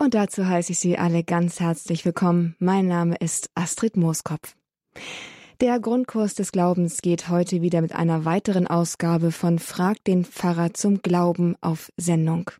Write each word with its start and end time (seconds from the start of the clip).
Und 0.00 0.14
dazu 0.14 0.46
heiße 0.46 0.72
ich 0.72 0.78
Sie 0.78 0.96
alle 0.96 1.24
ganz 1.24 1.58
herzlich 1.58 2.04
willkommen. 2.04 2.54
Mein 2.60 2.86
Name 2.86 3.16
ist 3.16 3.50
Astrid 3.56 3.96
Mooskopf. 3.96 4.54
Der 5.60 5.80
Grundkurs 5.80 6.36
des 6.36 6.52
Glaubens 6.52 7.02
geht 7.02 7.28
heute 7.28 7.62
wieder 7.62 7.80
mit 7.80 7.92
einer 7.92 8.24
weiteren 8.24 8.68
Ausgabe 8.68 9.32
von 9.32 9.58
Frag 9.58 9.96
den 10.04 10.24
Pfarrer 10.24 10.72
zum 10.72 11.02
Glauben 11.02 11.56
auf 11.60 11.90
Sendung. 11.96 12.52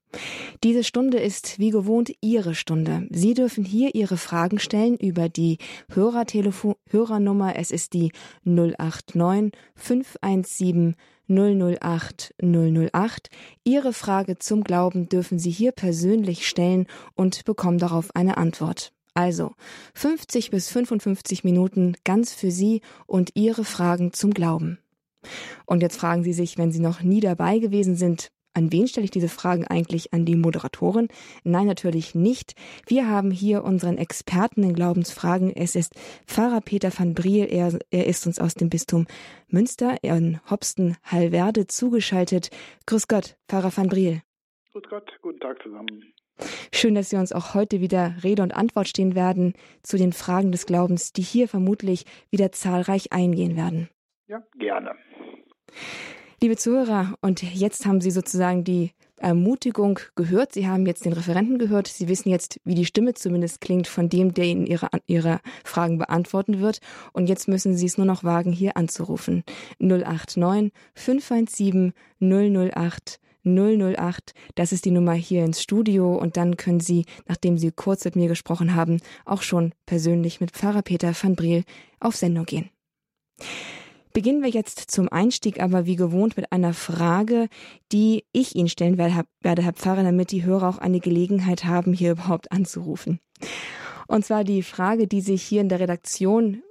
Diese 0.64 0.82
Stunde 0.82 1.19
ist 1.19 1.61
wie 1.61 1.71
gewohnt 1.71 2.11
Ihre 2.21 2.56
Stunde. 2.56 3.06
Sie 3.11 3.35
dürfen 3.35 3.64
hier 3.64 3.95
Ihre 3.95 4.16
Fragen 4.16 4.59
stellen 4.59 4.96
über 4.96 5.29
die 5.29 5.59
Hörertelefon 5.95 6.75
Hörernummer. 6.91 7.55
Es 7.55 7.70
ist 7.70 7.93
die 7.93 8.11
089 8.43 9.52
517 9.77 10.96
008 11.29 12.34
008. 12.42 13.30
Ihre 13.64 13.92
Frage 13.92 14.38
zum 14.38 14.64
Glauben 14.64 15.08
dürfen 15.08 15.38
Sie 15.38 15.50
hier 15.50 15.72
persönlich 15.72 16.48
stellen 16.48 16.86
und 17.14 17.45
bekommen 17.45 17.78
darauf 17.78 18.14
eine 18.16 18.36
Antwort. 18.36 18.92
Also 19.14 19.52
50 19.95 20.50
bis 20.50 20.69
55 20.70 21.45
Minuten 21.45 21.96
ganz 22.05 22.33
für 22.33 22.50
Sie 22.50 22.83
und 23.06 23.30
Ihre 23.34 23.64
Fragen 23.64 24.12
zum 24.12 24.33
Glauben. 24.33 24.78
Und 25.66 25.83
jetzt 25.83 25.96
fragen 25.96 26.22
Sie 26.22 26.33
sich, 26.33 26.59
wenn 26.59 26.72
Sie 26.72 26.80
noch 26.80 27.02
nie 27.02 27.20
dabei 27.20 27.58
gewesen 27.58 27.97
sind, 27.97 28.30
an 28.59 28.73
wen 28.73 28.89
stelle 28.89 29.05
ich 29.05 29.12
diese 29.12 29.29
Fragen 29.29 29.67
eigentlich? 29.67 30.12
An 30.12 30.25
die 30.25 30.35
Moderatorin? 30.35 31.09
Nein, 31.45 31.67
natürlich 31.67 32.17
nicht. 32.17 32.55
Wir 32.87 33.09
haben 33.09 33.31
hier 33.31 33.62
unseren 33.62 33.98
Experten 33.98 34.65
in 34.65 34.75
Glaubensfragen. 34.75 35.55
Es 35.55 35.77
ist 35.77 35.95
Pfarrer 36.27 36.61
Peter 36.61 36.91
van 36.97 37.15
Briel. 37.15 37.47
Er, 37.48 37.79
er 37.91 38.07
ist 38.07 38.27
uns 38.27 38.41
aus 38.41 38.55
dem 38.55 38.69
Bistum 38.69 39.07
Münster 39.47 39.97
in 40.03 40.41
Hopsten-Hallwerde 40.51 41.69
zugeschaltet. 41.69 42.51
Grüß 42.87 43.07
Gott, 43.07 43.37
Pfarrer 43.48 43.75
van 43.75 43.89
Briel. 43.89 44.23
Grüß 44.73 44.83
Gott, 44.91 45.09
guten 45.23 45.39
Tag 45.39 45.62
zusammen. 45.62 46.12
Schön, 46.73 46.97
dass 46.97 47.11
Sie 47.11 47.17
uns 47.17 47.33
auch 47.33 47.55
heute 47.55 47.81
wieder 47.81 48.15
Rede 48.25 48.43
und 48.43 48.56
Antwort 48.56 48.89
stehen 48.89 49.15
werden 49.15 49.55
zu 49.83 49.97
den 49.97 50.12
Fragen 50.12 50.51
des 50.51 50.67
Glaubens, 50.67 51.12
die 51.12 51.23
hier 51.23 51.48
vermutlich 51.48 52.05
wieder 52.31 52.50
zahlreich 52.50 53.12
eingehen 53.12 53.56
werden. 53.56 53.89
Ja, 54.27 54.43
gerne. 54.59 54.95
Liebe 56.41 56.56
Zuhörer, 56.56 57.14
und 57.20 57.42
jetzt 57.42 57.84
haben 57.84 58.00
Sie 58.00 58.12
sozusagen 58.12 58.62
die 58.62 58.92
Ermutigung 59.17 59.98
gehört. 60.14 60.53
Sie 60.53 60.69
haben 60.69 60.86
jetzt 60.86 61.05
den 61.05 61.12
Referenten 61.12 61.58
gehört. 61.58 61.89
Sie 61.89 62.06
wissen 62.06 62.28
jetzt, 62.28 62.61
wie 62.62 62.77
die 62.77 62.84
Stimme 62.84 63.14
zumindest 63.14 63.61
klingt 63.61 63.89
von 63.89 64.08
dem, 64.08 64.34
der 64.34 64.44
Ihnen 64.44 64.64
Ihre, 64.64 64.89
Ihre 65.09 65.41
Fragen 65.64 65.98
beantworten 65.98 66.61
wird. 66.61 66.78
Und 67.12 67.28
jetzt 67.28 67.48
müssen 67.48 67.77
Sie 67.77 67.86
es 67.86 67.98
nur 67.98 68.06
noch 68.06 68.22
wagen, 68.22 68.53
hier 68.53 68.77
anzurufen. 68.77 69.42
089 69.81 70.72
517 70.94 71.92
008 72.20 73.19
008. 73.44 74.33
Das 74.55 74.70
ist 74.70 74.84
die 74.84 74.92
Nummer 74.92 75.14
hier 75.14 75.44
ins 75.44 75.61
Studio 75.61 76.16
und 76.16 76.36
dann 76.36 76.56
können 76.56 76.78
Sie, 76.78 77.05
nachdem 77.27 77.59
Sie 77.59 77.72
kurz 77.72 78.05
mit 78.05 78.14
mir 78.14 78.28
gesprochen 78.28 78.77
haben, 78.77 79.00
auch 79.25 79.42
schon 79.42 79.72
persönlich 79.86 80.41
mit 80.41 80.53
Pfarrer 80.53 80.83
Peter 80.83 81.12
van 81.20 81.34
Briel 81.34 81.64
auf 81.98 82.14
Sendung 82.14 82.44
gehen. 82.44 82.70
Beginnen 84.12 84.42
wir 84.42 84.51
jetzt 84.51 84.91
zum 84.91 85.09
Einstieg 85.09 85.61
aber 85.61 85.87
wie 85.87 85.97
gewohnt 85.97 86.37
mit 86.37 86.53
einer 86.53 86.75
Frage, 86.75 87.48
die 87.92 88.25
ich 88.33 88.56
Ihnen 88.56 88.69
stellen 88.69 88.98
werde, 88.98 89.25
Herr 89.42 89.73
Pfarrer, 89.73 90.03
damit 90.03 90.31
die 90.33 90.45
Hörer 90.45 90.69
auch 90.69 90.78
eine 90.78 91.00
Gelegenheit 91.00 91.65
haben, 91.65 91.92
hier 91.92 92.12
überhaupt 92.12 92.50
anzurufen. 92.53 93.20
Und 94.06 94.25
zwar 94.25 94.45
die 94.45 94.62
Frage, 94.62 95.06
die 95.06 95.20
sich 95.20 95.42
hier 95.42 95.61
in 95.61 95.69
der 95.69 95.81
Redaktion 95.81 96.62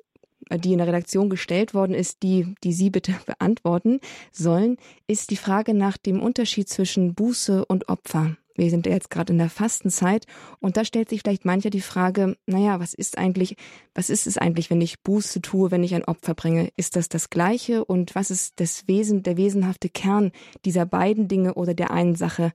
die 0.50 0.72
in 0.72 0.78
der 0.78 0.88
Redaktion 0.88 1.30
gestellt 1.30 1.74
worden 1.74 1.94
ist, 1.94 2.24
die, 2.24 2.56
die 2.64 2.74
Sie 2.74 2.90
bitte 2.90 3.14
beantworten 3.26 4.00
sollen, 4.32 4.78
ist 5.08 5.30
die 5.30 5.36
Frage 5.36 5.74
nach 5.74 5.98
dem 5.98 6.22
Unterschied 6.22 6.70
zwischen 6.70 7.16
Buße 7.16 7.66
und 7.66 7.90
Opfer. 7.90 8.38
Wir 8.58 8.70
sind 8.70 8.86
jetzt 8.86 9.10
gerade 9.10 9.32
in 9.34 9.40
der 9.40 9.50
Fastenzeit 9.50 10.26
und 10.60 10.78
da 10.78 10.84
stellt 10.84 11.10
sich 11.10 11.22
vielleicht 11.22 11.46
mancher 11.46 11.70
die 11.70 11.82
Frage, 11.82 12.36
naja, 12.48 12.80
was 12.80 12.94
ist 12.94 13.18
eigentlich, 13.18 13.56
was 13.96 14.10
ist 14.10 14.28
es 14.28 14.38
eigentlich, 14.38 14.70
wenn 14.70 14.82
ich 14.82 15.04
Buße 15.04 15.42
tue, 15.42 15.72
wenn 15.72 15.84
ich 15.84 15.96
ein 15.96 16.04
Opfer 16.04 16.34
bringe? 16.34 16.70
Ist 16.76 16.96
das 16.96 17.08
das 17.08 17.30
Gleiche 17.30 17.86
und 17.86 18.16
was 18.16 18.32
ist 18.32 18.60
das 18.60 18.88
Wesen, 18.88 19.24
der 19.24 19.38
wesenhafte 19.38 19.90
Kern 19.90 20.32
dieser 20.66 20.86
beiden 20.86 21.28
Dinge 21.28 21.54
oder 21.54 21.74
der 21.74 21.92
einen 21.92 22.16
Sache, 22.16 22.52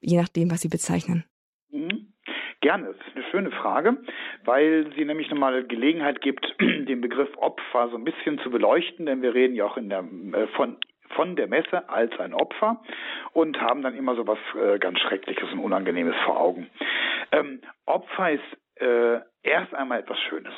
je 0.00 0.16
nachdem, 0.16 0.50
was 0.50 0.60
Sie 0.60 0.68
bezeichnen? 0.68 1.24
Mhm. 1.70 2.14
Gerne, 2.60 2.86
das 2.86 2.96
ist 2.96 3.14
eine 3.14 3.24
schöne 3.30 3.50
Frage, 3.50 3.98
weil 4.46 4.90
sie 4.96 5.04
nämlich 5.04 5.28
nochmal 5.28 5.64
Gelegenheit 5.64 6.22
gibt, 6.22 6.46
den 6.60 7.02
Begriff 7.02 7.28
Opfer 7.36 7.90
so 7.90 7.96
ein 7.96 8.04
bisschen 8.04 8.38
zu 8.38 8.50
beleuchten, 8.50 9.04
denn 9.04 9.20
wir 9.20 9.34
reden 9.34 9.54
ja 9.54 9.66
auch 9.66 9.76
in 9.76 9.90
der, 9.90 9.98
äh, 10.32 10.46
von 10.56 10.78
von 11.14 11.36
der 11.36 11.46
Messe 11.48 11.88
als 11.88 12.18
ein 12.18 12.34
Opfer 12.34 12.82
und 13.32 13.60
haben 13.60 13.82
dann 13.82 13.96
immer 13.96 14.14
so 14.14 14.26
was 14.26 14.38
äh, 14.54 14.78
ganz 14.78 14.98
Schreckliches 15.00 15.52
und 15.52 15.58
Unangenehmes 15.60 16.16
vor 16.24 16.40
Augen. 16.40 16.70
Ähm, 17.32 17.60
Opfer 17.86 18.32
ist 18.32 18.80
äh, 18.80 19.20
erst 19.42 19.74
einmal 19.74 20.00
etwas 20.00 20.18
Schönes. 20.20 20.54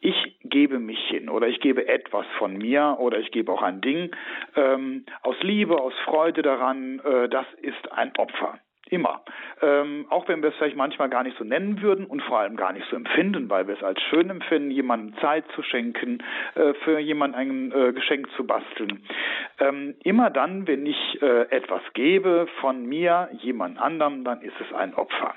Ich 0.00 0.38
gebe 0.42 0.78
mich 0.78 0.98
hin 1.08 1.28
oder 1.30 1.48
ich 1.48 1.60
gebe 1.60 1.88
etwas 1.88 2.26
von 2.38 2.56
mir 2.56 2.96
oder 2.98 3.18
ich 3.18 3.30
gebe 3.30 3.50
auch 3.50 3.62
ein 3.62 3.80
Ding 3.80 4.14
ähm, 4.54 5.06
aus 5.22 5.36
Liebe, 5.40 5.80
aus 5.80 5.94
Freude 6.04 6.42
daran. 6.42 7.00
Äh, 7.00 7.28
das 7.28 7.46
ist 7.62 7.90
ein 7.92 8.12
Opfer. 8.18 8.58
Immer. 8.94 9.22
Ähm, 9.60 10.06
auch 10.08 10.28
wenn 10.28 10.40
wir 10.40 10.50
es 10.50 10.54
vielleicht 10.54 10.76
manchmal 10.76 11.08
gar 11.08 11.24
nicht 11.24 11.36
so 11.36 11.42
nennen 11.42 11.82
würden 11.82 12.06
und 12.06 12.22
vor 12.22 12.38
allem 12.38 12.54
gar 12.54 12.72
nicht 12.72 12.86
so 12.88 12.94
empfinden, 12.94 13.50
weil 13.50 13.66
wir 13.66 13.74
es 13.74 13.82
als 13.82 14.00
schön 14.02 14.30
empfinden, 14.30 14.70
jemandem 14.70 15.18
Zeit 15.18 15.44
zu 15.56 15.64
schenken, 15.64 16.22
äh, 16.54 16.74
für 16.84 17.00
jemanden 17.00 17.36
ein 17.36 17.72
äh, 17.72 17.92
Geschenk 17.92 18.30
zu 18.36 18.46
basteln. 18.46 19.04
Ähm, 19.58 19.96
immer 20.04 20.30
dann, 20.30 20.68
wenn 20.68 20.86
ich 20.86 21.20
äh, 21.20 21.50
etwas 21.50 21.82
gebe 21.94 22.46
von 22.60 22.86
mir 22.86 23.30
jemand 23.32 23.80
anderem, 23.80 24.22
dann 24.22 24.42
ist 24.42 24.54
es 24.60 24.72
ein 24.72 24.94
Opfer. 24.94 25.34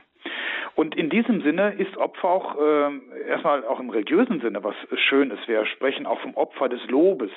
Und 0.75 0.95
in 0.95 1.09
diesem 1.09 1.41
Sinne 1.41 1.73
ist 1.77 1.97
Opfer 1.97 2.29
auch 2.29 2.55
äh, 2.55 3.29
erstmal 3.29 3.65
auch 3.65 3.79
im 3.79 3.89
religiösen 3.89 4.41
Sinne 4.41 4.63
was 4.63 4.75
Schönes. 4.95 5.39
Wir 5.47 5.65
sprechen 5.65 6.05
auch 6.05 6.19
vom 6.19 6.35
Opfer 6.35 6.69
des 6.69 6.85
Lobes, 6.87 7.31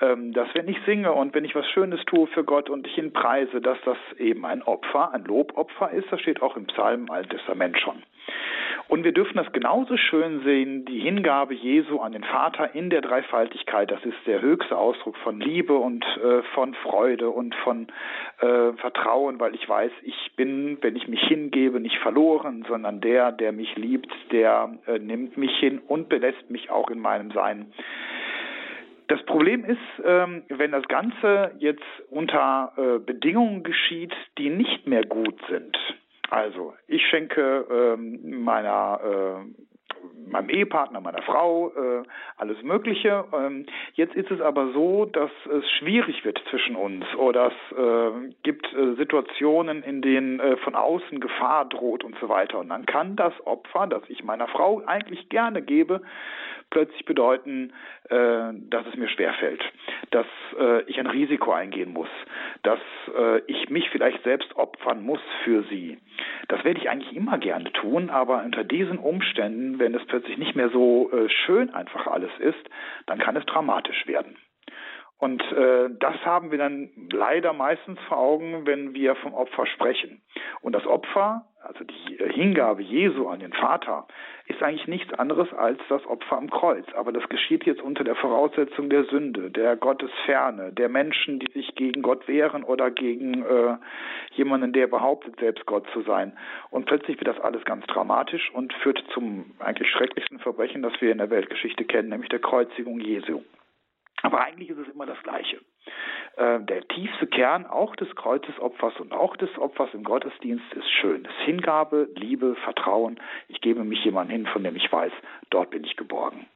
ähm, 0.00 0.32
dass 0.32 0.48
wenn 0.54 0.68
ich 0.68 0.78
singe 0.86 1.12
und 1.12 1.34
wenn 1.34 1.44
ich 1.44 1.54
was 1.54 1.66
Schönes 1.70 2.04
tue 2.06 2.26
für 2.28 2.44
Gott 2.44 2.70
und 2.70 2.86
ich 2.86 2.96
ihn 2.96 3.12
preise, 3.12 3.60
dass 3.60 3.78
das 3.84 3.98
eben 4.18 4.46
ein 4.46 4.62
Opfer, 4.62 5.12
ein 5.12 5.24
Lobopfer 5.24 5.90
ist. 5.90 6.10
Das 6.10 6.20
steht 6.20 6.42
auch 6.42 6.56
im 6.56 6.66
Psalm 6.66 7.02
im 7.02 7.10
Alten 7.10 7.30
Testament 7.30 7.78
schon. 7.78 8.02
Und 8.88 9.04
wir 9.04 9.12
dürfen 9.12 9.36
das 9.36 9.52
genauso 9.52 9.96
schön 9.96 10.42
sehen, 10.42 10.84
die 10.84 10.98
Hingabe 10.98 11.54
Jesu 11.54 12.00
an 12.00 12.12
den 12.12 12.24
Vater 12.24 12.74
in 12.74 12.90
der 12.90 13.02
Dreifaltigkeit. 13.02 13.90
Das 13.90 14.04
ist 14.04 14.16
der 14.26 14.42
höchste 14.42 14.76
Ausdruck 14.76 15.16
von 15.18 15.40
Liebe 15.40 15.74
und 15.74 16.04
äh, 16.04 16.42
von 16.54 16.74
Freude 16.74 17.30
und 17.30 17.54
von 17.56 17.86
äh, 18.40 18.72
Vertrauen, 18.72 19.38
weil 19.38 19.54
ich 19.54 19.68
weiß, 19.68 19.92
ich 20.02 20.32
bin, 20.34 20.78
wenn 20.80 20.96
ich 20.96 21.06
mich 21.06 21.22
hingebe, 21.22 21.78
nicht 21.78 21.98
verloren, 21.98 22.64
sondern 22.68 23.00
der, 23.00 23.30
der 23.30 23.52
mich 23.52 23.76
liebt, 23.76 24.12
der 24.32 24.76
äh, 24.86 24.98
nimmt 24.98 25.36
mich 25.36 25.56
hin 25.58 25.80
und 25.86 26.08
belässt 26.08 26.50
mich 26.50 26.70
auch 26.70 26.90
in 26.90 26.98
meinem 26.98 27.30
Sein. 27.30 27.72
Das 29.10 29.20
Problem 29.24 29.64
ist, 29.64 29.78
ähm, 30.04 30.44
wenn 30.48 30.70
das 30.70 30.86
Ganze 30.86 31.52
jetzt 31.58 31.82
unter 32.10 32.72
äh, 32.76 32.98
Bedingungen 32.98 33.64
geschieht, 33.64 34.14
die 34.38 34.50
nicht 34.50 34.86
mehr 34.86 35.04
gut 35.04 35.34
sind, 35.48 35.76
also, 36.30 36.74
ich 36.86 37.02
schenke 37.08 37.66
ähm, 37.70 38.42
meiner 38.42 39.00
äh, 39.02 40.19
meinem 40.30 40.50
Ehepartner, 40.50 41.00
meiner 41.00 41.22
Frau, 41.22 41.72
äh, 41.74 42.02
alles 42.36 42.62
Mögliche. 42.62 43.24
Ähm, 43.32 43.66
jetzt 43.94 44.14
ist 44.14 44.30
es 44.30 44.40
aber 44.40 44.72
so, 44.72 45.06
dass 45.06 45.30
es 45.46 45.68
schwierig 45.78 46.24
wird 46.24 46.40
zwischen 46.50 46.76
uns 46.76 47.04
oder 47.16 47.48
es 47.48 47.76
äh, 47.76 48.32
gibt 48.42 48.72
äh, 48.72 48.94
Situationen, 48.94 49.82
in 49.82 50.02
denen 50.02 50.40
äh, 50.40 50.56
von 50.58 50.74
außen 50.74 51.20
Gefahr 51.20 51.64
droht 51.66 52.04
und 52.04 52.16
so 52.20 52.28
weiter. 52.28 52.58
Und 52.58 52.68
dann 52.68 52.86
kann 52.86 53.16
das 53.16 53.34
Opfer, 53.46 53.86
das 53.86 54.02
ich 54.08 54.24
meiner 54.24 54.48
Frau 54.48 54.82
eigentlich 54.86 55.28
gerne 55.28 55.62
gebe, 55.62 56.02
plötzlich 56.70 57.04
bedeuten, 57.04 57.72
äh, 58.08 58.52
dass 58.70 58.86
es 58.86 58.96
mir 58.96 59.08
schwerfällt, 59.08 59.62
dass 60.10 60.26
äh, 60.58 60.82
ich 60.82 60.98
ein 60.98 61.06
Risiko 61.06 61.52
eingehen 61.52 61.92
muss, 61.92 62.08
dass 62.62 62.78
ich 63.46 63.70
mich 63.70 63.88
vielleicht 63.90 64.22
selbst 64.22 64.54
opfern 64.54 65.02
muss 65.02 65.20
für 65.42 65.64
sie. 65.64 65.98
Das 66.48 66.62
werde 66.64 66.80
ich 66.80 66.90
eigentlich 66.90 67.16
immer 67.16 67.38
gerne 67.38 67.72
tun, 67.72 68.10
aber 68.10 68.42
unter 68.44 68.64
diesen 68.64 68.98
Umständen, 68.98 69.78
wenn 69.78 69.94
es 69.94 70.04
plötzlich 70.06 70.19
nicht 70.36 70.56
mehr 70.56 70.70
so 70.70 71.10
äh, 71.12 71.28
schön 71.28 71.70
einfach 71.70 72.06
alles 72.06 72.30
ist, 72.38 72.70
dann 73.06 73.18
kann 73.18 73.36
es 73.36 73.46
dramatisch 73.46 74.06
werden. 74.06 74.36
Und 75.18 75.42
äh, 75.52 75.90
das 75.98 76.14
haben 76.24 76.50
wir 76.50 76.58
dann 76.58 76.90
leider 77.12 77.52
meistens 77.52 78.00
vor 78.08 78.18
Augen, 78.18 78.66
wenn 78.66 78.94
wir 78.94 79.14
vom 79.16 79.34
Opfer 79.34 79.66
sprechen. 79.66 80.22
Und 80.62 80.72
das 80.72 80.86
Opfer, 80.86 81.44
also 81.62 81.84
die 81.84 82.16
Hingabe 82.32 82.82
Jesu 82.82 83.28
an 83.28 83.40
den 83.40 83.52
Vater, 83.52 84.06
ist 84.46 84.62
eigentlich 84.62 84.88
nichts 84.88 85.12
anderes 85.14 85.52
als 85.52 85.78
das 85.88 86.04
Opfer 86.06 86.38
am 86.38 86.50
Kreuz. 86.50 86.86
Aber 86.94 87.12
das 87.12 87.28
geschieht 87.28 87.64
jetzt 87.64 87.82
unter 87.82 88.02
der 88.02 88.16
Voraussetzung 88.16 88.88
der 88.88 89.04
Sünde, 89.04 89.50
der 89.50 89.76
Gottesferne, 89.76 90.72
der 90.72 90.88
Menschen, 90.88 91.38
die 91.38 91.52
sich 91.52 91.74
gegen 91.74 92.02
Gott 92.02 92.26
wehren 92.28 92.64
oder 92.64 92.90
gegen 92.90 93.42
äh, 93.42 93.76
jemanden, 94.32 94.72
der 94.72 94.86
behauptet, 94.86 95.38
selbst 95.38 95.66
Gott 95.66 95.86
zu 95.92 96.02
sein. 96.02 96.36
Und 96.70 96.86
plötzlich 96.86 97.18
wird 97.20 97.28
das 97.28 97.40
alles 97.40 97.64
ganz 97.64 97.86
dramatisch 97.86 98.50
und 98.52 98.72
führt 98.74 99.02
zum 99.12 99.52
eigentlich 99.58 99.90
schrecklichsten 99.90 100.38
Verbrechen, 100.38 100.82
das 100.82 100.98
wir 101.00 101.12
in 101.12 101.18
der 101.18 101.30
Weltgeschichte 101.30 101.84
kennen, 101.84 102.08
nämlich 102.08 102.30
der 102.30 102.40
Kreuzigung 102.40 103.00
Jesu. 103.00 103.42
Aber 104.22 104.40
eigentlich 104.40 104.70
ist 104.70 104.78
es 104.78 104.88
immer 104.88 105.06
das 105.06 105.22
Gleiche. 105.22 105.60
Äh, 106.36 106.60
der 106.60 106.86
tiefste 106.88 107.26
Kern 107.26 107.66
auch 107.66 107.96
des 107.96 108.14
Kreuzesopfers 108.16 108.98
und 109.00 109.12
auch 109.12 109.36
des 109.36 109.56
Opfers 109.58 109.90
im 109.92 110.04
Gottesdienst 110.04 110.72
ist 110.74 110.90
schön. 110.90 111.24
Es 111.24 111.30
ist 111.30 111.44
Hingabe, 111.44 112.08
Liebe, 112.14 112.56
Vertrauen. 112.56 113.20
Ich 113.48 113.60
gebe 113.60 113.84
mich 113.84 114.04
jemandem 114.04 114.36
hin, 114.36 114.46
von 114.46 114.64
dem 114.64 114.76
ich 114.76 114.90
weiß, 114.90 115.12
dort 115.50 115.70
bin 115.70 115.84
ich 115.84 115.96
geborgen. 115.96 116.46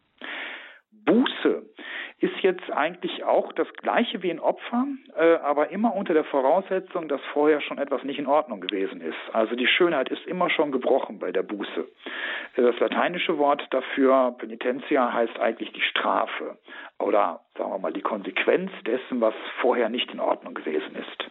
Buße 1.04 1.62
ist 2.24 2.40
jetzt 2.40 2.70
eigentlich 2.72 3.22
auch 3.24 3.52
das 3.52 3.70
gleiche 3.74 4.22
wie 4.22 4.30
ein 4.30 4.40
Opfer, 4.40 4.86
äh, 5.14 5.34
aber 5.36 5.68
immer 5.68 5.94
unter 5.94 6.14
der 6.14 6.24
Voraussetzung, 6.24 7.06
dass 7.06 7.20
vorher 7.34 7.60
schon 7.60 7.76
etwas 7.76 8.02
nicht 8.02 8.18
in 8.18 8.26
Ordnung 8.26 8.62
gewesen 8.62 9.02
ist. 9.02 9.18
Also 9.34 9.54
die 9.54 9.66
Schönheit 9.66 10.08
ist 10.08 10.26
immer 10.26 10.48
schon 10.48 10.72
gebrochen 10.72 11.18
bei 11.18 11.32
der 11.32 11.42
Buße. 11.42 11.86
Das 12.56 12.80
lateinische 12.80 13.36
Wort 13.36 13.66
dafür, 13.70 14.34
Penitentia, 14.38 15.12
heißt 15.12 15.38
eigentlich 15.38 15.72
die 15.72 15.82
Strafe 15.82 16.56
oder 16.98 17.40
sagen 17.58 17.72
wir 17.72 17.78
mal 17.78 17.92
die 17.92 18.00
Konsequenz 18.00 18.70
dessen, 18.86 19.20
was 19.20 19.34
vorher 19.60 19.90
nicht 19.90 20.10
in 20.10 20.20
Ordnung 20.20 20.54
gewesen 20.54 20.96
ist. 20.96 21.30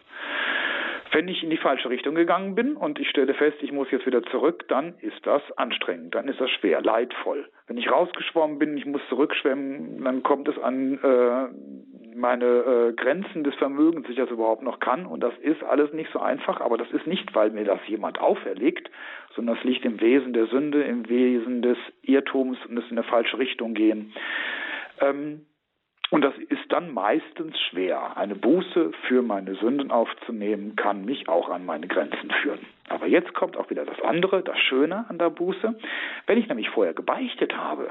Wenn 1.14 1.28
ich 1.28 1.44
in 1.44 1.50
die 1.50 1.58
falsche 1.58 1.90
Richtung 1.90 2.16
gegangen 2.16 2.56
bin 2.56 2.76
und 2.76 2.98
ich 2.98 3.08
stelle 3.08 3.34
fest, 3.34 3.58
ich 3.60 3.70
muss 3.70 3.88
jetzt 3.92 4.04
wieder 4.04 4.24
zurück, 4.24 4.64
dann 4.66 4.94
ist 5.00 5.24
das 5.24 5.42
anstrengend, 5.56 6.12
dann 6.16 6.26
ist 6.26 6.40
das 6.40 6.50
schwer, 6.50 6.82
leidvoll. 6.82 7.48
Wenn 7.68 7.78
ich 7.78 7.88
rausgeschwommen 7.88 8.58
bin, 8.58 8.76
ich 8.76 8.84
muss 8.84 9.00
zurückschwemmen, 9.08 10.02
dann 10.02 10.24
kommt 10.24 10.48
es 10.48 10.58
an 10.58 10.98
äh, 11.04 12.16
meine 12.16 12.44
äh, 12.44 12.92
Grenzen 12.94 13.44
des 13.44 13.54
Vermögens, 13.54 14.08
ich 14.08 14.16
das 14.16 14.28
überhaupt 14.28 14.64
noch 14.64 14.80
kann. 14.80 15.06
Und 15.06 15.20
das 15.20 15.32
ist 15.40 15.62
alles 15.62 15.92
nicht 15.92 16.10
so 16.12 16.18
einfach, 16.18 16.60
aber 16.60 16.76
das 16.78 16.90
ist 16.90 17.06
nicht, 17.06 17.32
weil 17.32 17.50
mir 17.50 17.64
das 17.64 17.78
jemand 17.86 18.20
auferlegt, 18.20 18.90
sondern 19.36 19.54
das 19.54 19.62
liegt 19.62 19.84
im 19.84 20.00
Wesen 20.00 20.32
der 20.32 20.46
Sünde, 20.46 20.82
im 20.82 21.08
Wesen 21.08 21.62
des 21.62 21.78
Irrtums 22.02 22.58
und 22.68 22.74
des 22.74 22.90
in 22.90 22.98
eine 22.98 23.06
falsche 23.06 23.38
Richtung 23.38 23.74
gehen. 23.74 24.12
Ähm, 25.00 25.46
und 26.10 26.22
das 26.22 26.34
ist 26.48 26.70
dann 26.70 26.92
meistens 26.92 27.58
schwer. 27.70 28.16
Eine 28.16 28.34
Buße 28.34 28.92
für 29.08 29.22
meine 29.22 29.54
Sünden 29.56 29.90
aufzunehmen, 29.90 30.76
kann 30.76 31.04
mich 31.04 31.28
auch 31.28 31.48
an 31.48 31.64
meine 31.64 31.88
Grenzen 31.88 32.30
führen. 32.42 32.60
Aber 32.88 33.06
jetzt 33.06 33.34
kommt 33.34 33.56
auch 33.56 33.70
wieder 33.70 33.84
das 33.84 34.00
andere, 34.02 34.42
das 34.42 34.58
Schöne 34.58 35.06
an 35.08 35.18
der 35.18 35.30
Buße. 35.30 35.74
Wenn 36.26 36.38
ich 36.38 36.48
nämlich 36.48 36.70
vorher 36.70 36.94
gebeichtet 36.94 37.56
habe, 37.56 37.90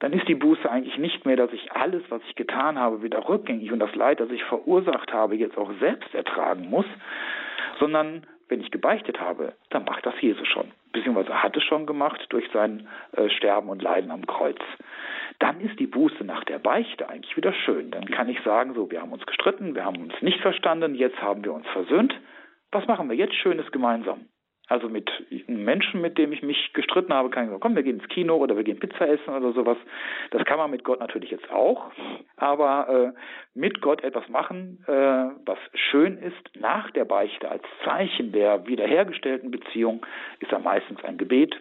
dann 0.00 0.12
ist 0.12 0.26
die 0.26 0.34
Buße 0.34 0.68
eigentlich 0.70 0.98
nicht 0.98 1.24
mehr, 1.24 1.36
dass 1.36 1.52
ich 1.52 1.72
alles, 1.72 2.02
was 2.08 2.20
ich 2.28 2.34
getan 2.34 2.78
habe, 2.78 3.02
wieder 3.02 3.28
rückgängig 3.28 3.72
und 3.72 3.78
das 3.78 3.94
Leid, 3.94 4.20
das 4.20 4.30
ich 4.30 4.42
verursacht 4.44 5.12
habe, 5.12 5.36
jetzt 5.36 5.56
auch 5.56 5.70
selbst 5.80 6.14
ertragen 6.14 6.68
muss, 6.68 6.86
sondern 7.78 8.26
wenn 8.48 8.60
ich 8.60 8.70
gebeichtet 8.70 9.20
habe, 9.20 9.54
dann 9.70 9.84
macht 9.84 10.04
das 10.04 10.14
Jesus 10.20 10.46
schon, 10.48 10.70
beziehungsweise 10.94 11.42
hat 11.42 11.54
es 11.56 11.62
schon 11.64 11.84
gemacht 11.84 12.24
durch 12.30 12.48
sein 12.52 12.88
äh, 13.12 13.28
Sterben 13.28 13.68
und 13.68 13.82
Leiden 13.82 14.10
am 14.10 14.26
Kreuz 14.26 14.58
dann 15.38 15.60
ist 15.60 15.78
die 15.78 15.86
Buße 15.86 16.24
nach 16.24 16.44
der 16.44 16.58
Beichte 16.58 17.08
eigentlich 17.08 17.36
wieder 17.36 17.52
schön. 17.52 17.90
Dann 17.90 18.06
kann 18.06 18.28
ich 18.28 18.40
sagen, 18.42 18.74
so, 18.74 18.90
wir 18.90 19.00
haben 19.00 19.12
uns 19.12 19.26
gestritten, 19.26 19.74
wir 19.74 19.84
haben 19.84 20.00
uns 20.00 20.14
nicht 20.22 20.40
verstanden, 20.40 20.94
jetzt 20.94 21.20
haben 21.20 21.44
wir 21.44 21.52
uns 21.52 21.66
versöhnt. 21.68 22.14
Was 22.70 22.86
machen 22.86 23.08
wir 23.08 23.16
jetzt 23.16 23.34
Schönes 23.34 23.70
gemeinsam? 23.72 24.26
Also 24.66 24.88
mit 24.88 25.10
Menschen, 25.46 26.00
mit 26.00 26.16
dem 26.16 26.32
ich 26.32 26.42
mich 26.42 26.72
gestritten 26.72 27.12
habe, 27.12 27.28
kann 27.28 27.44
ich 27.44 27.50
sagen, 27.50 27.60
komm, 27.60 27.76
wir 27.76 27.82
gehen 27.82 28.00
ins 28.00 28.08
Kino 28.08 28.36
oder 28.36 28.56
wir 28.56 28.64
gehen 28.64 28.78
Pizza 28.78 29.06
essen 29.06 29.34
oder 29.34 29.52
sowas. 29.52 29.76
Das 30.30 30.44
kann 30.46 30.56
man 30.56 30.70
mit 30.70 30.84
Gott 30.84 31.00
natürlich 31.00 31.30
jetzt 31.30 31.50
auch, 31.50 31.90
aber 32.36 32.88
äh, 32.88 33.58
mit 33.58 33.82
Gott 33.82 34.02
etwas 34.02 34.26
machen, 34.28 34.82
äh, 34.86 34.92
was 35.44 35.58
schön 35.74 36.16
ist, 36.16 36.58
nach 36.58 36.90
der 36.92 37.04
Beichte 37.04 37.50
als 37.50 37.62
Zeichen 37.84 38.32
der 38.32 38.66
wiederhergestellten 38.66 39.50
Beziehung, 39.50 40.06
ist 40.40 40.50
dann 40.50 40.62
meistens 40.62 41.04
ein 41.04 41.18
Gebet, 41.18 41.60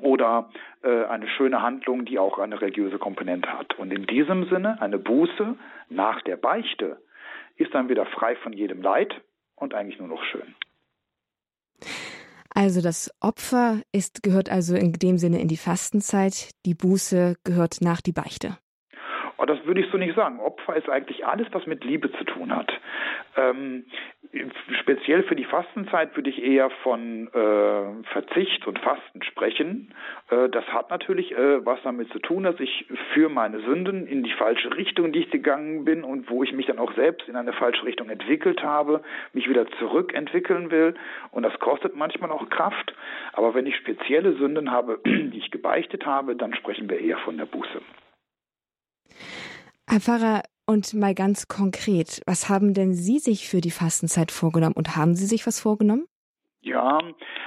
oder 0.00 0.50
äh, 0.82 1.04
eine 1.04 1.28
schöne 1.28 1.62
Handlung, 1.62 2.04
die 2.04 2.18
auch 2.18 2.38
eine 2.38 2.60
religiöse 2.60 2.98
Komponente 2.98 3.50
hat. 3.50 3.78
Und 3.78 3.90
in 3.90 4.06
diesem 4.06 4.48
Sinne, 4.48 4.80
eine 4.82 4.98
Buße 4.98 5.56
nach 5.88 6.20
der 6.22 6.36
Beichte 6.36 6.98
ist 7.56 7.74
dann 7.74 7.88
wieder 7.88 8.06
frei 8.06 8.36
von 8.36 8.52
jedem 8.52 8.82
Leid 8.82 9.14
und 9.56 9.74
eigentlich 9.74 9.98
nur 9.98 10.08
noch 10.08 10.22
schön. 10.24 10.54
Also 12.54 12.80
das 12.80 13.10
Opfer 13.20 13.82
ist, 13.92 14.22
gehört 14.22 14.48
also 14.48 14.74
in 14.74 14.92
dem 14.92 15.18
Sinne 15.18 15.40
in 15.40 15.48
die 15.48 15.56
Fastenzeit, 15.56 16.50
die 16.66 16.74
Buße 16.74 17.36
gehört 17.44 17.80
nach 17.80 18.00
die 18.00 18.12
Beichte. 18.12 18.58
Oh, 19.40 19.44
das 19.44 19.64
würde 19.66 19.80
ich 19.80 19.90
so 19.92 19.98
nicht 19.98 20.16
sagen. 20.16 20.40
Opfer 20.40 20.74
ist 20.74 20.90
eigentlich 20.90 21.24
alles, 21.24 21.46
was 21.52 21.64
mit 21.66 21.84
Liebe 21.84 22.10
zu 22.10 22.24
tun 22.24 22.54
hat. 22.54 22.72
Ähm, 23.36 23.84
speziell 24.80 25.22
für 25.22 25.36
die 25.36 25.44
Fastenzeit 25.44 26.16
würde 26.16 26.28
ich 26.28 26.42
eher 26.42 26.70
von 26.82 27.28
äh, 27.28 28.04
Verzicht 28.12 28.66
und 28.66 28.80
Fasten 28.80 29.22
sprechen. 29.22 29.94
Äh, 30.30 30.48
das 30.48 30.66
hat 30.72 30.90
natürlich 30.90 31.30
äh, 31.32 31.64
was 31.64 31.78
damit 31.84 32.10
zu 32.10 32.18
tun, 32.18 32.42
dass 32.42 32.58
ich 32.58 32.86
für 33.14 33.28
meine 33.28 33.60
Sünden 33.60 34.08
in 34.08 34.24
die 34.24 34.32
falsche 34.32 34.76
Richtung, 34.76 35.12
die 35.12 35.20
ich 35.20 35.30
gegangen 35.30 35.84
bin 35.84 36.02
und 36.02 36.28
wo 36.28 36.42
ich 36.42 36.52
mich 36.52 36.66
dann 36.66 36.80
auch 36.80 36.92
selbst 36.94 37.28
in 37.28 37.36
eine 37.36 37.52
falsche 37.52 37.84
Richtung 37.84 38.10
entwickelt 38.10 38.64
habe, 38.64 39.02
mich 39.34 39.48
wieder 39.48 39.68
zurückentwickeln 39.78 40.72
will. 40.72 40.94
Und 41.30 41.44
das 41.44 41.56
kostet 41.60 41.94
manchmal 41.94 42.32
auch 42.32 42.48
Kraft. 42.50 42.92
Aber 43.34 43.54
wenn 43.54 43.66
ich 43.66 43.76
spezielle 43.76 44.32
Sünden 44.32 44.72
habe, 44.72 44.98
die 45.06 45.38
ich 45.38 45.52
gebeichtet 45.52 46.06
habe, 46.06 46.34
dann 46.34 46.54
sprechen 46.54 46.90
wir 46.90 46.98
eher 46.98 47.18
von 47.18 47.38
der 47.38 47.46
Buße. 47.46 47.80
Herr 49.86 50.00
Pfarrer, 50.00 50.42
und 50.68 50.92
mal 50.92 51.14
ganz 51.14 51.48
konkret, 51.48 52.20
was 52.26 52.50
haben 52.50 52.74
denn 52.74 52.92
Sie 52.92 53.18
sich 53.18 53.48
für 53.48 53.62
die 53.62 53.70
Fastenzeit 53.70 54.30
vorgenommen 54.30 54.74
und 54.74 54.96
haben 54.96 55.14
Sie 55.16 55.24
sich 55.24 55.46
was 55.46 55.60
vorgenommen? 55.60 56.06
Ja, 56.68 57.00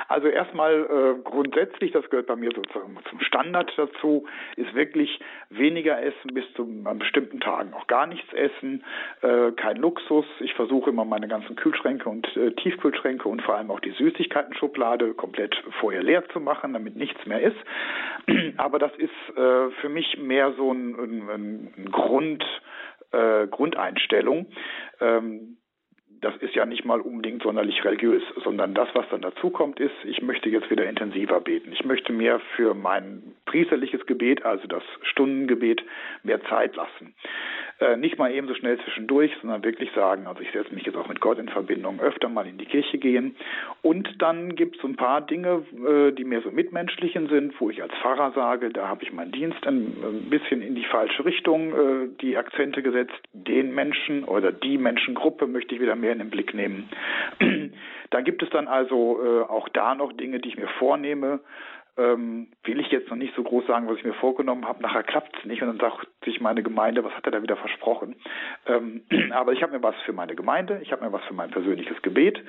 also 0.07 0.27
erstmal 0.27 0.73
äh, 0.73 1.21
grundsätzlich, 1.23 1.91
das 1.91 2.09
gehört 2.09 2.25
bei 2.25 2.35
mir 2.35 2.49
sozusagen 2.55 2.97
zum 3.07 3.19
Standard 3.19 3.71
dazu, 3.77 4.25
ist 4.55 4.73
wirklich 4.73 5.19
weniger 5.49 6.01
essen 6.01 6.33
bis 6.33 6.43
zu 6.55 6.63
an 6.85 6.97
bestimmten 6.97 7.39
Tagen 7.39 7.71
auch 7.75 7.85
gar 7.85 8.07
nichts 8.07 8.33
essen, 8.33 8.83
äh, 9.21 9.51
kein 9.51 9.77
Luxus. 9.77 10.25
Ich 10.39 10.55
versuche 10.55 10.89
immer 10.89 11.05
meine 11.05 11.27
ganzen 11.27 11.55
Kühlschränke 11.55 12.09
und 12.09 12.35
äh, 12.35 12.51
Tiefkühlschränke 12.53 13.29
und 13.29 13.43
vor 13.43 13.57
allem 13.57 13.69
auch 13.69 13.79
die 13.79 13.91
Süßigkeiten-Schublade 13.91 15.13
komplett 15.13 15.55
vorher 15.79 16.01
leer 16.01 16.27
zu 16.29 16.39
machen, 16.39 16.73
damit 16.73 16.95
nichts 16.95 17.23
mehr 17.27 17.41
ist. 17.41 17.57
Aber 18.57 18.79
das 18.79 18.91
ist 18.95 19.37
äh, 19.37 19.69
für 19.81 19.89
mich 19.89 20.17
mehr 20.17 20.53
so 20.53 20.73
ein, 20.73 20.95
ein, 20.95 21.69
ein 21.77 21.91
Grund, 21.91 22.43
äh, 23.11 23.45
Grundeinstellung. 23.45 24.47
Ähm, 24.99 25.57
das 26.21 26.35
ist 26.37 26.55
ja 26.55 26.65
nicht 26.65 26.85
mal 26.85 27.01
unbedingt 27.01 27.43
sonderlich 27.43 27.83
religiös, 27.83 28.23
sondern 28.43 28.73
das, 28.73 28.87
was 28.93 29.07
dann 29.09 29.21
dazu 29.21 29.49
kommt, 29.49 29.79
ist, 29.79 29.93
ich 30.03 30.21
möchte 30.21 30.49
jetzt 30.49 30.69
wieder 30.69 30.87
intensiver 30.87 31.41
beten. 31.41 31.71
Ich 31.73 31.83
möchte 31.83 32.13
mir 32.13 32.39
für 32.55 32.73
mein 32.75 33.23
priesterliches 33.45 34.05
Gebet, 34.05 34.45
also 34.45 34.67
das 34.67 34.83
Stundengebet, 35.01 35.83
mehr 36.23 36.41
Zeit 36.43 36.75
lassen. 36.75 37.15
Äh, 37.79 37.97
nicht 37.97 38.19
mal 38.19 38.31
eben 38.31 38.47
so 38.47 38.53
schnell 38.53 38.77
zwischendurch, 38.79 39.31
sondern 39.41 39.63
wirklich 39.63 39.91
sagen, 39.93 40.27
also 40.27 40.41
ich 40.41 40.51
setze 40.51 40.73
mich 40.73 40.85
jetzt 40.85 40.95
auch 40.95 41.07
mit 41.07 41.19
Gott 41.19 41.39
in 41.39 41.49
Verbindung, 41.49 41.99
öfter 41.99 42.29
mal 42.29 42.45
in 42.45 42.59
die 42.59 42.65
Kirche 42.65 42.99
gehen. 42.99 43.35
Und 43.81 44.21
dann 44.21 44.55
gibt 44.55 44.77
es 44.77 44.83
ein 44.83 44.95
paar 44.95 45.21
Dinge, 45.21 45.63
äh, 45.87 46.11
die 46.11 46.23
mehr 46.23 46.41
so 46.41 46.51
mitmenschlichen 46.51 47.27
sind, 47.29 47.59
wo 47.59 47.71
ich 47.71 47.81
als 47.81 47.93
Pfarrer 47.95 48.31
sage, 48.33 48.69
da 48.69 48.87
habe 48.87 49.03
ich 49.03 49.11
meinen 49.11 49.31
Dienst 49.31 49.65
ein, 49.65 49.95
ein 50.03 50.29
bisschen 50.29 50.61
in 50.61 50.75
die 50.75 50.85
falsche 50.85 51.25
Richtung 51.25 51.73
äh, 51.73 52.07
die 52.21 52.37
Akzente 52.37 52.83
gesetzt. 52.83 53.19
Den 53.33 53.73
Menschen 53.73 54.25
oder 54.25 54.51
die 54.51 54.77
Menschengruppe 54.77 55.47
möchte 55.47 55.73
ich 55.73 55.81
wieder 55.81 55.95
mehr 55.95 56.10
in 56.11 56.19
den 56.19 56.29
Blick 56.29 56.53
nehmen. 56.53 56.89
da 58.09 58.21
gibt 58.21 58.43
es 58.43 58.49
dann 58.49 58.67
also 58.67 59.19
äh, 59.23 59.41
auch 59.43 59.69
da 59.69 59.95
noch 59.95 60.13
Dinge, 60.13 60.39
die 60.39 60.49
ich 60.49 60.57
mir 60.57 60.67
vornehme, 60.79 61.39
ähm, 61.97 62.47
will 62.63 62.79
ich 62.79 62.87
jetzt 62.87 63.09
noch 63.09 63.17
nicht 63.17 63.35
so 63.35 63.43
groß 63.43 63.67
sagen, 63.67 63.87
was 63.87 63.97
ich 63.97 64.03
mir 64.03 64.13
vorgenommen 64.13 64.65
habe. 64.67 64.81
Nachher 64.81 65.03
klappt 65.03 65.35
es 65.37 65.45
nicht 65.45 65.61
und 65.61 65.67
dann 65.67 65.79
sagt 65.79 66.07
sich 66.23 66.39
meine 66.39 66.63
Gemeinde, 66.63 67.03
was 67.03 67.13
hat 67.13 67.25
er 67.25 67.31
da 67.31 67.43
wieder 67.43 67.57
versprochen? 67.57 68.15
Ähm, 68.65 69.01
aber 69.31 69.53
ich 69.53 69.61
habe 69.61 69.73
mir 69.73 69.83
was 69.83 69.95
für 70.05 70.13
meine 70.13 70.35
Gemeinde, 70.35 70.79
ich 70.81 70.91
habe 70.91 71.03
mir 71.03 71.11
was 71.11 71.23
für 71.25 71.33
mein 71.33 71.51
persönliches 71.51 72.01
Gebet 72.01 72.41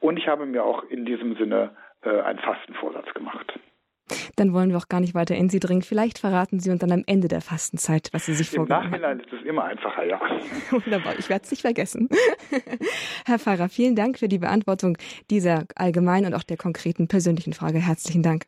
und 0.00 0.18
ich 0.18 0.28
habe 0.28 0.46
mir 0.46 0.64
auch 0.64 0.84
in 0.84 1.04
diesem 1.06 1.36
Sinne 1.36 1.70
äh, 2.02 2.20
einen 2.20 2.38
Fastenvorsatz 2.38 3.12
gemacht. 3.14 3.58
Dann 4.36 4.52
wollen 4.52 4.70
wir 4.70 4.76
auch 4.76 4.88
gar 4.88 5.00
nicht 5.00 5.14
weiter 5.14 5.34
in 5.34 5.48
Sie 5.48 5.60
dringen. 5.60 5.82
Vielleicht 5.82 6.18
verraten 6.18 6.60
Sie 6.60 6.70
uns 6.70 6.80
dann 6.80 6.92
am 6.92 7.04
Ende 7.06 7.28
der 7.28 7.40
Fastenzeit, 7.40 8.08
was 8.12 8.26
Sie 8.26 8.34
sich 8.34 8.50
vorgenommen 8.50 8.86
haben. 8.86 8.94
Im 8.94 9.00
Nachhinein 9.00 9.20
ist 9.20 9.32
es 9.32 9.46
immer 9.46 9.64
einfacher, 9.64 10.04
ja. 10.04 10.20
Wunderbar, 10.70 11.18
ich 11.18 11.28
werde 11.28 11.44
es 11.44 11.50
nicht 11.50 11.62
vergessen. 11.62 12.08
Herr 13.26 13.38
Pfarrer, 13.38 13.68
vielen 13.68 13.96
Dank 13.96 14.18
für 14.18 14.28
die 14.28 14.38
Beantwortung 14.38 14.98
dieser 15.30 15.64
allgemeinen 15.74 16.26
und 16.26 16.34
auch 16.34 16.42
der 16.42 16.56
konkreten 16.56 17.08
persönlichen 17.08 17.52
Frage. 17.52 17.78
Herzlichen 17.78 18.22
Dank. 18.22 18.44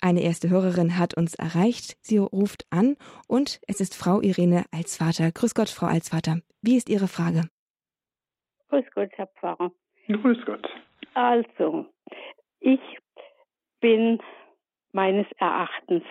Eine 0.00 0.22
erste 0.22 0.50
Hörerin 0.50 0.98
hat 0.98 1.14
uns 1.14 1.34
erreicht. 1.34 1.96
Sie 2.00 2.18
ruft 2.18 2.66
an 2.70 2.96
und 3.26 3.60
es 3.66 3.80
ist 3.80 3.94
Frau 3.94 4.20
Irene 4.20 4.64
Alsvater. 4.70 5.32
Grüß 5.32 5.54
Gott, 5.54 5.70
Frau 5.70 5.86
Alsvater. 5.86 6.40
Wie 6.62 6.76
ist 6.76 6.88
Ihre 6.88 7.08
Frage? 7.08 7.48
Grüß 8.68 8.84
Gott, 8.94 9.10
Herr 9.12 9.26
Pfarrer. 9.26 9.72
Grüß 10.08 10.38
Gott. 10.44 10.68
Also, 11.14 11.86
ich 12.60 12.80
bin 13.80 14.18
meines 14.94 15.26
Erachtens 15.38 16.04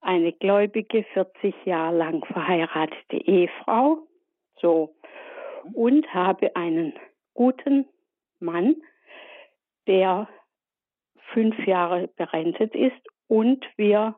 eine 0.00 0.32
gläubige, 0.32 1.04
40 1.14 1.54
Jahre 1.64 1.96
lang 1.96 2.24
verheiratete 2.26 3.16
Ehefrau, 3.16 4.06
so, 4.60 4.94
und 5.72 6.12
habe 6.12 6.54
einen 6.56 6.94
guten 7.34 7.86
Mann, 8.40 8.76
der 9.86 10.28
fünf 11.32 11.58
Jahre 11.66 12.08
berentet 12.08 12.74
ist 12.74 13.00
und 13.28 13.64
wir 13.76 14.16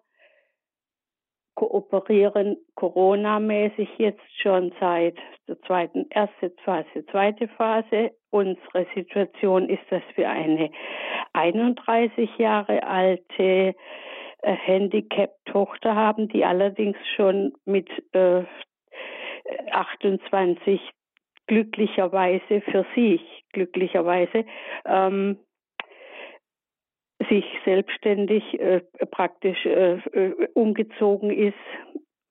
kooperieren 1.58 2.56
Corona-mäßig 2.76 3.88
jetzt 3.98 4.22
schon 4.40 4.72
seit 4.78 5.16
der 5.48 5.60
zweiten, 5.62 6.06
erste 6.10 6.52
Phase, 6.64 7.04
zweite 7.10 7.48
Phase. 7.48 8.12
Unsere 8.30 8.86
Situation 8.94 9.68
ist, 9.68 9.82
dass 9.90 10.04
wir 10.14 10.30
eine 10.30 10.70
31 11.32 12.30
Jahre 12.38 12.84
alte 12.84 13.42
äh, 13.42 13.74
Handicap-Tochter 14.42 15.96
haben, 15.96 16.28
die 16.28 16.44
allerdings 16.44 16.96
schon 17.16 17.54
mit 17.64 17.88
äh, 18.12 18.44
28 19.72 20.80
glücklicherweise 21.48 22.60
für 22.70 22.86
sich, 22.94 23.20
glücklicherweise, 23.52 24.44
ähm, 24.86 25.38
sich 27.28 27.44
selbstständig 27.64 28.58
äh, 28.60 28.80
praktisch 29.10 29.64
äh, 29.66 29.94
äh, 30.12 30.48
umgezogen 30.54 31.30
ist, 31.30 31.54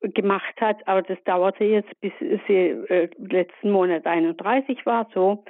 gemacht 0.00 0.54
hat. 0.60 0.86
Aber 0.86 1.02
das 1.02 1.18
dauerte 1.24 1.64
jetzt, 1.64 1.88
bis 2.00 2.12
sie 2.20 2.54
äh, 2.54 3.08
letzten 3.18 3.70
Monat 3.70 4.06
31 4.06 4.84
war. 4.86 5.08
So, 5.12 5.44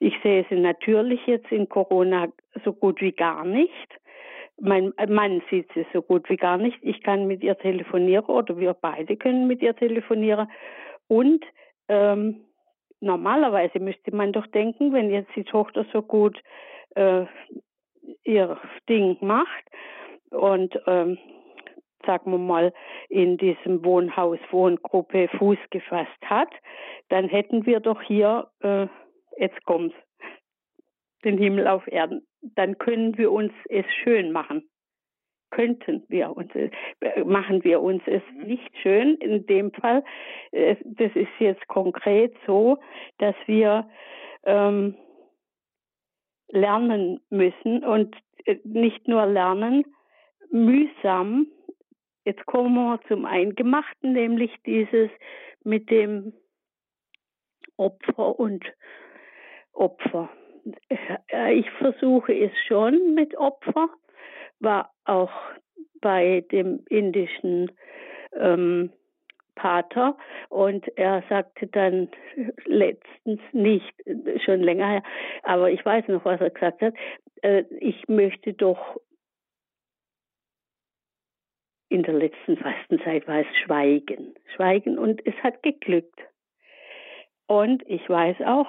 ich 0.00 0.14
sehe 0.22 0.44
sie 0.48 0.56
natürlich 0.56 1.20
jetzt 1.26 1.50
in 1.50 1.68
Corona 1.68 2.28
so 2.64 2.72
gut 2.72 3.00
wie 3.00 3.12
gar 3.12 3.44
nicht. 3.44 3.88
Mein 4.60 4.92
Mann 5.08 5.42
sieht 5.50 5.68
sie 5.74 5.84
so 5.92 6.00
gut 6.00 6.28
wie 6.30 6.36
gar 6.36 6.58
nicht. 6.58 6.78
Ich 6.82 7.02
kann 7.02 7.26
mit 7.26 7.42
ihr 7.42 7.58
telefonieren 7.58 8.26
oder 8.26 8.56
wir 8.56 8.74
beide 8.74 9.16
können 9.16 9.46
mit 9.46 9.62
ihr 9.62 9.74
telefonieren. 9.74 10.48
Und 11.08 11.44
ähm, 11.88 12.44
normalerweise 13.00 13.80
müsste 13.80 14.14
man 14.14 14.32
doch 14.32 14.46
denken, 14.46 14.92
wenn 14.92 15.10
jetzt 15.10 15.34
die 15.34 15.44
Tochter 15.44 15.84
so 15.92 16.02
gut 16.02 16.40
äh, 16.94 17.24
ihr 18.24 18.58
Ding 18.88 19.16
macht 19.20 19.64
und 20.30 20.78
ähm, 20.86 21.18
sagen 22.06 22.30
wir 22.30 22.38
mal, 22.38 22.72
in 23.08 23.36
diesem 23.36 23.84
Wohnhaus, 23.84 24.38
Wohngruppe 24.50 25.28
Fuß 25.38 25.58
gefasst 25.70 26.20
hat, 26.24 26.50
dann 27.08 27.28
hätten 27.28 27.66
wir 27.66 27.80
doch 27.80 28.02
hier, 28.02 28.48
äh, 28.60 28.86
jetzt 29.38 29.64
kommt 29.64 29.94
den 31.24 31.38
Himmel 31.38 31.66
auf 31.66 31.86
Erden. 31.86 32.26
Dann 32.42 32.78
können 32.78 33.16
wir 33.16 33.32
uns 33.32 33.52
es 33.68 33.86
schön 34.02 34.32
machen. 34.32 34.68
Könnten 35.50 36.04
wir 36.08 36.36
uns, 36.36 36.50
äh, 36.54 36.70
machen 37.24 37.64
wir 37.64 37.80
uns 37.80 38.02
es 38.06 38.22
mhm. 38.34 38.46
nicht 38.46 38.76
schön 38.82 39.14
in 39.16 39.46
dem 39.46 39.72
Fall. 39.72 40.04
Äh, 40.52 40.76
das 40.84 41.12
ist 41.14 41.30
jetzt 41.38 41.66
konkret 41.68 42.34
so, 42.46 42.78
dass 43.18 43.36
wir 43.46 43.88
ähm, 44.44 44.96
lernen 46.48 47.20
müssen 47.30 47.84
und 47.84 48.16
äh, 48.44 48.58
nicht 48.64 49.08
nur 49.08 49.26
lernen, 49.26 49.84
mühsam. 50.50 51.46
Jetzt 52.24 52.46
kommen 52.46 52.74
wir 52.74 53.00
zum 53.08 53.26
Eingemachten, 53.26 54.12
nämlich 54.12 54.50
dieses 54.64 55.10
mit 55.62 55.90
dem 55.90 56.32
Opfer 57.76 58.38
und 58.38 58.64
Opfer. 59.72 60.30
Äh, 61.28 61.54
ich 61.54 61.70
versuche 61.72 62.32
es 62.32 62.52
schon 62.66 63.14
mit 63.14 63.36
Opfer, 63.36 63.88
war 64.60 64.92
auch 65.04 65.32
bei 66.00 66.44
dem 66.52 66.84
indischen 66.88 67.72
ähm, 68.38 68.92
Pater 69.54 70.16
und 70.48 70.86
er 70.96 71.22
sagte 71.28 71.66
dann 71.66 72.08
letztens 72.64 73.40
nicht, 73.52 73.94
schon 74.44 74.60
länger 74.60 74.88
her, 74.88 75.02
aber 75.42 75.70
ich 75.70 75.84
weiß 75.84 76.08
noch, 76.08 76.24
was 76.24 76.40
er 76.40 76.50
gesagt 76.50 76.82
hat, 76.82 76.94
äh, 77.42 77.64
ich 77.80 78.08
möchte 78.08 78.52
doch 78.52 79.00
in 81.88 82.02
der 82.02 82.14
letzten 82.14 82.56
Fastenzeit 82.56 83.28
war 83.28 83.40
es 83.40 83.46
Schweigen. 83.64 84.34
Schweigen 84.56 84.98
und 84.98 85.24
es 85.26 85.34
hat 85.44 85.62
geglückt. 85.62 86.18
Und 87.46 87.82
ich 87.86 88.08
weiß 88.08 88.38
auch, 88.46 88.66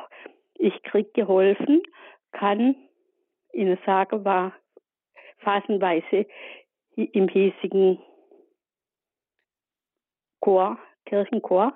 ich 0.56 0.84
krieg 0.84 1.14
geholfen, 1.14 1.82
kann 2.32 2.76
Ihnen 3.54 3.80
sagen, 3.86 4.26
war 4.26 4.54
phasenweise 5.40 6.28
im 6.96 7.28
hiesigen 7.28 8.00
Chor, 10.46 10.78
Kirchenchor. 11.06 11.74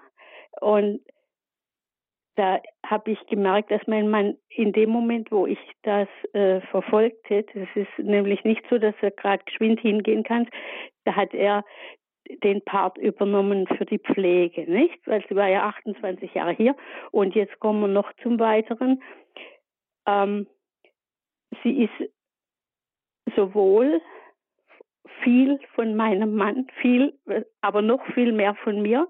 Und 0.62 1.02
da 2.36 2.60
habe 2.86 3.12
ich 3.12 3.20
gemerkt, 3.26 3.72
dass 3.72 3.82
mein 3.88 4.10
Mann 4.10 4.38
in 4.50 4.74
dem 4.74 4.92
Moment, 4.92 5.32
wo 5.32 5.48
ich 5.48 5.60
das 5.82 6.08
äh, 6.34 6.62
verfolgte, 6.62 7.44
das 7.54 7.68
ist 7.74 7.98
nämlich 7.98 8.44
nicht 8.44 8.64
so, 8.70 8.78
dass 8.78 8.94
er 9.02 9.10
gerade 9.10 9.44
geschwind 9.44 9.80
hingehen 9.80 10.24
kann, 10.24 10.48
da 11.04 11.16
hat 11.16 11.34
er 11.34 11.66
den 12.44 12.64
Part 12.64 13.00
übernommen 13.00 13.66
für 13.66 13.86
die 13.86 13.98
Pflege, 13.98 14.72
nicht? 14.72 15.00
Weil 15.08 15.26
sie 15.28 15.36
war 15.36 15.48
ja 15.48 15.64
28 15.64 16.32
Jahre 16.36 16.52
hier 16.52 16.76
und 17.10 17.34
jetzt 17.34 17.60
kommen 17.60 17.82
wir 17.82 17.88
noch 17.88 18.14
zum 18.22 18.40
Weiteren. 18.40 19.02
Ähm, 20.06 20.46
sie 21.64 21.86
ist 21.86 22.12
sowohl 23.36 24.00
viel 25.24 25.60
von 25.76 25.96
meinem 25.96 26.36
Mann, 26.36 26.68
viel, 26.82 27.14
aber 27.62 27.82
noch 27.82 28.06
viel 28.14 28.32
mehr 28.32 28.56
von 28.56 28.82
mir. 28.82 29.08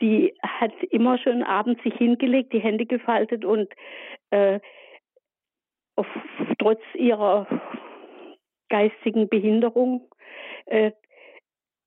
Die 0.00 0.34
hat 0.42 0.72
immer 0.90 1.18
schon 1.18 1.42
abends 1.42 1.82
sich 1.82 1.94
hingelegt, 1.94 2.52
die 2.52 2.60
Hände 2.60 2.86
gefaltet 2.86 3.44
und 3.44 3.68
äh, 4.30 4.58
auf, 5.96 6.06
trotz 6.58 6.80
ihrer 6.94 7.46
geistigen 8.68 9.28
Behinderung 9.28 10.08
äh, 10.66 10.92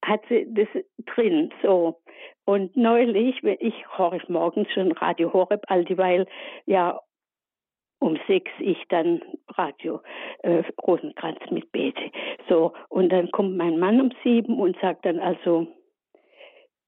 hat 0.04 0.22
sie 0.28 0.46
das 0.48 0.68
drin. 1.04 1.52
So. 1.62 2.00
Und 2.44 2.76
neulich, 2.76 3.42
ich 3.42 3.74
höre 3.96 4.20
morgens 4.28 4.70
schon 4.72 4.92
Radio 4.92 5.32
Horeb, 5.32 5.64
all 5.66 5.84
dieweil 5.84 6.26
ja 6.64 7.00
um 7.98 8.18
sechs 8.26 8.50
ich 8.58 8.78
dann 8.88 9.20
Radio 9.48 10.00
äh, 10.42 10.62
Rosenkranz 10.86 11.38
mit 11.50 11.72
bete. 11.72 12.10
So, 12.48 12.72
und 12.88 13.10
dann 13.10 13.30
kommt 13.30 13.56
mein 13.56 13.78
Mann 13.78 14.00
um 14.00 14.10
sieben 14.22 14.58
und 14.58 14.76
sagt 14.80 15.06
dann 15.06 15.18
also, 15.18 15.66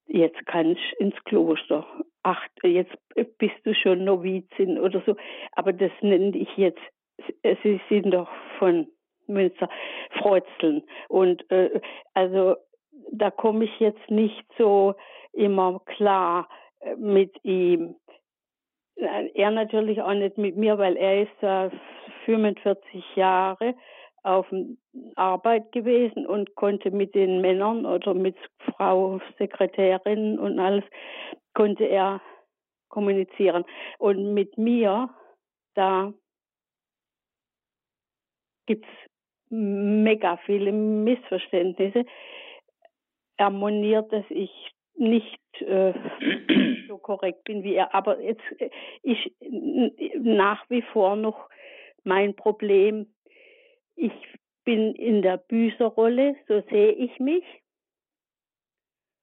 jetzt 0.07 0.45
kannst 0.45 0.81
du 0.97 1.03
ins 1.03 1.15
Kloster. 1.25 1.85
Ach, 2.23 2.41
jetzt 2.63 2.93
bist 3.37 3.55
du 3.63 3.73
schon 3.73 4.03
Novizin 4.03 4.77
oder 4.77 5.01
so. 5.05 5.15
Aber 5.53 5.73
das 5.73 5.91
nenne 6.01 6.37
ich 6.37 6.49
jetzt, 6.57 6.81
sie 7.63 7.79
sind 7.89 8.11
doch 8.13 8.29
von 8.57 8.87
Münster, 9.27 9.69
Freuzeln. 10.19 10.83
Und 11.07 11.49
äh, 11.51 11.79
also 12.13 12.55
da 13.11 13.31
komme 13.31 13.65
ich 13.65 13.79
jetzt 13.79 14.09
nicht 14.09 14.45
so 14.57 14.95
immer 15.33 15.79
klar 15.85 16.49
äh, 16.81 16.95
mit 16.95 17.33
ihm. 17.43 17.95
Er 18.99 19.51
natürlich 19.51 20.01
auch 20.01 20.13
nicht 20.13 20.37
mit 20.37 20.57
mir, 20.57 20.77
weil 20.77 20.97
er 20.97 21.23
ist 21.23 21.41
ja 21.41 21.71
45 22.25 23.15
Jahre 23.15 23.75
auf 24.23 24.45
Arbeit 25.15 25.71
gewesen 25.71 26.27
und 26.27 26.55
konnte 26.55 26.91
mit 26.91 27.15
den 27.15 27.41
Männern 27.41 27.85
oder 27.85 28.13
mit 28.13 28.35
Frau 28.59 29.21
Sekretärin 29.37 30.37
und 30.37 30.59
alles, 30.59 30.83
konnte 31.53 31.85
er 31.85 32.21
kommunizieren. 32.89 33.63
Und 33.97 34.33
mit 34.33 34.57
mir, 34.57 35.09
da 35.75 36.13
gibt 38.65 38.85
es 38.85 39.09
mega 39.49 40.37
viele 40.45 40.71
Missverständnisse. 40.71 42.05
Er 43.37 43.49
moniert, 43.49 44.11
dass 44.11 44.25
ich 44.29 44.51
nicht 44.99 45.39
äh, 45.61 45.93
so 46.87 46.97
korrekt 46.97 47.43
bin 47.45 47.63
wie 47.63 47.75
er. 47.75 47.93
Aber 47.93 48.19
jetzt 48.21 48.43
äh, 48.59 48.69
ist 49.03 49.31
nach 50.19 50.69
wie 50.69 50.81
vor 50.81 51.15
noch 51.15 51.49
mein 52.03 52.35
Problem. 52.35 53.13
Ich 53.95 54.13
bin 54.63 54.93
in 54.95 55.21
der 55.21 55.37
Büßerrolle, 55.37 56.35
so 56.47 56.61
sehe 56.69 56.91
ich 56.91 57.19
mich. 57.19 57.43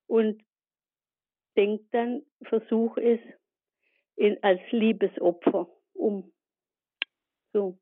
Und 0.09 0.43
denke 1.57 1.85
dann, 1.93 2.23
versuche 2.43 3.03
es 3.03 3.21
in, 4.17 4.43
als 4.43 4.61
Liebesopfer 4.71 5.69
um. 5.95 6.33
So. 7.53 7.79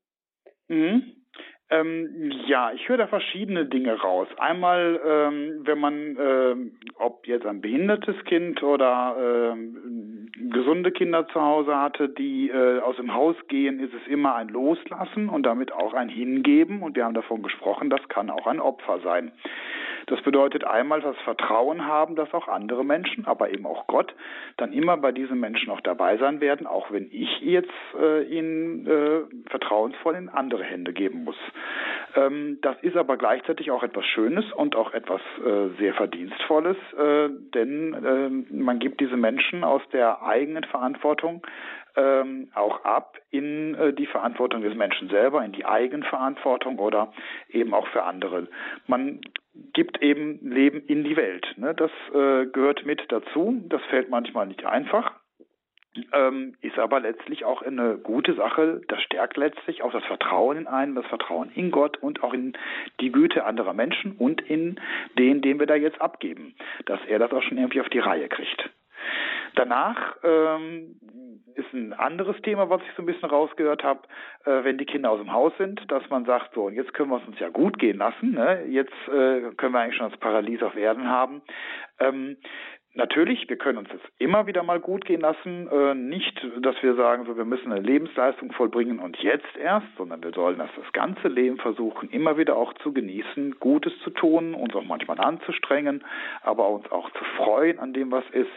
Mhm. 0.67 1.24
Ähm, 1.71 2.31
ja, 2.45 2.71
ich 2.73 2.87
höre 2.87 2.97
da 2.97 3.07
verschiedene 3.07 3.65
Dinge 3.65 3.99
raus. 3.99 4.27
Einmal, 4.37 4.99
ähm, 5.03 5.61
wenn 5.63 5.79
man, 5.79 6.17
ähm, 6.19 6.71
ob 6.95 7.25
jetzt 7.25 7.45
ein 7.47 7.59
behindertes 7.59 8.15
Kind 8.25 8.61
oder 8.61 9.15
ähm, 9.19 10.29
gesunde 10.51 10.91
Kinder 10.91 11.27
zu 11.29 11.41
Hause 11.41 11.75
hatte, 11.75 12.09
die 12.09 12.49
äh, 12.49 12.79
aus 12.81 12.97
dem 12.97 13.13
Haus 13.13 13.35
gehen, 13.47 13.79
ist 13.79 13.93
es 13.95 14.07
immer 14.07 14.35
ein 14.35 14.49
Loslassen 14.49 15.27
und 15.27 15.43
damit 15.43 15.73
auch 15.73 15.95
ein 15.95 16.09
Hingeben. 16.09 16.83
Und 16.83 16.95
wir 16.95 17.05
haben 17.05 17.15
davon 17.15 17.41
gesprochen, 17.41 17.89
das 17.89 18.07
kann 18.09 18.29
auch 18.29 18.45
ein 18.45 18.59
Opfer 18.59 18.99
sein. 18.99 19.31
Das 20.07 20.21
bedeutet 20.21 20.63
einmal 20.63 21.01
das 21.01 21.17
Vertrauen 21.23 21.85
haben, 21.85 22.15
dass 22.15 22.33
auch 22.33 22.47
andere 22.47 22.83
Menschen, 22.83 23.25
aber 23.25 23.49
eben 23.49 23.65
auch 23.65 23.87
Gott, 23.87 24.13
dann 24.57 24.73
immer 24.73 24.97
bei 24.97 25.11
diesen 25.11 25.39
Menschen 25.39 25.71
auch 25.71 25.81
dabei 25.81 26.17
sein 26.17 26.41
werden, 26.41 26.67
auch 26.67 26.91
wenn 26.91 27.09
ich 27.11 27.41
jetzt 27.41 27.71
äh, 27.99 28.23
ihnen 28.23 28.87
äh, 28.87 29.49
vertrauensvoll 29.49 30.15
in 30.15 30.29
andere 30.29 30.63
Hände 30.63 30.93
geben 30.93 31.23
muss. 31.23 31.37
Ähm, 32.15 32.59
das 32.61 32.75
ist 32.81 32.97
aber 32.97 33.17
gleichzeitig 33.17 33.71
auch 33.71 33.83
etwas 33.83 34.05
Schönes 34.05 34.45
und 34.53 34.75
auch 34.75 34.93
etwas 34.93 35.21
äh, 35.45 35.69
sehr 35.79 35.93
Verdienstvolles, 35.93 36.77
äh, 36.97 37.29
denn 37.53 37.93
äh, 37.93 38.53
man 38.53 38.79
gibt 38.79 39.01
diese 39.01 39.17
Menschen 39.17 39.63
aus 39.63 39.81
der 39.91 40.21
eigenen 40.23 40.63
Verantwortung 40.65 41.41
ähm, 41.95 42.49
auch 42.53 42.83
ab 42.83 43.17
in 43.31 43.75
äh, 43.75 43.93
die 43.93 44.05
Verantwortung 44.05 44.61
des 44.61 44.75
Menschen 44.75 45.09
selber, 45.09 45.43
in 45.43 45.53
die 45.53 45.65
Eigenverantwortung 45.65 46.79
oder 46.79 47.13
eben 47.49 47.73
auch 47.73 47.87
für 47.87 48.03
andere. 48.03 48.47
Man 48.87 49.21
gibt 49.73 50.01
eben 50.01 50.39
Leben 50.49 50.81
in 50.85 51.03
die 51.03 51.15
Welt. 51.15 51.45
Ne? 51.57 51.73
Das 51.73 51.91
äh, 52.13 52.45
gehört 52.47 52.85
mit 52.85 53.01
dazu. 53.09 53.61
Das 53.67 53.81
fällt 53.89 54.09
manchmal 54.09 54.47
nicht 54.47 54.65
einfach. 54.65 55.13
Ähm, 56.11 56.55
ist 56.61 56.77
aber 56.77 56.99
letztlich 56.99 57.45
auch 57.45 57.61
eine 57.61 57.97
gute 57.97 58.33
Sache. 58.33 58.81
Das 58.89 59.01
stärkt 59.01 59.37
letztlich 59.37 59.81
auch 59.81 59.93
das 59.93 60.03
Vertrauen 60.03 60.57
in 60.57 60.67
einen, 60.67 60.95
das 60.95 61.05
Vertrauen 61.05 61.51
in 61.55 61.71
Gott 61.71 61.97
und 61.97 62.21
auch 62.21 62.33
in 62.33 62.53
die 62.99 63.11
Güte 63.11 63.45
anderer 63.45 63.73
Menschen 63.73 64.13
und 64.17 64.41
in 64.41 64.79
den, 65.17 65.41
den 65.41 65.59
wir 65.59 65.67
da 65.67 65.75
jetzt 65.75 66.01
abgeben, 66.01 66.53
dass 66.85 66.99
er 67.07 67.19
das 67.19 67.31
auch 67.31 67.43
schon 67.43 67.57
irgendwie 67.57 67.79
auf 67.79 67.89
die 67.89 67.99
Reihe 67.99 68.27
kriegt. 68.27 68.69
Danach 69.55 70.17
ähm, 70.23 70.99
ist 71.55 71.73
ein 71.73 71.93
anderes 71.93 72.39
Thema, 72.41 72.69
was 72.69 72.81
ich 72.81 72.95
so 72.95 73.01
ein 73.01 73.05
bisschen 73.05 73.29
rausgehört 73.29 73.83
habe, 73.83 74.01
äh, 74.45 74.63
wenn 74.63 74.77
die 74.77 74.85
Kinder 74.85 75.11
aus 75.11 75.19
dem 75.19 75.31
Haus 75.31 75.53
sind, 75.57 75.89
dass 75.89 76.07
man 76.09 76.25
sagt, 76.25 76.53
so, 76.53 76.65
und 76.65 76.73
jetzt 76.73 76.93
können 76.93 77.09
wir 77.09 77.17
es 77.21 77.27
uns 77.27 77.39
ja 77.39 77.49
gut 77.49 77.79
gehen 77.79 77.97
lassen, 77.97 78.31
ne? 78.31 78.65
jetzt 78.67 78.93
äh, 79.07 79.51
können 79.55 79.73
wir 79.73 79.79
eigentlich 79.79 79.95
schon 79.95 80.09
das 80.09 80.19
Paradies 80.19 80.61
auf 80.61 80.75
Erden 80.75 81.07
haben. 81.07 81.41
Ähm, 81.99 82.37
Natürlich, 82.97 83.49
wir 83.49 83.57
können 83.57 83.79
uns 83.79 83.89
das 83.89 83.99
immer 84.19 84.47
wieder 84.47 84.63
mal 84.63 84.79
gut 84.79 85.03
gehen 85.03 85.19
lassen. 85.19 85.67
Äh, 85.67 85.95
nicht, 85.95 86.41
dass 86.61 86.81
wir 86.81 86.95
sagen, 86.95 87.25
so 87.25 87.35
wir 87.35 87.43
müssen 87.43 87.73
eine 87.73 87.81
Lebensleistung 87.81 88.53
vollbringen 88.53 88.99
und 88.99 89.17
jetzt 89.17 89.57
erst, 89.57 89.87
sondern 89.97 90.23
wir 90.23 90.31
sollen 90.31 90.59
das 90.59 90.69
das 90.77 90.89
ganze 90.93 91.27
Leben 91.27 91.57
versuchen, 91.57 92.09
immer 92.09 92.37
wieder 92.37 92.55
auch 92.55 92.73
zu 92.75 92.93
genießen, 92.93 93.59
Gutes 93.59 93.91
zu 94.05 94.11
tun, 94.11 94.53
uns 94.53 94.73
auch 94.75 94.85
manchmal 94.85 95.19
anzustrengen, 95.19 96.05
aber 96.41 96.69
uns 96.69 96.89
auch 96.89 97.09
zu 97.11 97.23
freuen 97.35 97.79
an 97.79 97.91
dem, 97.91 98.11
was 98.11 98.23
ist. 98.31 98.47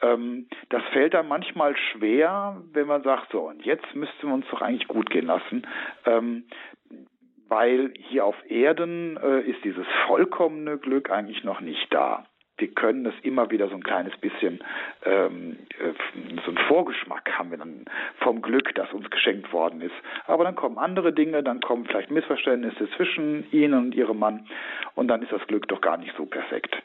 Ähm, 0.00 0.46
das 0.68 0.84
fällt 0.92 1.14
dann 1.14 1.26
manchmal 1.26 1.76
schwer, 1.76 2.62
wenn 2.72 2.86
man 2.86 3.02
sagt, 3.02 3.32
so, 3.32 3.48
und 3.48 3.64
jetzt 3.64 3.96
müssten 3.96 4.28
wir 4.28 4.34
uns 4.34 4.46
doch 4.48 4.62
eigentlich 4.62 4.86
gut 4.86 5.10
gehen 5.10 5.26
lassen. 5.26 5.66
Ähm, 6.04 6.44
weil 7.48 7.92
hier 7.96 8.24
auf 8.26 8.36
Erden 8.48 9.16
äh, 9.16 9.40
ist 9.40 9.64
dieses 9.64 9.86
vollkommene 10.06 10.78
Glück 10.78 11.10
eigentlich 11.10 11.42
noch 11.42 11.60
nicht 11.60 11.92
da 11.92 12.26
wir 12.58 12.68
können 12.68 13.04
es 13.06 13.14
immer 13.22 13.50
wieder 13.50 13.68
so 13.68 13.74
ein 13.74 13.82
kleines 13.82 14.16
bisschen, 14.18 14.62
ähm, 15.04 15.58
äh, 15.78 15.92
so 16.44 16.50
ein 16.50 16.58
Vorgeschmack 16.68 17.30
haben 17.38 17.50
wir 17.50 17.58
dann 17.58 17.84
vom 18.20 18.40
Glück, 18.40 18.74
das 18.74 18.90
uns 18.92 19.10
geschenkt 19.10 19.52
worden 19.52 19.82
ist. 19.82 19.94
Aber 20.26 20.44
dann 20.44 20.54
kommen 20.54 20.78
andere 20.78 21.12
Dinge, 21.12 21.42
dann 21.42 21.60
kommen 21.60 21.84
vielleicht 21.84 22.10
Missverständnisse 22.10 22.88
zwischen 22.96 23.50
Ihnen 23.52 23.74
und 23.74 23.94
Ihrem 23.94 24.18
Mann 24.18 24.46
und 24.94 25.08
dann 25.08 25.22
ist 25.22 25.32
das 25.32 25.46
Glück 25.46 25.68
doch 25.68 25.80
gar 25.80 25.98
nicht 25.98 26.14
so 26.16 26.24
perfekt. 26.24 26.82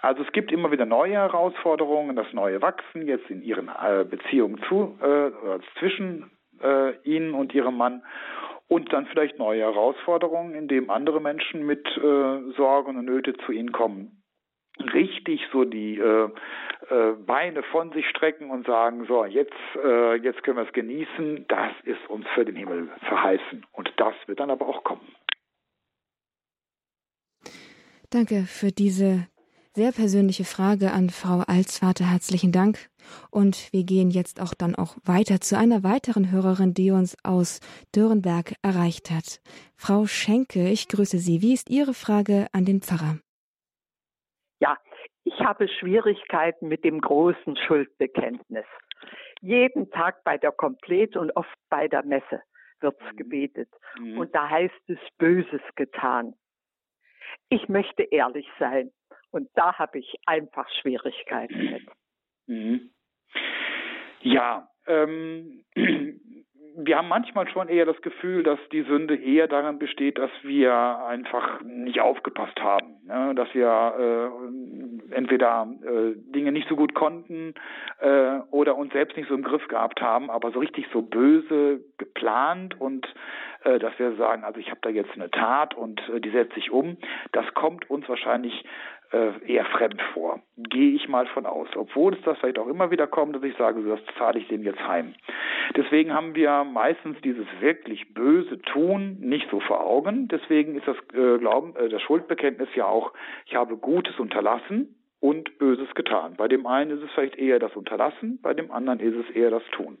Also 0.00 0.22
es 0.22 0.32
gibt 0.32 0.52
immer 0.52 0.70
wieder 0.70 0.86
neue 0.86 1.14
Herausforderungen, 1.14 2.16
das 2.16 2.32
neue 2.32 2.62
Wachsen 2.62 3.06
jetzt 3.06 3.28
in 3.28 3.42
Ihren 3.42 3.68
äh, 3.68 4.04
Beziehungen 4.04 4.62
zu, 4.68 4.98
äh, 5.02 5.30
zwischen 5.78 6.30
äh, 6.62 6.96
Ihnen 7.02 7.34
und 7.34 7.54
Ihrem 7.54 7.76
Mann 7.76 8.02
und 8.68 8.90
dann 8.92 9.06
vielleicht 9.06 9.38
neue 9.38 9.62
Herausforderungen, 9.62 10.54
indem 10.54 10.88
andere 10.88 11.20
Menschen 11.20 11.66
mit 11.66 11.86
äh, 11.98 12.52
Sorgen 12.56 12.96
und 12.96 13.04
Nöte 13.04 13.34
zu 13.44 13.52
Ihnen 13.52 13.72
kommen 13.72 14.19
richtig 14.80 15.46
so 15.52 15.64
die 15.64 15.98
äh, 15.98 16.28
äh, 16.90 17.12
Beine 17.26 17.62
von 17.62 17.92
sich 17.92 18.06
strecken 18.08 18.50
und 18.50 18.66
sagen, 18.66 19.04
so, 19.06 19.24
jetzt, 19.24 19.52
äh, 19.84 20.16
jetzt 20.16 20.42
können 20.42 20.56
wir 20.56 20.66
es 20.66 20.72
genießen, 20.72 21.46
das 21.48 21.72
ist 21.84 22.08
uns 22.08 22.26
für 22.34 22.44
den 22.44 22.56
Himmel 22.56 22.88
verheißen. 23.08 23.64
Und 23.72 23.92
das 23.96 24.14
wird 24.26 24.40
dann 24.40 24.50
aber 24.50 24.66
auch 24.66 24.82
kommen. 24.84 25.14
Danke 28.10 28.42
für 28.42 28.72
diese 28.72 29.28
sehr 29.72 29.92
persönliche 29.92 30.44
Frage 30.44 30.90
an 30.90 31.10
Frau 31.10 31.44
Alsvater. 31.46 32.10
Herzlichen 32.10 32.50
Dank. 32.50 32.90
Und 33.30 33.72
wir 33.72 33.84
gehen 33.84 34.10
jetzt 34.10 34.40
auch 34.40 34.52
dann 34.52 34.74
auch 34.74 34.96
weiter 35.04 35.40
zu 35.40 35.56
einer 35.56 35.84
weiteren 35.84 36.32
Hörerin, 36.32 36.74
die 36.74 36.90
uns 36.90 37.16
aus 37.22 37.60
Dürrenberg 37.94 38.54
erreicht 38.62 39.10
hat. 39.12 39.40
Frau 39.76 40.06
Schenke, 40.06 40.68
ich 40.68 40.88
grüße 40.88 41.18
Sie. 41.18 41.40
Wie 41.40 41.54
ist 41.54 41.70
Ihre 41.70 41.94
Frage 41.94 42.48
an 42.52 42.64
den 42.64 42.82
Pfarrer? 42.82 43.18
Ich 45.24 45.38
habe 45.40 45.68
Schwierigkeiten 45.68 46.68
mit 46.68 46.84
dem 46.84 47.00
großen 47.00 47.56
Schuldbekenntnis. 47.56 48.66
Jeden 49.40 49.90
Tag 49.90 50.22
bei 50.24 50.38
der 50.38 50.52
Komplet 50.52 51.16
und 51.16 51.34
oft 51.36 51.54
bei 51.68 51.88
der 51.88 52.04
Messe 52.04 52.42
wird's 52.80 53.02
mhm. 53.12 53.16
gebetet. 53.16 53.68
Mhm. 53.98 54.18
Und 54.18 54.34
da 54.34 54.48
heißt 54.48 54.88
es 54.88 54.98
Böses 55.18 55.62
getan. 55.76 56.34
Ich 57.48 57.68
möchte 57.68 58.02
ehrlich 58.02 58.48
sein. 58.58 58.90
Und 59.30 59.48
da 59.54 59.78
habe 59.78 59.98
ich 59.98 60.16
einfach 60.26 60.68
Schwierigkeiten 60.80 61.70
mit. 61.70 61.88
Mhm. 62.46 62.90
Ja, 64.22 64.68
ähm, 64.86 65.64
wir 66.76 66.96
haben 66.96 67.08
manchmal 67.08 67.48
schon 67.48 67.68
eher 67.68 67.86
das 67.86 68.00
Gefühl, 68.02 68.42
dass 68.42 68.58
die 68.72 68.82
Sünde 68.82 69.16
eher 69.16 69.48
daran 69.48 69.78
besteht, 69.78 70.18
dass 70.18 70.30
wir 70.42 70.72
einfach 71.06 71.60
nicht 71.62 72.00
aufgepasst 72.00 72.60
haben, 72.60 72.96
ne? 73.06 73.34
dass 73.34 73.52
wir 73.54 74.30
äh, 75.10 75.14
entweder 75.14 75.68
äh, 75.82 76.14
Dinge 76.32 76.52
nicht 76.52 76.68
so 76.68 76.76
gut 76.76 76.94
konnten 76.94 77.54
äh, 78.00 78.38
oder 78.50 78.76
uns 78.76 78.92
selbst 78.92 79.16
nicht 79.16 79.28
so 79.28 79.34
im 79.34 79.42
Griff 79.42 79.66
gehabt 79.68 80.00
haben, 80.00 80.30
aber 80.30 80.52
so 80.52 80.58
richtig 80.58 80.86
so 80.92 81.02
böse 81.02 81.80
geplant 81.98 82.80
und 82.80 83.06
äh, 83.64 83.78
dass 83.78 83.98
wir 83.98 84.16
sagen, 84.16 84.44
also 84.44 84.58
ich 84.60 84.70
habe 84.70 84.80
da 84.82 84.88
jetzt 84.88 85.12
eine 85.14 85.30
Tat 85.30 85.74
und 85.74 86.00
äh, 86.08 86.20
die 86.20 86.30
setze 86.30 86.58
ich 86.58 86.70
um, 86.70 86.96
das 87.32 87.46
kommt 87.54 87.90
uns 87.90 88.08
wahrscheinlich 88.08 88.64
äh, 89.12 89.32
eher 89.46 89.64
fremd 89.66 90.00
vor. 90.14 90.40
Gehe 90.56 90.92
ich 90.92 91.08
mal 91.08 91.26
von 91.26 91.46
aus. 91.46 91.68
Obwohl 91.76 92.14
es 92.14 92.22
das 92.22 92.38
vielleicht 92.38 92.58
auch 92.58 92.68
immer 92.68 92.90
wieder 92.90 93.06
kommt, 93.06 93.34
dass 93.34 93.42
ich 93.42 93.56
sage, 93.56 93.82
das 93.82 94.00
zahle 94.16 94.38
ich 94.38 94.48
dem 94.48 94.62
jetzt 94.62 94.80
heim. 94.86 95.14
Deswegen 95.76 96.12
haben 96.12 96.34
wir 96.34 96.64
meistens 96.64 97.20
dieses 97.22 97.46
wirklich 97.60 98.14
böse 98.14 98.60
Tun 98.62 99.18
nicht 99.20 99.48
so 99.50 99.60
vor 99.60 99.84
Augen. 99.84 100.28
Deswegen 100.28 100.76
ist 100.76 100.86
das 100.86 100.96
äh, 101.14 101.38
Glauben, 101.38 101.74
äh, 101.76 101.88
das 101.88 102.02
Schuldbekenntnis 102.02 102.68
ja 102.74 102.86
auch, 102.86 103.12
ich 103.46 103.54
habe 103.54 103.76
Gutes 103.76 104.18
unterlassen 104.18 104.96
und 105.20 105.58
Böses 105.58 105.92
getan. 105.94 106.34
Bei 106.36 106.48
dem 106.48 106.66
einen 106.66 106.90
ist 106.92 107.02
es 107.02 107.10
vielleicht 107.12 107.36
eher 107.36 107.58
das 107.58 107.76
Unterlassen, 107.76 108.38
bei 108.42 108.54
dem 108.54 108.70
anderen 108.70 109.00
ist 109.00 109.16
es 109.16 109.34
eher 109.34 109.50
das 109.50 109.64
Tun 109.72 109.98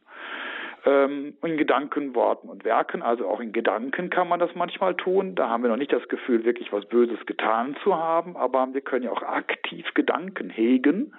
ähm, 0.84 1.34
in 1.42 1.56
Gedanken, 1.56 2.14
Worten 2.14 2.48
und 2.48 2.64
Werken. 2.64 3.02
Also 3.02 3.28
auch 3.28 3.40
in 3.40 3.52
Gedanken 3.52 4.10
kann 4.10 4.28
man 4.28 4.40
das 4.40 4.54
manchmal 4.54 4.94
tun. 4.94 5.34
Da 5.34 5.48
haben 5.48 5.62
wir 5.62 5.70
noch 5.70 5.76
nicht 5.76 5.92
das 5.92 6.08
Gefühl, 6.08 6.44
wirklich 6.44 6.72
was 6.72 6.86
Böses 6.86 7.24
getan 7.26 7.76
zu 7.82 7.96
haben, 7.96 8.36
aber 8.36 8.68
wir 8.72 8.80
können 8.80 9.04
ja 9.04 9.12
auch 9.12 9.22
aktiv 9.22 9.86
Gedanken 9.94 10.50
hegen. 10.50 11.14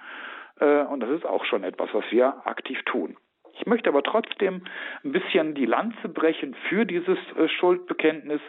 Äh, 0.60 0.84
und 0.84 1.00
das 1.00 1.10
ist 1.10 1.26
auch 1.26 1.44
schon 1.44 1.64
etwas, 1.64 1.90
was 1.92 2.04
wir 2.10 2.46
aktiv 2.46 2.82
tun. 2.84 3.16
Ich 3.54 3.66
möchte 3.66 3.90
aber 3.90 4.02
trotzdem 4.02 4.62
ein 5.04 5.12
bisschen 5.12 5.54
die 5.54 5.66
Lanze 5.66 6.08
brechen 6.08 6.54
für 6.68 6.84
dieses 6.84 7.18
äh, 7.36 7.48
Schuldbekenntnis, 7.48 8.40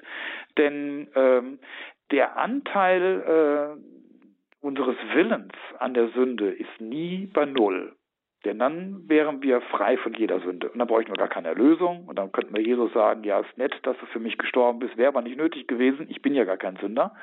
denn 0.58 1.10
ähm, 1.15 1.60
der 2.12 2.38
Anteil 2.38 3.76
äh, 3.78 4.65
unseres 4.65 4.95
Willens 5.13 5.54
an 5.80 5.93
der 5.93 6.10
Sünde 6.10 6.49
ist 6.52 6.80
nie 6.80 7.30
bei 7.34 7.45
Null. 7.45 7.93
Denn 8.45 8.60
dann 8.60 9.08
wären 9.08 9.41
wir 9.41 9.62
frei 9.62 9.95
von 9.97 10.13
jeder 10.13 10.39
Sünde. 10.41 10.69
Und 10.69 10.77
dann 10.77 10.88
bräuchten 10.88 11.12
wir 11.12 11.17
gar 11.17 11.29
keine 11.29 11.47
Erlösung. 11.47 12.06
Und 12.08 12.19
dann 12.19 12.32
könnten 12.32 12.53
wir 12.53 12.62
Jesus 12.62 12.91
sagen, 12.91 13.23
ja, 13.23 13.39
ist 13.39 13.58
nett, 13.58 13.73
dass 13.84 13.97
du 13.99 14.06
für 14.08 14.19
mich 14.19 14.38
gestorben 14.38 14.79
bist, 14.79 14.97
wäre 14.97 15.08
aber 15.08 15.21
nicht 15.21 15.38
nötig 15.38 15.67
gewesen, 15.67 16.08
ich 16.10 16.21
bin 16.21 16.36
ja 16.36 16.43
gar 16.43 16.58
kein 16.58 16.75
Sünder. 16.77 17.15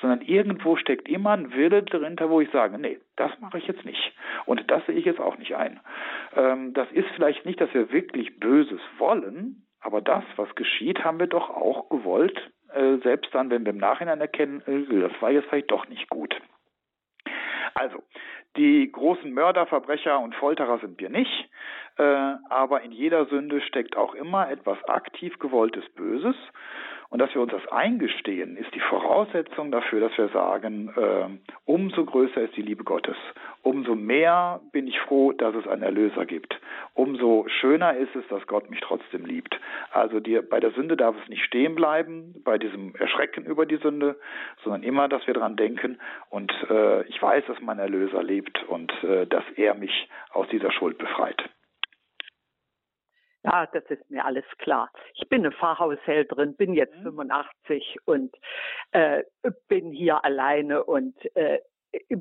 Sondern 0.00 0.20
irgendwo 0.20 0.76
steckt 0.76 1.08
immer 1.08 1.30
ein 1.30 1.52
Wille 1.52 1.82
dahinter, 1.82 2.30
wo 2.30 2.40
ich 2.40 2.50
sage, 2.50 2.78
nee, 2.78 2.98
das 3.16 3.32
mache 3.40 3.58
ich 3.58 3.66
jetzt 3.66 3.84
nicht. 3.84 4.12
Und 4.46 4.70
das 4.70 4.86
sehe 4.86 4.94
ich 4.94 5.04
jetzt 5.04 5.20
auch 5.20 5.36
nicht 5.36 5.56
ein. 5.56 5.80
Ähm, 6.36 6.74
das 6.74 6.90
ist 6.92 7.08
vielleicht 7.16 7.44
nicht, 7.44 7.60
dass 7.60 7.72
wir 7.74 7.90
wirklich 7.92 8.38
Böses 8.38 8.80
wollen, 8.98 9.66
aber 9.80 10.00
das, 10.00 10.22
was 10.36 10.54
geschieht, 10.54 11.04
haben 11.04 11.18
wir 11.18 11.26
doch 11.26 11.50
auch 11.50 11.88
gewollt, 11.88 12.38
äh, 12.72 12.98
selbst 12.98 13.34
dann, 13.34 13.50
wenn 13.50 13.64
wir 13.64 13.72
im 13.72 13.78
Nachhinein 13.78 14.20
erkennen, 14.20 14.62
äh, 14.66 15.00
das 15.00 15.12
war 15.20 15.30
jetzt 15.30 15.48
vielleicht 15.48 15.70
doch 15.70 15.88
nicht 15.88 16.08
gut. 16.08 16.40
Also, 17.74 18.02
die 18.56 18.90
großen 18.90 19.32
Mörder, 19.32 19.66
Verbrecher 19.66 20.18
und 20.20 20.34
Folterer 20.34 20.78
sind 20.78 21.00
wir 21.00 21.08
nicht, 21.08 21.48
äh, 21.96 22.02
aber 22.02 22.82
in 22.82 22.92
jeder 22.92 23.26
Sünde 23.26 23.60
steckt 23.62 23.96
auch 23.96 24.14
immer 24.14 24.50
etwas 24.50 24.82
aktiv 24.84 25.38
gewolltes 25.38 25.88
Böses. 25.90 26.36
Und 27.12 27.18
dass 27.18 27.34
wir 27.34 27.42
uns 27.42 27.52
das 27.52 27.68
eingestehen, 27.70 28.56
ist 28.56 28.74
die 28.74 28.80
Voraussetzung 28.80 29.70
dafür, 29.70 30.00
dass 30.00 30.16
wir 30.16 30.28
sagen, 30.28 30.88
äh, 30.96 31.50
umso 31.66 32.06
größer 32.06 32.40
ist 32.40 32.56
die 32.56 32.62
Liebe 32.62 32.84
Gottes, 32.84 33.18
umso 33.60 33.94
mehr 33.94 34.62
bin 34.72 34.86
ich 34.86 34.98
froh, 34.98 35.32
dass 35.32 35.54
es 35.54 35.66
einen 35.66 35.82
Erlöser 35.82 36.24
gibt, 36.24 36.58
umso 36.94 37.44
schöner 37.60 37.98
ist 37.98 38.16
es, 38.16 38.26
dass 38.28 38.46
Gott 38.46 38.70
mich 38.70 38.80
trotzdem 38.80 39.26
liebt. 39.26 39.60
Also 39.90 40.20
die, 40.20 40.40
bei 40.40 40.58
der 40.58 40.70
Sünde 40.70 40.96
darf 40.96 41.14
es 41.22 41.28
nicht 41.28 41.44
stehen 41.44 41.74
bleiben, 41.74 42.34
bei 42.46 42.56
diesem 42.56 42.94
Erschrecken 42.94 43.44
über 43.44 43.66
die 43.66 43.76
Sünde, 43.76 44.16
sondern 44.64 44.82
immer, 44.82 45.06
dass 45.06 45.26
wir 45.26 45.34
daran 45.34 45.56
denken 45.56 45.98
und 46.30 46.50
äh, 46.70 47.02
ich 47.08 47.20
weiß, 47.20 47.44
dass 47.46 47.60
mein 47.60 47.78
Erlöser 47.78 48.22
lebt 48.22 48.64
und 48.68 48.90
äh, 49.04 49.26
dass 49.26 49.44
er 49.56 49.74
mich 49.74 50.08
aus 50.30 50.48
dieser 50.48 50.72
Schuld 50.72 50.96
befreit. 50.96 51.44
Ja, 53.44 53.66
das 53.66 53.84
ist 53.86 54.08
mir 54.08 54.24
alles 54.24 54.44
klar. 54.58 54.90
Ich 55.14 55.28
bin 55.28 55.44
eine 55.44 55.52
Pfarrhaushälterin, 55.52 56.56
bin 56.56 56.74
jetzt 56.74 56.96
mhm. 56.98 57.16
85 57.16 57.98
und 58.04 58.34
äh, 58.92 59.24
bin 59.68 59.90
hier 59.90 60.24
alleine 60.24 60.84
und 60.84 61.14
äh, 61.34 61.60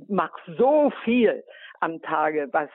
mache 0.07 0.39
so 0.57 0.91
viel 1.03 1.43
am 1.79 2.01
Tage, 2.01 2.49
was 2.51 2.69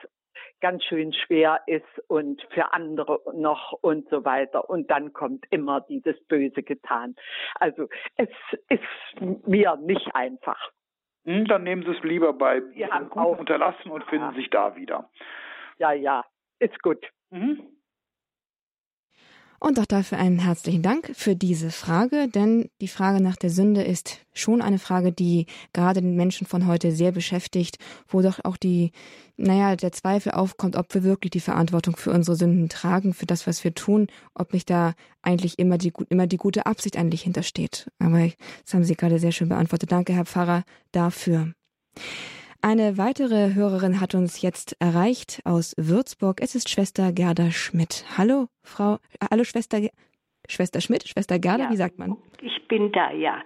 ganz 0.60 0.84
schön 0.84 1.12
schwer 1.12 1.60
ist 1.66 1.84
und 2.08 2.42
für 2.50 2.72
andere 2.72 3.20
noch 3.34 3.72
und 3.72 4.08
so 4.10 4.24
weiter. 4.24 4.68
Und 4.70 4.90
dann 4.90 5.12
kommt 5.12 5.44
immer 5.50 5.80
dieses 5.82 6.22
Böse 6.26 6.62
getan. 6.62 7.16
Also 7.56 7.88
es 8.16 8.28
ist 8.68 9.46
mir 9.46 9.76
nicht 9.76 10.14
einfach. 10.14 10.70
Hm, 11.24 11.46
dann 11.46 11.64
nehmen 11.64 11.82
Sie 11.82 11.90
es 11.90 12.02
lieber 12.02 12.32
bei 12.32 12.62
ja, 12.74 12.98
Guten 13.00 13.18
Unterlassen 13.18 13.90
und 13.90 14.04
finden 14.04 14.34
sich 14.34 14.48
da 14.50 14.76
wieder. 14.76 15.10
Ja, 15.78 15.92
ja, 15.92 16.24
ist 16.60 16.80
gut. 16.82 17.04
Mhm. 17.30 17.75
Und 19.58 19.80
auch 19.80 19.86
dafür 19.86 20.18
einen 20.18 20.38
herzlichen 20.38 20.82
Dank 20.82 21.10
für 21.14 21.34
diese 21.34 21.70
Frage, 21.70 22.28
denn 22.28 22.68
die 22.80 22.88
Frage 22.88 23.22
nach 23.22 23.36
der 23.36 23.50
Sünde 23.50 23.82
ist 23.82 24.18
schon 24.32 24.60
eine 24.60 24.78
Frage, 24.78 25.12
die 25.12 25.46
gerade 25.72 26.00
den 26.00 26.16
Menschen 26.16 26.46
von 26.46 26.66
heute 26.66 26.92
sehr 26.92 27.12
beschäftigt, 27.12 27.78
wo 28.08 28.20
doch 28.20 28.44
auch 28.44 28.56
die, 28.56 28.92
naja, 29.36 29.76
der 29.76 29.92
Zweifel 29.92 30.32
aufkommt, 30.32 30.76
ob 30.76 30.92
wir 30.94 31.02
wirklich 31.02 31.30
die 31.30 31.40
Verantwortung 31.40 31.96
für 31.96 32.10
unsere 32.10 32.36
Sünden 32.36 32.68
tragen, 32.68 33.14
für 33.14 33.26
das, 33.26 33.46
was 33.46 33.64
wir 33.64 33.74
tun, 33.74 34.08
ob 34.34 34.52
nicht 34.52 34.68
da 34.68 34.94
eigentlich 35.22 35.58
immer 35.58 35.78
die, 35.78 35.92
immer 36.10 36.26
die 36.26 36.36
gute 36.36 36.66
Absicht 36.66 36.96
eigentlich 36.96 37.22
hintersteht. 37.22 37.90
Aber 37.98 38.28
das 38.64 38.74
haben 38.74 38.84
Sie 38.84 38.94
gerade 38.94 39.18
sehr 39.18 39.32
schön 39.32 39.48
beantwortet. 39.48 39.90
Danke, 39.90 40.12
Herr 40.12 40.26
Pfarrer, 40.26 40.64
dafür. 40.92 41.52
Eine 42.68 42.98
weitere 42.98 43.54
Hörerin 43.54 44.00
hat 44.00 44.16
uns 44.16 44.42
jetzt 44.42 44.76
erreicht 44.80 45.40
aus 45.44 45.72
Würzburg. 45.78 46.40
Es 46.42 46.56
ist 46.56 46.68
Schwester 46.68 47.12
Gerda 47.12 47.52
Schmidt. 47.52 48.04
Hallo, 48.18 48.48
Frau, 48.64 48.98
hallo 49.30 49.44
Schwester, 49.44 49.78
Schwester 50.48 50.80
Schmidt, 50.80 51.06
Schwester 51.06 51.38
Gerda, 51.38 51.66
ja, 51.66 51.70
wie 51.70 51.76
sagt 51.76 51.96
man? 52.00 52.16
Ich 52.42 52.66
bin 52.66 52.90
da, 52.90 53.12
ja. 53.12 53.40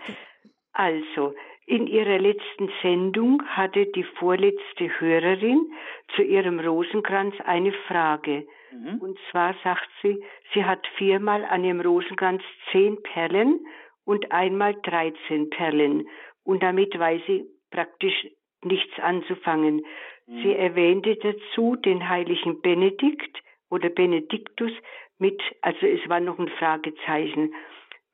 Also, 0.72 1.34
in 1.66 1.86
ihrer 1.86 2.18
letzten 2.18 2.70
Sendung 2.80 3.42
hatte 3.44 3.84
die 3.94 4.06
vorletzte 4.18 4.88
Hörerin 4.98 5.70
zu 6.16 6.22
ihrem 6.22 6.58
Rosenkranz 6.58 7.34
eine 7.44 7.74
Frage. 7.88 8.46
Mhm. 8.72 9.02
Und 9.02 9.18
zwar 9.30 9.54
sagt 9.62 9.90
sie, 10.00 10.16
sie 10.54 10.64
hat 10.64 10.86
viermal 10.96 11.44
an 11.44 11.62
ihrem 11.62 11.82
Rosenkranz 11.82 12.42
zehn 12.72 12.96
Perlen 13.02 13.60
und 14.06 14.32
einmal 14.32 14.76
dreizehn 14.82 15.50
Perlen. 15.50 16.08
Und 16.42 16.62
damit 16.62 16.98
weiß 16.98 17.20
sie 17.26 17.44
praktisch 17.70 18.26
nichts 18.64 18.98
anzufangen. 18.98 19.84
Mhm. 20.26 20.42
Sie 20.42 20.54
erwähnte 20.54 21.16
dazu 21.16 21.76
den 21.76 22.08
heiligen 22.08 22.60
Benedikt 22.60 23.42
oder 23.68 23.88
Benediktus 23.88 24.72
mit, 25.18 25.40
also 25.62 25.86
es 25.86 26.08
war 26.08 26.20
noch 26.20 26.38
ein 26.38 26.48
Fragezeichen. 26.48 27.54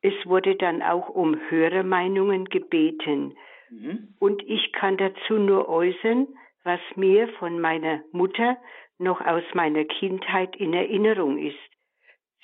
Es 0.01 0.13
wurde 0.25 0.55
dann 0.55 0.81
auch 0.81 1.09
um 1.09 1.39
Hörermeinungen 1.49 2.45
gebeten. 2.45 3.35
Mhm. 3.69 4.15
Und 4.19 4.43
ich 4.47 4.71
kann 4.73 4.97
dazu 4.97 5.33
nur 5.33 5.67
äußern, 5.69 6.27
was 6.63 6.79
mir 6.95 7.27
von 7.39 7.59
meiner 7.59 8.03
Mutter 8.11 8.57
noch 8.99 9.21
aus 9.21 9.43
meiner 9.53 9.85
Kindheit 9.85 10.55
in 10.55 10.73
Erinnerung 10.73 11.37
ist. 11.37 11.57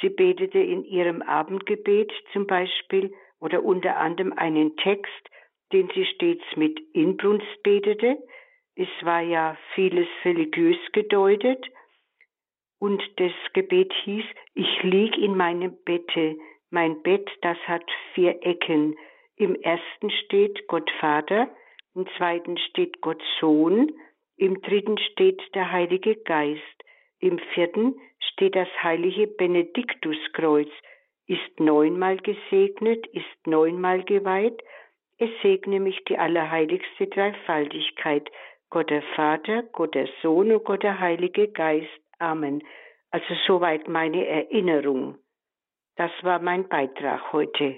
Sie 0.01 0.09
betete 0.09 0.59
in 0.59 0.83
ihrem 0.83 1.21
Abendgebet 1.21 2.11
zum 2.31 2.47
Beispiel 2.47 3.13
oder 3.39 3.63
unter 3.63 3.97
anderem 3.97 4.33
einen 4.33 4.75
Text, 4.77 5.29
den 5.73 5.89
sie 5.93 6.05
stets 6.05 6.45
mit 6.55 6.79
Inbrunst 6.93 7.63
betete. 7.63 8.17
Es 8.75 8.87
war 9.01 9.21
ja 9.21 9.57
vieles 9.73 10.07
religiös 10.23 10.77
gedeutet. 10.93 11.65
Und 12.79 13.01
das 13.17 13.31
Gebet 13.53 13.93
hieß, 14.03 14.25
ich 14.53 14.83
lieg 14.83 15.17
in 15.17 15.35
meinem 15.35 15.75
Bette. 15.83 16.37
Mein 16.69 17.01
Bett, 17.01 17.29
das 17.41 17.57
hat 17.67 17.83
vier 18.13 18.45
Ecken. 18.45 18.95
Im 19.35 19.55
ersten 19.55 20.11
steht 20.11 20.67
Gott 20.67 20.89
Vater, 20.99 21.49
im 21.95 22.07
zweiten 22.17 22.57
steht 22.57 23.01
Gott 23.01 23.21
Sohn, 23.39 23.91
im 24.37 24.61
dritten 24.61 24.97
steht 24.97 25.41
der 25.55 25.71
Heilige 25.71 26.15
Geist, 26.15 26.83
im 27.19 27.39
vierten 27.53 27.95
steht 28.19 28.55
das 28.55 28.67
heilige 28.81 29.27
Benediktuskreuz, 29.27 30.69
ist 31.27 31.59
neunmal 31.59 32.17
gesegnet, 32.17 33.05
ist 33.07 33.47
neunmal 33.47 34.03
geweiht, 34.03 34.61
es 35.23 35.41
segne 35.41 35.79
mich 35.79 36.03
die 36.05 36.17
allerheiligste 36.17 37.07
Dreifaltigkeit, 37.07 38.29
Gott 38.69 38.89
der 38.89 39.03
Vater, 39.15 39.63
Gott 39.71 39.95
der 39.95 40.07
Sohn 40.21 40.51
und 40.51 40.63
Gott 40.63 40.83
der 40.83 40.99
Heilige 40.99 41.47
Geist. 41.47 41.87
Amen. 42.19 42.63
Also 43.11 43.33
soweit 43.45 43.87
meine 43.87 44.25
Erinnerung. 44.25 45.17
Das 45.95 46.11
war 46.23 46.39
mein 46.39 46.67
Beitrag 46.67 47.31
heute. 47.31 47.77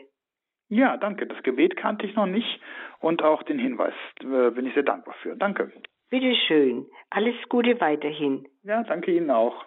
Ja, 0.69 0.97
danke. 0.97 1.27
Das 1.27 1.43
Gebet 1.43 1.75
kannte 1.75 2.05
ich 2.05 2.15
noch 2.15 2.25
nicht 2.25 2.59
und 2.99 3.21
auch 3.21 3.43
den 3.43 3.59
Hinweis 3.59 3.93
äh, 4.21 4.51
bin 4.51 4.65
ich 4.65 4.73
sehr 4.73 4.83
dankbar 4.83 5.15
für. 5.21 5.35
Danke. 5.35 5.71
Bitteschön. 6.09 6.87
Alles 7.09 7.35
Gute 7.49 7.79
weiterhin. 7.81 8.47
Ja, 8.63 8.83
danke 8.83 9.11
Ihnen 9.11 9.31
auch. 9.31 9.65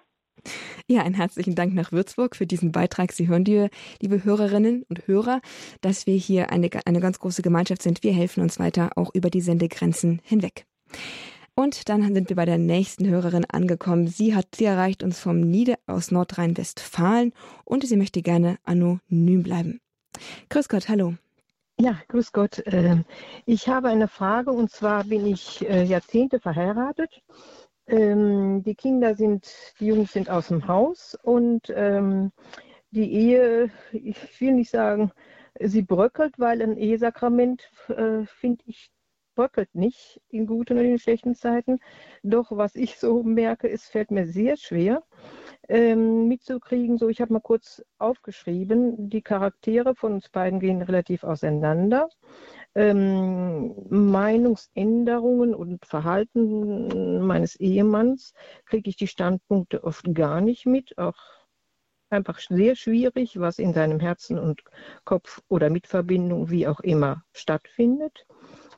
Ja, 0.87 1.03
einen 1.03 1.15
herzlichen 1.15 1.55
Dank 1.55 1.75
nach 1.75 1.93
Würzburg 1.93 2.37
für 2.37 2.47
diesen 2.47 2.73
Beitrag. 2.73 3.13
Sie 3.13 3.29
hören 3.29 3.45
dir, 3.45 3.71
liebe 4.01 4.25
Hörerinnen 4.25 4.85
und 4.89 5.07
Hörer, 5.07 5.41
dass 5.81 6.07
wir 6.07 6.17
hier 6.17 6.51
eine, 6.51 6.71
eine 6.85 7.01
ganz 7.01 7.19
große 7.19 7.43
Gemeinschaft 7.43 7.83
sind. 7.83 8.03
Wir 8.03 8.13
helfen 8.13 8.43
uns 8.43 8.59
weiter 8.59 8.91
auch 8.97 9.15
über 9.15 9.31
die 9.31 9.41
Sendegrenzen 9.41 10.21
hinweg. 10.25 10.67
Und 11.55 11.89
dann 11.89 12.15
sind 12.15 12.29
wir 12.29 12.37
bei 12.37 12.45
der 12.45 12.59
nächsten 12.59 13.09
Hörerin 13.09 13.45
angekommen. 13.45 14.07
Sie 14.07 14.35
hat, 14.35 14.55
sie 14.55 14.65
erreicht 14.65 15.03
uns 15.03 15.19
vom 15.19 15.41
Nieder 15.41 15.75
aus 15.89 16.13
Nordrhein-Westfalen 16.13 17.33
und 17.65 17.85
sie 17.85 17.97
möchte 17.97 18.23
gerne 18.23 18.59
anonym 18.63 19.43
bleiben. 19.43 19.81
Grüß 20.51 20.69
Gott, 20.69 20.89
hallo. 20.89 21.15
Ja, 21.81 21.97
grüß 22.09 22.33
Gott. 22.33 22.63
Ähm, 22.67 23.05
ich 23.45 23.69
habe 23.69 23.89
eine 23.89 24.09
Frage 24.09 24.51
und 24.51 24.71
zwar 24.71 25.05
bin 25.05 25.27
ich 25.27 25.69
äh, 25.69 25.85
Jahrzehnte 25.85 26.41
verheiratet 26.41 27.23
ähm, 27.89 28.63
die 28.63 28.75
Kinder 28.75 29.15
sind, 29.15 29.51
die 29.81 29.87
Jungs 29.87 30.13
sind 30.13 30.31
aus 30.31 30.49
dem 30.49 30.67
Haus 30.69 31.17
und 31.23 31.73
ähm, 31.75 32.33
die 32.91 33.13
Ehe, 33.13 33.71
ich 33.93 34.41
will 34.41 34.53
nicht 34.53 34.71
sagen, 34.71 35.13
sie 35.61 35.83
bröckelt, 35.83 36.39
weil 36.39 36.63
ein 36.63 36.77
Ehesakrament, 36.77 37.71
äh, 37.89 38.25
finde 38.27 38.63
ich, 38.67 38.91
bröckelt 39.35 39.73
nicht 39.73 40.21
in 40.31 40.47
guten 40.47 40.79
und 40.79 40.85
in 40.85 40.99
schlechten 40.99 41.37
Zeiten. 41.37 41.79
Doch 42.25 42.51
was 42.51 42.75
ich 42.75 42.99
so 42.99 43.23
merke, 43.23 43.71
es 43.71 43.85
fällt 43.85 44.11
mir 44.11 44.27
sehr 44.27 44.57
schwer 44.57 45.05
ähm, 45.69 46.27
mitzukriegen. 46.27 46.99
So, 46.99 47.09
ich 47.09 47.21
habe 47.21 47.33
mal 47.33 47.41
kurz 47.41 47.85
aufgeschrieben, 47.99 49.09
die 49.09 49.23
Charaktere 49.23 49.95
von 49.95 50.15
uns 50.15 50.29
beiden 50.29 50.59
gehen 50.59 50.83
relativ 50.83 51.23
auseinander 51.23 52.09
ähm, 52.79 53.75
Meinungsänderungen 53.91 55.53
und 55.53 55.85
Verhalten 55.85 57.27
meines 57.27 57.57
Ehemanns 57.57 58.35
kriege 58.67 58.89
ich 58.89 58.97
die 58.97 59.09
Standpunkte 59.09 59.83
oft 59.83 60.15
gar 60.15 60.41
nicht 60.41 60.65
mit, 60.65 60.97
auch 60.97 61.17
einfach 62.09 62.39
sehr 62.39 62.77
schwierig, 62.77 63.41
was 63.41 63.59
in 63.59 63.75
seinem 63.75 63.99
Herzen 63.99 64.39
und 64.39 64.63
Kopf 65.05 65.43
oder 65.49 65.71
Mitverbindung, 65.71 66.51
wie 66.51 66.69
auch 66.69 66.79
immer, 66.79 67.25
stattfindet. 67.33 68.27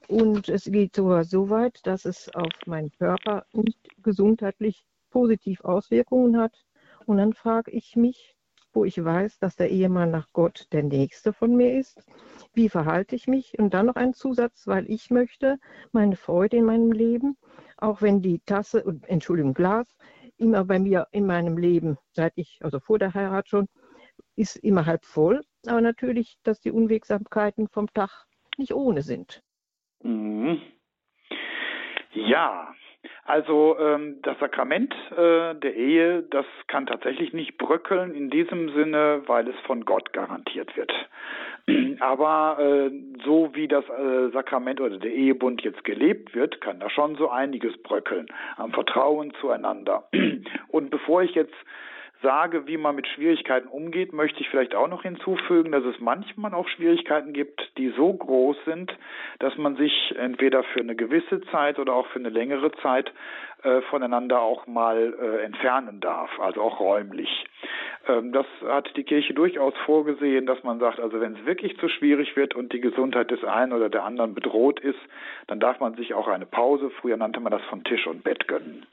Und 0.08 0.48
es 0.48 0.64
geht 0.64 0.96
sogar 0.96 1.24
so 1.24 1.50
weit, 1.50 1.78
dass 1.84 2.06
es 2.06 2.34
auf 2.34 2.52
meinen 2.64 2.90
Körper 2.92 3.44
nicht 3.52 3.86
gesundheitlich 4.02 4.82
positiv 5.10 5.60
Auswirkungen 5.62 6.38
hat. 6.38 6.54
Und 7.04 7.18
dann 7.18 7.34
frage 7.34 7.70
ich 7.70 7.96
mich, 7.96 8.34
wo 8.72 8.84
ich 8.84 9.02
weiß, 9.02 9.38
dass 9.38 9.56
der 9.56 9.70
Ehemann 9.70 10.10
nach 10.10 10.28
Gott 10.32 10.66
der 10.72 10.82
Nächste 10.82 11.32
von 11.32 11.56
mir 11.56 11.78
ist, 11.78 12.02
wie 12.52 12.68
verhalte 12.68 13.16
ich 13.16 13.26
mich? 13.26 13.58
Und 13.58 13.74
dann 13.74 13.86
noch 13.86 13.96
ein 13.96 14.14
Zusatz, 14.14 14.66
weil 14.66 14.90
ich 14.90 15.10
möchte 15.10 15.58
meine 15.92 16.16
Freude 16.16 16.56
in 16.56 16.64
meinem 16.64 16.92
Leben, 16.92 17.36
auch 17.76 18.02
wenn 18.02 18.22
die 18.22 18.40
Tasse, 18.40 18.84
Entschuldigung, 19.06 19.54
Glas, 19.54 19.96
immer 20.36 20.64
bei 20.64 20.78
mir 20.78 21.06
in 21.12 21.26
meinem 21.26 21.58
Leben, 21.58 21.98
seit 22.12 22.32
ich, 22.36 22.58
also 22.62 22.80
vor 22.80 22.98
der 22.98 23.14
Heirat 23.14 23.48
schon, 23.48 23.68
ist 24.36 24.56
immer 24.56 24.86
halb 24.86 25.04
voll. 25.04 25.42
Aber 25.66 25.80
natürlich, 25.80 26.38
dass 26.42 26.60
die 26.60 26.70
Unwegsamkeiten 26.70 27.68
vom 27.68 27.92
Tag 27.92 28.26
nicht 28.56 28.74
ohne 28.74 29.02
sind. 29.02 29.42
Mhm. 30.02 30.60
Ja, 32.12 32.74
also 33.24 33.76
ähm, 33.78 34.18
das 34.22 34.38
Sakrament 34.38 34.94
äh, 35.12 35.54
der 35.54 35.74
Ehe, 35.76 36.22
das 36.30 36.46
kann 36.66 36.86
tatsächlich 36.86 37.32
nicht 37.32 37.58
bröckeln 37.58 38.14
in 38.14 38.30
diesem 38.30 38.70
Sinne, 38.74 39.22
weil 39.26 39.48
es 39.48 39.56
von 39.66 39.84
Gott 39.84 40.12
garantiert 40.12 40.76
wird. 40.76 40.92
Aber 42.00 42.58
äh, 42.60 42.90
so 43.24 43.50
wie 43.54 43.68
das 43.68 43.84
äh, 43.88 44.30
Sakrament 44.32 44.80
oder 44.80 44.98
der 44.98 45.12
Ehebund 45.12 45.62
jetzt 45.62 45.84
gelebt 45.84 46.34
wird, 46.34 46.60
kann 46.60 46.80
da 46.80 46.90
schon 46.90 47.16
so 47.16 47.30
einiges 47.30 47.76
bröckeln 47.82 48.26
am 48.56 48.72
Vertrauen 48.72 49.32
zueinander. 49.40 50.08
Und 50.68 50.90
bevor 50.90 51.22
ich 51.22 51.34
jetzt 51.34 51.54
sage, 52.22 52.66
wie 52.66 52.76
man 52.76 52.96
mit 52.96 53.06
Schwierigkeiten 53.06 53.68
umgeht, 53.68 54.12
möchte 54.12 54.40
ich 54.40 54.48
vielleicht 54.48 54.74
auch 54.74 54.88
noch 54.88 55.02
hinzufügen, 55.02 55.72
dass 55.72 55.84
es 55.84 56.00
manchmal 56.00 56.54
auch 56.54 56.68
Schwierigkeiten 56.68 57.32
gibt, 57.32 57.60
die 57.78 57.90
so 57.96 58.12
groß 58.12 58.56
sind, 58.64 58.96
dass 59.38 59.56
man 59.56 59.76
sich 59.76 60.14
entweder 60.16 60.62
für 60.62 60.80
eine 60.80 60.96
gewisse 60.96 61.40
Zeit 61.50 61.78
oder 61.78 61.94
auch 61.94 62.06
für 62.08 62.18
eine 62.18 62.28
längere 62.28 62.72
Zeit 62.82 63.12
äh, 63.62 63.82
voneinander 63.82 64.40
auch 64.40 64.66
mal 64.66 65.14
äh, 65.20 65.44
entfernen 65.44 66.00
darf, 66.00 66.30
also 66.40 66.62
auch 66.62 66.80
räumlich. 66.80 67.44
Ähm, 68.08 68.32
das 68.32 68.46
hat 68.66 68.96
die 68.96 69.04
Kirche 69.04 69.34
durchaus 69.34 69.74
vorgesehen, 69.84 70.46
dass 70.46 70.62
man 70.62 70.78
sagt, 70.78 71.00
also 71.00 71.20
wenn 71.20 71.34
es 71.34 71.46
wirklich 71.46 71.78
zu 71.78 71.88
schwierig 71.88 72.36
wird 72.36 72.54
und 72.54 72.72
die 72.72 72.80
Gesundheit 72.80 73.30
des 73.30 73.44
einen 73.44 73.72
oder 73.72 73.88
der 73.88 74.04
anderen 74.04 74.34
bedroht 74.34 74.80
ist, 74.80 74.98
dann 75.46 75.60
darf 75.60 75.80
man 75.80 75.94
sich 75.94 76.14
auch 76.14 76.28
eine 76.28 76.46
Pause, 76.46 76.90
früher 77.00 77.16
nannte 77.16 77.40
man 77.40 77.52
das 77.52 77.62
von 77.64 77.84
Tisch 77.84 78.06
und 78.06 78.24
Bett 78.24 78.48
gönnen. 78.48 78.86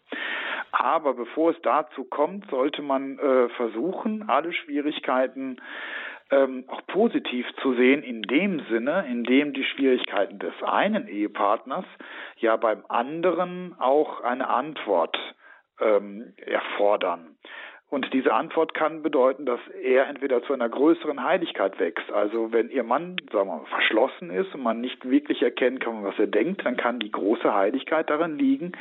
Aber 0.71 1.13
bevor 1.13 1.51
es 1.51 1.57
dazu 1.61 2.03
kommt, 2.03 2.49
sollte 2.49 2.81
man 2.81 3.17
äh, 3.19 3.49
versuchen, 3.49 4.27
alle 4.27 4.53
Schwierigkeiten 4.53 5.57
ähm, 6.31 6.65
auch 6.67 6.85
positiv 6.87 7.45
zu 7.61 7.73
sehen, 7.75 8.03
in 8.03 8.21
dem 8.23 8.61
Sinne, 8.69 9.05
in 9.09 9.23
dem 9.23 9.53
die 9.53 9.63
Schwierigkeiten 9.63 10.39
des 10.39 10.53
einen 10.63 11.07
Ehepartners 11.07 11.85
ja 12.37 12.55
beim 12.57 12.83
anderen 12.89 13.75
auch 13.79 14.21
eine 14.21 14.47
Antwort 14.47 15.17
ähm, 15.79 16.33
erfordern. 16.37 17.37
Und 17.89 18.11
diese 18.11 18.33
Antwort 18.33 18.73
kann 18.73 19.01
bedeuten, 19.01 19.45
dass 19.45 19.61
er 19.81 20.07
entweder 20.07 20.43
zu 20.43 20.51
einer 20.51 20.67
größeren 20.67 21.23
Heiligkeit 21.23 21.79
wächst. 21.79 22.11
Also 22.11 22.51
wenn 22.51 22.69
ihr 22.69 22.83
Mann, 22.83 23.15
sagen 23.31 23.47
wir 23.47 23.59
mal, 23.59 23.65
verschlossen 23.69 24.29
ist 24.29 24.53
und 24.53 24.61
man 24.61 24.81
nicht 24.81 25.09
wirklich 25.09 25.41
erkennen 25.41 25.79
kann, 25.79 26.03
was 26.03 26.19
er 26.19 26.27
denkt, 26.27 26.65
dann 26.65 26.75
kann 26.75 26.99
die 26.99 27.11
große 27.11 27.53
Heiligkeit 27.53 28.09
darin 28.09 28.37
liegen, 28.37 28.73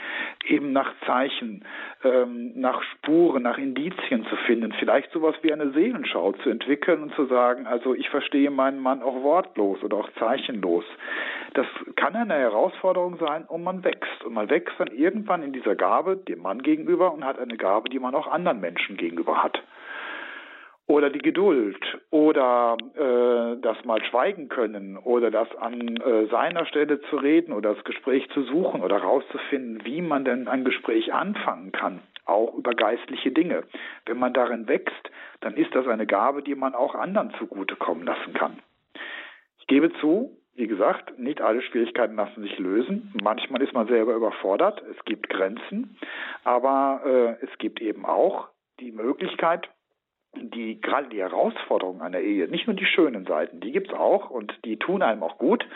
eben 0.48 0.72
nach 0.72 0.92
Zeichen, 1.06 1.64
ähm, 2.02 2.50
nach 2.56 2.82
Spuren, 2.82 3.44
nach 3.44 3.58
Indizien 3.58 4.26
zu 4.26 4.34
finden. 4.44 4.72
Vielleicht 4.72 5.12
sowas 5.12 5.36
wie 5.42 5.52
eine 5.52 5.70
Seelenschau 5.70 6.32
zu 6.42 6.50
entwickeln 6.50 7.04
und 7.04 7.14
zu 7.14 7.26
sagen, 7.26 7.68
also 7.68 7.94
ich 7.94 8.08
verstehe 8.10 8.50
meinen 8.50 8.80
Mann 8.80 9.02
auch 9.02 9.22
wortlos 9.22 9.84
oder 9.84 9.98
auch 9.98 10.10
zeichenlos. 10.18 10.84
Das 11.54 11.66
kann 11.94 12.16
eine 12.16 12.34
Herausforderung 12.34 13.18
sein 13.18 13.44
und 13.44 13.62
man 13.62 13.84
wächst. 13.84 14.24
Und 14.24 14.34
man 14.34 14.50
wächst 14.50 14.74
dann 14.78 14.88
irgendwann 14.88 15.42
in 15.42 15.52
dieser 15.52 15.76
Gabe 15.76 16.16
dem 16.16 16.42
Mann 16.42 16.60
gegenüber 16.62 17.14
und 17.14 17.24
hat 17.24 17.38
eine 17.38 17.56
Gabe, 17.56 17.88
die 17.88 18.00
man 18.00 18.14
auch 18.14 18.26
anderen 18.26 18.60
Menschen 18.60 18.95
gegenüber 18.96 19.42
hat. 19.42 19.62
Oder 20.88 21.10
die 21.10 21.18
Geduld 21.18 21.82
oder 22.10 22.76
äh, 22.94 23.60
das 23.60 23.84
mal 23.84 24.04
schweigen 24.04 24.48
können 24.48 24.96
oder 24.96 25.32
das 25.32 25.48
an 25.56 25.96
äh, 25.96 26.26
seiner 26.26 26.64
Stelle 26.64 27.00
zu 27.02 27.16
reden 27.16 27.52
oder 27.52 27.74
das 27.74 27.82
Gespräch 27.82 28.28
zu 28.30 28.42
suchen 28.42 28.82
oder 28.82 29.00
herauszufinden, 29.00 29.84
wie 29.84 30.00
man 30.00 30.24
denn 30.24 30.46
ein 30.46 30.64
Gespräch 30.64 31.12
anfangen 31.12 31.72
kann, 31.72 32.02
auch 32.24 32.54
über 32.54 32.72
geistliche 32.74 33.32
Dinge. 33.32 33.64
Wenn 34.04 34.18
man 34.18 34.32
darin 34.32 34.68
wächst, 34.68 35.10
dann 35.40 35.54
ist 35.54 35.74
das 35.74 35.88
eine 35.88 36.06
Gabe, 36.06 36.42
die 36.42 36.54
man 36.54 36.76
auch 36.76 36.94
anderen 36.94 37.32
zugutekommen 37.38 38.06
lassen 38.06 38.32
kann. 38.34 38.60
Ich 39.58 39.66
gebe 39.66 39.92
zu, 39.94 40.36
wie 40.54 40.68
gesagt, 40.68 41.18
nicht 41.18 41.40
alle 41.40 41.62
Schwierigkeiten 41.62 42.14
lassen 42.14 42.42
sich 42.42 42.56
lösen. 42.58 43.12
Manchmal 43.20 43.60
ist 43.60 43.72
man 43.72 43.88
selber 43.88 44.14
überfordert. 44.14 44.82
Es 44.88 45.04
gibt 45.04 45.28
Grenzen, 45.28 45.96
aber 46.44 47.00
äh, 47.04 47.44
es 47.44 47.58
gibt 47.58 47.82
eben 47.82 48.06
auch 48.06 48.48
die 48.80 48.92
Möglichkeit, 48.92 49.68
die 50.36 50.80
gerade 50.80 51.08
die 51.08 51.20
Herausforderungen 51.20 52.02
einer 52.02 52.20
Ehe, 52.20 52.48
nicht 52.48 52.66
nur 52.66 52.76
die 52.76 52.86
schönen 52.86 53.26
Seiten, 53.26 53.60
die 53.60 53.72
gibt's 53.72 53.92
auch 53.92 54.30
und 54.30 54.52
die 54.64 54.76
tun 54.76 55.02
einem 55.02 55.22
auch 55.22 55.38
gut, 55.38 55.66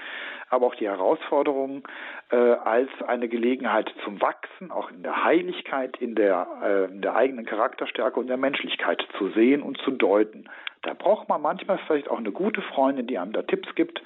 aber 0.51 0.67
auch 0.67 0.75
die 0.75 0.89
Herausforderungen 0.89 1.83
äh, 2.31 2.37
als 2.37 2.91
eine 3.07 3.29
Gelegenheit 3.29 3.93
zum 4.05 4.21
Wachsen, 4.21 4.71
auch 4.71 4.91
in 4.91 5.03
der 5.03 5.25
Heiligkeit, 5.25 5.97
in 5.99 6.15
der, 6.15 6.47
äh, 6.63 6.85
in 6.93 7.01
der 7.01 7.17
eigenen 7.17 7.47
Charakterstärke 7.47 8.21
und 8.21 8.27
der 8.27 8.37
Menschlichkeit 8.37 9.03
zu 9.17 9.29
sehen 9.31 9.63
und 9.63 9.79
zu 9.79 9.93
deuten. 9.93 10.49
Da 10.83 10.95
braucht 10.95 11.29
man 11.29 11.43
manchmal 11.43 11.79
vielleicht 11.87 12.09
auch 12.09 12.19
eine 12.19 12.33
gute 12.33 12.63
Freundin, 12.63 13.07
die 13.07 13.19
einem 13.19 13.33
da 13.33 13.43
Tipps 13.43 13.75
gibt. 13.75 14.03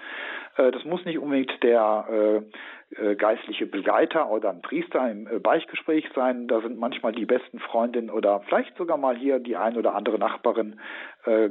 Äh, 0.56 0.72
das 0.72 0.84
muss 0.84 1.04
nicht 1.04 1.18
unbedingt 1.18 1.62
der 1.62 2.42
äh, 2.90 3.02
äh, 3.02 3.14
geistliche 3.16 3.66
Begleiter 3.66 4.30
oder 4.30 4.50
ein 4.50 4.62
Priester 4.62 5.08
im 5.10 5.42
Beichtgespräch 5.42 6.08
sein. 6.14 6.48
Da 6.48 6.60
sind 6.60 6.78
manchmal 6.78 7.12
die 7.12 7.26
besten 7.26 7.58
Freundinnen 7.58 8.10
oder 8.10 8.40
vielleicht 8.40 8.76
sogar 8.76 8.96
mal 8.96 9.16
hier 9.16 9.38
die 9.38 9.56
ein 9.56 9.76
oder 9.76 9.94
andere 9.94 10.18
Nachbarin 10.18 10.78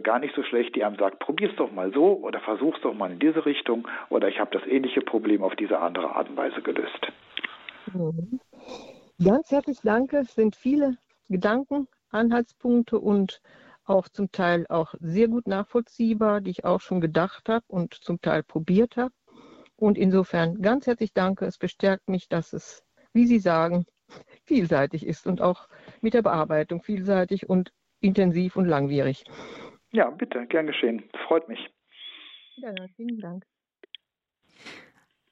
gar 0.03 0.19
nicht 0.19 0.35
so 0.35 0.43
schlecht, 0.43 0.75
die 0.75 0.83
einem 0.83 0.97
sagt, 0.97 1.17
probier's 1.17 1.55
doch 1.55 1.71
mal 1.71 1.91
so 1.91 2.19
oder 2.21 2.39
versuch's 2.39 2.79
doch 2.81 2.93
mal 2.93 3.11
in 3.11 3.17
diese 3.17 3.43
Richtung 3.43 3.87
oder 4.09 4.27
ich 4.27 4.39
habe 4.39 4.55
das 4.55 4.67
ähnliche 4.67 5.01
Problem 5.01 5.41
auf 5.41 5.55
diese 5.55 5.79
andere 5.79 6.15
Art 6.15 6.29
und 6.29 6.37
Weise 6.37 6.61
gelöst. 6.61 7.07
Mhm. 7.91 8.39
Ganz 9.23 9.49
herzlich 9.49 9.79
danke. 9.83 10.17
Es 10.17 10.35
sind 10.35 10.55
viele 10.55 10.97
Gedanken, 11.27 11.87
Anhaltspunkte 12.11 12.99
und 12.99 13.41
auch 13.85 14.07
zum 14.09 14.31
Teil 14.31 14.65
auch 14.69 14.93
sehr 14.99 15.27
gut 15.27 15.47
nachvollziehbar, 15.47 16.41
die 16.41 16.51
ich 16.51 16.65
auch 16.65 16.81
schon 16.81 17.01
gedacht 17.01 17.49
habe 17.49 17.65
und 17.67 17.93
zum 17.93 18.21
Teil 18.21 18.43
probiert 18.43 18.97
habe. 18.97 19.13
Und 19.75 19.97
insofern 19.97 20.61
ganz 20.61 20.87
herzlich 20.87 21.13
danke. 21.13 21.45
Es 21.45 21.57
bestärkt 21.57 22.07
mich, 22.07 22.29
dass 22.29 22.53
es, 22.53 22.83
wie 23.13 23.25
Sie 23.25 23.39
sagen, 23.39 23.85
vielseitig 24.45 25.05
ist 25.05 25.27
und 25.27 25.41
auch 25.41 25.67
mit 26.01 26.13
der 26.13 26.21
Bearbeitung 26.21 26.81
vielseitig 26.81 27.49
und 27.49 27.71
intensiv 27.99 28.55
und 28.55 28.65
langwierig. 28.65 29.23
Ja, 29.91 30.09
bitte, 30.09 30.45
gern 30.47 30.67
geschehen. 30.67 31.09
Freut 31.27 31.47
mich. 31.47 31.69
Ja, 32.57 32.73
vielen 32.95 33.19
Dank. 33.19 33.43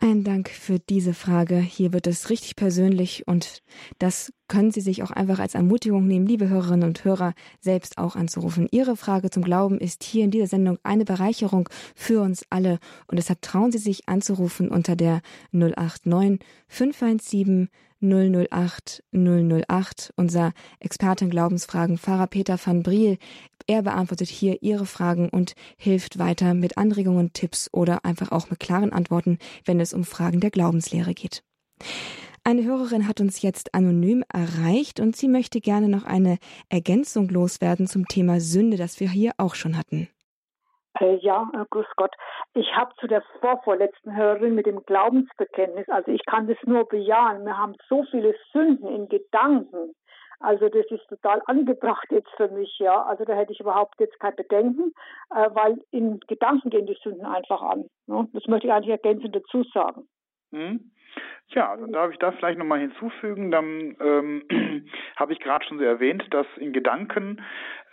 Ein 0.04 0.24
Dank 0.24 0.50
für 0.50 0.80
diese 0.80 1.14
Frage. 1.14 1.60
Hier 1.60 1.94
wird 1.94 2.08
es 2.08 2.32
richtig 2.32 2.56
persönlich 2.56 3.28
und 3.28 3.62
das 4.00 4.34
können 4.48 4.72
Sie 4.72 4.82
sich 4.82 5.04
auch 5.04 5.12
einfach 5.12 5.38
als 5.38 5.54
Ermutigung 5.54 6.08
nehmen, 6.08 6.26
liebe 6.26 6.50
Hörerinnen 6.50 6.88
und 6.90 7.06
Hörer, 7.06 7.36
selbst 7.60 8.00
auch 8.00 8.16
anzurufen. 8.16 8.68
Ihre 8.72 8.98
Frage 8.98 9.30
zum 9.30 9.44
Glauben 9.44 9.78
ist 9.78 10.04
hier 10.04 10.24
in 10.24 10.32
dieser 10.32 10.48
Sendung 10.48 10.80
eine 10.82 11.06
Bereicherung 11.06 11.70
für 11.94 12.22
uns 12.22 12.44
alle 12.50 12.80
und 13.06 13.20
deshalb 13.20 13.44
trauen 13.44 13.72
Sie 13.72 13.78
sich 13.78 14.10
anzurufen 14.10 14.70
unter 14.70 14.96
der 14.96 15.22
089 15.52 16.40
517 16.68 17.70
008 18.02 19.04
008. 19.12 20.14
Unser 20.16 20.54
Experte 20.80 21.26
in 21.26 21.32
Glaubensfragen, 21.32 22.00
Pfarrer 22.00 22.26
Peter 22.26 22.58
van 22.64 22.82
Briel, 22.82 23.20
er 23.72 23.84
beantwortet 23.84 24.28
hier 24.28 24.62
Ihre 24.62 24.86
Fragen 24.86 25.30
und 25.30 25.54
hilft 25.78 26.20
weiter 26.20 26.54
mit 26.54 26.78
Anregungen, 26.78 27.32
Tipps 27.32 27.70
oder 27.72 28.04
einfach 28.04 28.34
auch 28.34 28.50
mit 28.50 28.60
klaren 28.60 28.92
Antworten, 28.92 29.38
wenn 29.66 29.80
es 29.80 29.94
um 29.94 30.04
Fragen 30.04 30.42
der 30.42 30.52
Glaubenslehre 30.52 31.14
geht. 31.14 31.42
Eine 32.44 32.66
Hörerin 32.66 33.08
hat 33.08 33.22
uns 33.22 33.42
jetzt 33.42 33.74
anonym 33.74 34.26
erreicht 34.34 35.00
und 35.00 35.16
sie 35.16 35.30
möchte 35.30 35.62
gerne 35.62 35.88
noch 35.88 36.04
eine 36.04 36.38
Ergänzung 36.70 37.30
loswerden 37.30 37.88
zum 37.88 38.08
Thema 38.08 38.42
Sünde, 38.42 38.76
das 38.76 39.00
wir 39.00 39.10
hier 39.10 39.32
auch 39.38 39.56
schon 39.56 39.78
hatten. 39.78 40.10
Äh, 41.00 41.16
ja, 41.22 41.50
äh, 41.54 41.64
grüß 41.70 41.86
Gott. 41.96 42.14
Ich 42.54 42.68
habe 42.76 42.92
zu 43.00 43.08
der 43.08 43.24
vorvorletzten 43.40 44.14
Hörerin 44.14 44.56
mit 44.56 44.66
dem 44.66 44.84
Glaubensbekenntnis, 44.86 45.88
also 45.88 46.12
ich 46.12 46.26
kann 46.26 46.48
das 46.48 46.58
nur 46.66 46.90
bejahen. 46.90 47.46
Wir 47.46 47.58
haben 47.58 47.76
so 47.88 48.04
viele 48.12 48.36
Sünden 48.52 48.88
in 48.88 49.08
Gedanken. 49.08 49.94
Also 50.42 50.70
das 50.70 50.86
ist 50.90 51.08
total 51.08 51.42
angebracht 51.46 52.08
jetzt 52.10 52.32
für 52.38 52.50
mich, 52.50 52.80
ja. 52.80 53.04
Also 53.04 53.26
da 53.26 53.34
hätte 53.34 53.54
ich 53.54 53.60
überhaupt 53.60 54.00
jetzt 54.00 54.20
kein 54.20 54.36
Bedenken, 54.36 54.94
äh, 55.36 55.50
weil 55.54 55.80
in 55.92 56.20
Gedanken 56.22 56.70
gehen 56.70 56.88
die 56.88 56.98
Sünden 57.04 57.26
einfach 57.26 57.62
an. 57.62 57.86
Ne? 58.08 58.28
Das 58.34 58.48
möchte 58.48 58.68
ich 58.68 58.74
eigentlich 58.74 58.92
ergänzend 58.92 59.36
dazu 59.36 59.64
sagen. 59.64 60.08
Hm. 60.52 60.92
Ja, 61.50 61.76
dann 61.76 61.92
darf 61.92 62.12
ich 62.12 62.18
da 62.20 62.32
vielleicht 62.32 62.58
nochmal 62.58 62.80
hinzufügen. 62.80 63.52
Dann 63.52 63.98
ähm, 64.00 64.44
habe 65.18 65.34
ich 65.34 65.40
gerade 65.40 65.66
schon 65.66 65.80
so 65.80 65.84
erwähnt, 65.84 66.26
dass 66.32 66.48
in 66.58 66.72
Gedanken 66.72 67.42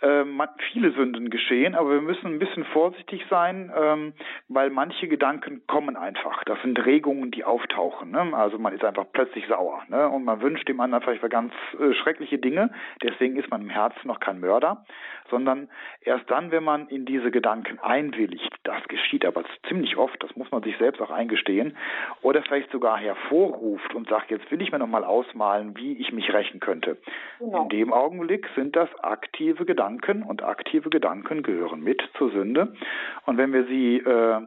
äh, 0.01 0.23
viele 0.71 0.91
Sünden 0.91 1.29
geschehen, 1.29 1.75
aber 1.75 1.91
wir 1.91 2.01
müssen 2.01 2.27
ein 2.27 2.39
bisschen 2.39 2.65
vorsichtig 2.65 3.25
sein, 3.29 3.71
ähm, 3.75 4.13
weil 4.47 4.69
manche 4.69 5.07
Gedanken 5.07 5.61
kommen 5.67 5.97
einfach. 5.97 6.43
Das 6.45 6.61
sind 6.61 6.83
Regungen, 6.85 7.31
die 7.31 7.43
auftauchen. 7.43 8.11
Ne? 8.11 8.31
Also 8.33 8.57
man 8.57 8.73
ist 8.73 8.83
einfach 8.83 9.05
plötzlich 9.11 9.45
sauer 9.47 9.83
ne? 9.87 10.07
und 10.09 10.23
man 10.23 10.41
wünscht 10.41 10.67
dem 10.67 10.79
anderen 10.79 11.03
vielleicht 11.03 11.27
ganz 11.29 11.53
äh, 11.79 11.93
schreckliche 11.93 12.37
Dinge. 12.37 12.71
Deswegen 13.03 13.35
ist 13.37 13.49
man 13.49 13.61
im 13.61 13.69
Herzen 13.69 14.07
noch 14.07 14.19
kein 14.19 14.39
Mörder, 14.39 14.85
sondern 15.29 15.69
erst 16.01 16.29
dann, 16.29 16.51
wenn 16.51 16.63
man 16.63 16.87
in 16.87 17.05
diese 17.05 17.31
Gedanken 17.31 17.79
einwilligt, 17.79 18.55
das 18.63 18.81
geschieht 18.87 19.25
aber 19.25 19.43
ziemlich 19.67 19.97
oft, 19.97 20.21
das 20.23 20.35
muss 20.35 20.49
man 20.51 20.63
sich 20.63 20.77
selbst 20.77 21.01
auch 21.01 21.11
eingestehen, 21.11 21.77
oder 22.21 22.41
vielleicht 22.43 22.71
sogar 22.71 22.97
hervorruft 22.97 23.93
und 23.93 24.07
sagt, 24.09 24.31
jetzt 24.31 24.49
will 24.51 24.61
ich 24.61 24.71
mir 24.71 24.79
nochmal 24.79 25.03
ausmalen, 25.03 25.75
wie 25.77 25.97
ich 25.97 26.11
mich 26.11 26.31
rächen 26.33 26.59
könnte. 26.59 26.97
Genau. 27.39 27.63
In 27.63 27.69
dem 27.69 27.93
Augenblick 27.93 28.47
sind 28.55 28.75
das 28.75 28.89
aktive 29.03 29.65
Gedanken 29.65 29.88
und 29.97 30.43
aktive 30.43 30.89
Gedanken 30.89 31.43
gehören 31.43 31.81
mit 31.81 32.01
zur 32.17 32.31
Sünde. 32.31 32.73
Und 33.25 33.37
wenn 33.37 33.53
wir 33.53 33.65
sie 33.65 33.97
äh, 33.97 34.41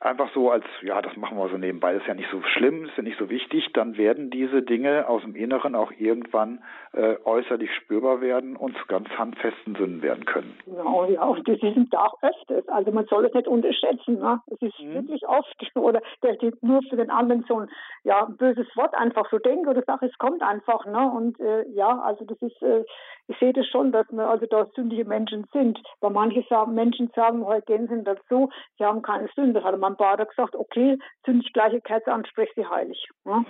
einfach 0.00 0.32
so 0.32 0.50
als, 0.50 0.64
ja, 0.82 1.02
das 1.02 1.16
machen 1.16 1.36
wir 1.36 1.48
so 1.48 1.56
nebenbei, 1.56 1.94
ist 1.94 2.06
ja 2.06 2.14
nicht 2.14 2.30
so 2.30 2.40
schlimm, 2.42 2.84
ist 2.84 2.96
ja 2.96 3.02
nicht 3.02 3.18
so 3.18 3.28
wichtig, 3.30 3.72
dann 3.72 3.96
werden 3.96 4.30
diese 4.30 4.62
Dinge 4.62 5.08
aus 5.08 5.22
dem 5.22 5.34
Inneren 5.34 5.74
auch 5.74 5.90
irgendwann 5.98 6.62
äh, 6.92 7.16
äußerlich 7.24 7.74
spürbar 7.74 8.20
werden 8.20 8.56
und 8.56 8.76
zu 8.76 8.86
ganz 8.86 9.08
handfesten 9.10 9.74
Sünden 9.74 10.02
werden 10.02 10.24
können. 10.24 10.56
Genau, 10.66 11.04
ja, 11.06 11.24
und 11.24 11.46
das 11.48 11.56
ist 11.56 11.76
im 11.76 11.90
Tag 11.90 12.12
öfters. 12.22 12.68
Also 12.68 12.92
man 12.92 13.06
soll 13.06 13.26
es 13.26 13.34
nicht 13.34 13.48
unterschätzen. 13.48 14.20
Ne? 14.20 14.40
Es 14.46 14.62
ist 14.62 14.78
mhm. 14.80 14.94
wirklich 14.94 15.26
oft, 15.26 15.56
oder 15.74 16.00
der 16.22 16.34
steht 16.34 16.62
nur 16.62 16.80
für 16.88 16.96
den 16.96 17.10
anderen 17.10 17.44
so 17.48 17.60
ein 17.60 17.68
ja, 18.04 18.24
böses 18.24 18.68
Wort 18.76 18.94
einfach 18.94 19.28
so 19.30 19.38
denkt 19.38 19.66
oder 19.66 19.82
sagt, 19.82 20.04
es 20.04 20.16
kommt 20.18 20.42
einfach. 20.42 20.86
Ne? 20.86 21.10
Und 21.10 21.40
äh, 21.40 21.68
ja, 21.70 21.98
also 22.00 22.24
das 22.24 22.40
ist, 22.40 22.62
äh, 22.62 22.84
ich 23.28 23.38
sehe 23.38 23.52
das 23.52 23.66
schon, 23.66 23.92
dass 23.92 24.06
wir 24.10 24.28
also 24.28 24.46
da 24.46 24.66
sündige 24.74 25.04
Menschen 25.04 25.46
sind. 25.52 25.78
Weil 26.00 26.10
manche 26.10 26.42
sagen, 26.48 26.74
Menschen 26.74 27.10
sagen, 27.14 27.44
heute 27.44 27.66
gehen 27.66 27.86
sie 27.86 28.02
dazu, 28.02 28.50
sie 28.78 28.84
haben 28.84 29.02
keine 29.02 29.28
Sünde. 29.34 29.62
hat 29.62 29.78
mein 29.78 29.96
Vater 29.96 30.24
gesagt, 30.26 30.56
okay, 30.56 30.98
zünd 31.24 31.44
ich 31.44 31.52
gleiche 31.52 31.80
Kerze 31.80 32.12
an, 32.12 32.24
sprich 32.24 32.50
sie 32.56 32.66
heilig. 32.66 33.06
Ne? 33.24 33.44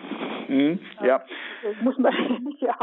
Mhm, 0.48 0.80
ja. 1.02 1.22
Das 1.62 1.82
muss 1.82 1.96
man, 1.96 2.12
ja, 2.58 2.76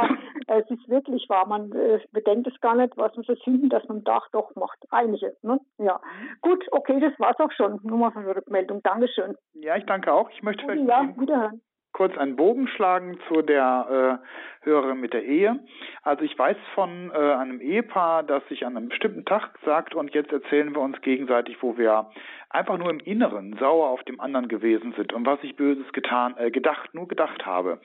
es 0.47 0.69
ist 0.69 0.87
wirklich 0.89 1.27
wahr. 1.27 1.47
Man 1.47 1.71
äh, 1.73 1.99
bedenkt 2.11 2.47
es 2.47 2.59
gar 2.61 2.75
nicht, 2.75 2.95
was 2.95 3.13
man 3.15 3.25
für 3.25 3.35
Sünden, 3.43 3.69
dass 3.69 3.85
man 3.89 4.03
Dach 4.05 4.27
doch 4.31 4.55
macht. 4.55 4.79
Einige, 4.89 5.35
ne? 5.41 5.59
Ja. 5.77 5.99
Gut, 6.41 6.65
okay, 6.71 6.99
das 7.01 7.13
war's 7.19 7.39
auch 7.39 7.51
schon. 7.51 7.79
Nur 7.83 7.97
mal 7.97 8.11
für 8.11 8.21
die 8.21 8.31
Rückmeldung. 8.31 8.81
Dankeschön. 8.83 9.35
Ja, 9.53 9.75
ich 9.75 9.85
danke 9.85 10.13
auch. 10.13 10.29
Ich 10.29 10.41
möchte 10.43 10.63
vielleicht 10.65 10.87
ja, 10.87 11.13
wiederhören 11.19 11.61
kurz 11.95 12.17
einen 12.17 12.35
Bogen 12.35 12.67
schlagen 12.67 13.17
zu 13.29 13.41
der 13.41 14.19
äh, 14.21 14.65
Hörerin 14.65 14.99
mit 14.99 15.13
der 15.13 15.23
Ehe. 15.23 15.61
Also 16.03 16.23
ich 16.23 16.37
weiß 16.37 16.57
von 16.73 17.09
äh, 17.11 17.15
einem 17.15 17.61
Ehepaar, 17.61 18.23
das 18.23 18.45
sich 18.49 18.65
an 18.65 18.75
einem 18.75 18.89
bestimmten 18.89 19.23
Tag 19.23 19.57
sagt 19.63 19.95
und 19.95 20.13
jetzt 20.13 20.33
erzählen 20.33 20.75
wir 20.75 20.81
uns 20.81 20.99
gegenseitig, 20.99 21.55
wo 21.61 21.77
wir 21.77 22.11
einfach 22.55 22.77
nur 22.77 22.89
im 22.89 22.99
Inneren 22.99 23.55
sauer 23.59 23.89
auf 23.89 24.03
dem 24.03 24.19
anderen 24.19 24.47
gewesen 24.47 24.93
sind 24.95 25.13
und 25.13 25.25
was 25.25 25.39
ich 25.43 25.55
Böses 25.55 25.91
getan, 25.93 26.35
äh, 26.37 26.51
gedacht, 26.51 26.93
nur 26.93 27.07
gedacht 27.07 27.45
habe. 27.45 27.79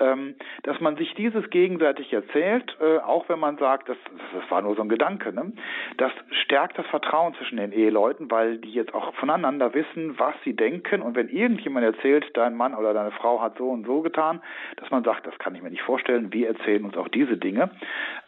Ähm, 0.00 0.34
dass 0.64 0.80
man 0.80 0.96
sich 0.96 1.14
dieses 1.14 1.48
gegenseitig 1.50 2.12
erzählt, 2.12 2.76
äh, 2.80 2.98
auch 2.98 3.28
wenn 3.28 3.38
man 3.38 3.56
sagt, 3.58 3.88
das, 3.88 3.96
das 4.34 4.50
war 4.50 4.62
nur 4.62 4.74
so 4.74 4.82
ein 4.82 4.88
Gedanke, 4.88 5.32
ne? 5.32 5.52
das 5.96 6.12
stärkt 6.42 6.78
das 6.78 6.86
Vertrauen 6.86 7.34
zwischen 7.34 7.56
den 7.56 7.72
Eheleuten, 7.72 8.30
weil 8.30 8.58
die 8.58 8.72
jetzt 8.72 8.94
auch 8.94 9.14
voneinander 9.14 9.74
wissen, 9.74 10.18
was 10.18 10.34
sie 10.44 10.54
denken 10.54 11.02
und 11.02 11.16
wenn 11.16 11.28
irgendjemand 11.28 11.84
erzählt, 11.84 12.26
dein 12.34 12.56
Mann 12.56 12.74
oder 12.74 12.94
deine 12.94 13.12
Frau 13.12 13.40
hat 13.40 13.58
so 13.58 13.70
und 13.70 13.86
so 13.86 14.02
getan, 14.02 14.40
dass 14.76 14.90
man 14.90 15.04
sagt, 15.04 15.26
das 15.26 15.38
kann 15.38 15.54
ich 15.54 15.62
mir 15.62 15.70
nicht 15.70 15.82
vorstellen, 15.82 16.32
wir 16.32 16.48
erzählen 16.48 16.84
uns 16.84 16.96
auch 16.96 17.08
diese 17.08 17.36
Dinge. 17.36 17.70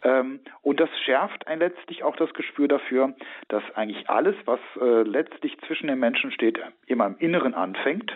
Ähm, 0.03 0.39
und 0.61 0.79
das 0.79 0.89
schärft 1.03 1.47
ein 1.47 1.59
letztlich 1.59 2.03
auch 2.03 2.15
das 2.15 2.33
Gespür 2.33 2.67
dafür, 2.67 3.13
dass 3.47 3.63
eigentlich 3.75 4.09
alles, 4.09 4.35
was 4.45 4.59
äh, 4.79 5.03
letztlich 5.03 5.57
zwischen 5.67 5.80
den 5.87 5.99
Menschen 5.99 6.31
steht, 6.31 6.59
immer 6.87 7.07
im 7.07 7.17
Inneren 7.17 7.53
anfängt. 7.53 8.11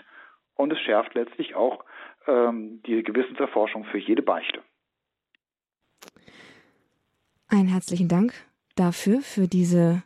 Und 0.55 0.71
es 0.71 0.79
schärft 0.79 1.13
letztlich 1.15 1.55
auch 1.55 1.83
ähm, 2.27 2.81
die 2.85 3.03
Gewissenserforschung 3.03 3.85
für 3.85 3.97
jede 3.97 4.21
Beichte. 4.21 4.61
Einen 7.47 7.67
herzlichen 7.67 8.07
Dank 8.07 8.33
dafür, 8.75 9.21
für 9.21 9.47
diese 9.47 10.03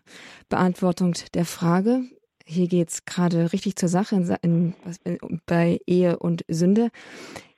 Beantwortung 0.50 1.14
der 1.34 1.46
Frage. 1.46 2.04
Hier 2.46 2.68
geht 2.68 2.90
es 2.90 3.06
gerade 3.06 3.54
richtig 3.54 3.76
zur 3.76 3.90
Sache 3.90 4.16
in, 4.42 4.74
in, 5.04 5.42
bei 5.46 5.80
Ehe 5.86 6.18
und 6.18 6.44
Sünde. 6.48 6.90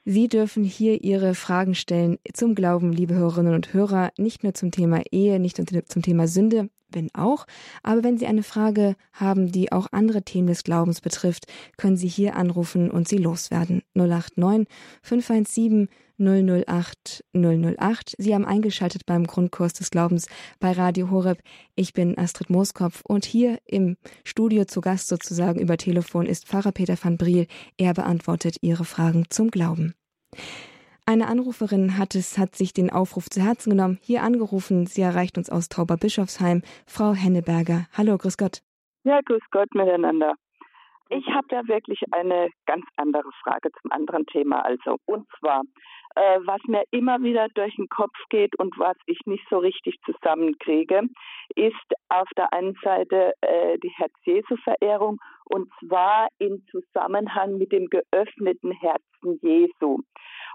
Sie 0.04 0.28
dürfen 0.28 0.64
hier 0.64 1.04
Ihre 1.04 1.36
Fragen 1.36 1.76
stellen 1.76 2.18
zum 2.34 2.56
Glauben, 2.56 2.92
liebe 2.92 3.14
Hörerinnen 3.14 3.54
und 3.54 3.74
Hörer, 3.74 4.12
nicht 4.18 4.44
nur 4.44 4.54
zum 4.54 4.72
Thema 4.72 5.02
Ehe, 5.12 5.40
nicht 5.40 5.58
nur 5.60 5.86
zum 5.86 6.02
Thema 6.02 6.28
Sünde, 6.28 6.70
wenn 6.92 7.14
auch, 7.14 7.46
aber 7.84 8.04
wenn 8.04 8.18
Sie 8.18 8.28
eine 8.28 8.44
Frage 8.44 8.96
haben, 9.14 9.52
die 9.52 9.72
auch 9.72 9.88
andere 9.92 10.24
Themen 10.24 10.48
des 10.48 10.64
Glaubens 10.64 11.02
betrifft, 11.02 11.46
können 11.78 11.98
Sie 11.98 12.08
hier 12.08 12.36
anrufen 12.36 12.92
und 12.92 13.08
sie 13.08 13.18
loswerden. 13.18 13.82
089 13.96 14.68
517 15.04 15.90
008 16.22 17.24
008. 17.34 18.16
Sie 18.18 18.36
haben 18.36 18.46
eingeschaltet 18.46 19.06
beim 19.06 19.26
Grundkurs 19.26 19.74
des 19.74 19.90
Glaubens 19.90 20.28
bei 20.60 20.72
Radio 20.72 21.10
Horeb. 21.10 21.42
Ich 21.76 21.94
bin 21.94 22.18
Astrid 22.18 22.50
Mooskopf 22.50 23.02
und 23.08 23.26
hier 23.26 23.60
im 23.66 23.98
Studio 24.24 24.66
zu 24.66 24.82
Gast 24.82 25.08
sozusagen 25.08 25.60
über 25.60 25.78
Telefon 25.78 26.28
ist 26.28 26.48
Pfarrer 26.48 26.72
Peter 26.72 26.96
van 27.02 27.18
Briel. 27.18 27.48
Er 27.78 27.94
beantwortet 27.94 28.58
Ihre 28.62 28.86
Fragen 28.86 29.26
zum 29.30 29.50
Glauben. 29.50 29.96
Eine 31.12 31.28
Anruferin 31.28 31.98
hat 31.98 32.16
es, 32.16 32.38
hat 32.38 32.56
sich 32.56 32.72
den 32.72 32.90
Aufruf 32.90 33.30
zu 33.30 33.42
Herzen 33.42 33.72
genommen, 33.72 34.00
hier 34.02 34.24
angerufen. 34.24 34.86
Sie 34.86 35.02
erreicht 35.02 35.38
uns 35.38 35.50
aus 35.50 35.68
Tauberbischofsheim. 35.68 36.62
Frau 36.88 37.12
Henneberger. 37.12 37.86
Hallo, 37.98 38.18
grüß 38.18 38.38
Gott. 38.38 38.62
Ja, 39.04 39.20
grüß 39.20 39.44
Gott 39.52 39.68
miteinander. 39.76 40.36
Ich 41.10 41.28
habe 41.28 41.46
da 41.50 41.68
wirklich 41.68 42.00
eine 42.12 42.48
ganz 42.66 42.86
andere 42.96 43.30
Frage 43.44 43.72
zum 43.82 43.92
anderen 43.92 44.26
Thema. 44.28 44.64
Also, 44.64 44.96
und 45.06 45.28
zwar, 45.38 45.64
äh, 46.16 46.40
was 46.46 46.62
mir 46.68 46.84
immer 46.92 47.22
wieder 47.22 47.50
durch 47.56 47.76
den 47.76 47.90
Kopf 47.90 48.16
geht 48.30 48.58
und 48.58 48.74
was 48.80 48.96
ich 49.06 49.20
nicht 49.26 49.44
so 49.50 49.58
richtig 49.58 49.98
zusammenkriege, 50.06 51.02
ist 51.56 51.94
auf 52.08 52.30
der 52.38 52.54
einen 52.54 52.78
Seite 52.82 53.34
äh, 53.42 53.78
die 53.80 53.92
Herz-Jesu-Verehrung 53.98 55.20
und 55.44 55.70
zwar 55.82 56.30
im 56.38 56.66
Zusammenhang 56.72 57.58
mit 57.58 57.74
dem 57.74 57.90
geöffneten 57.90 58.72
Herzen 58.72 59.40
Jesu. 59.42 60.00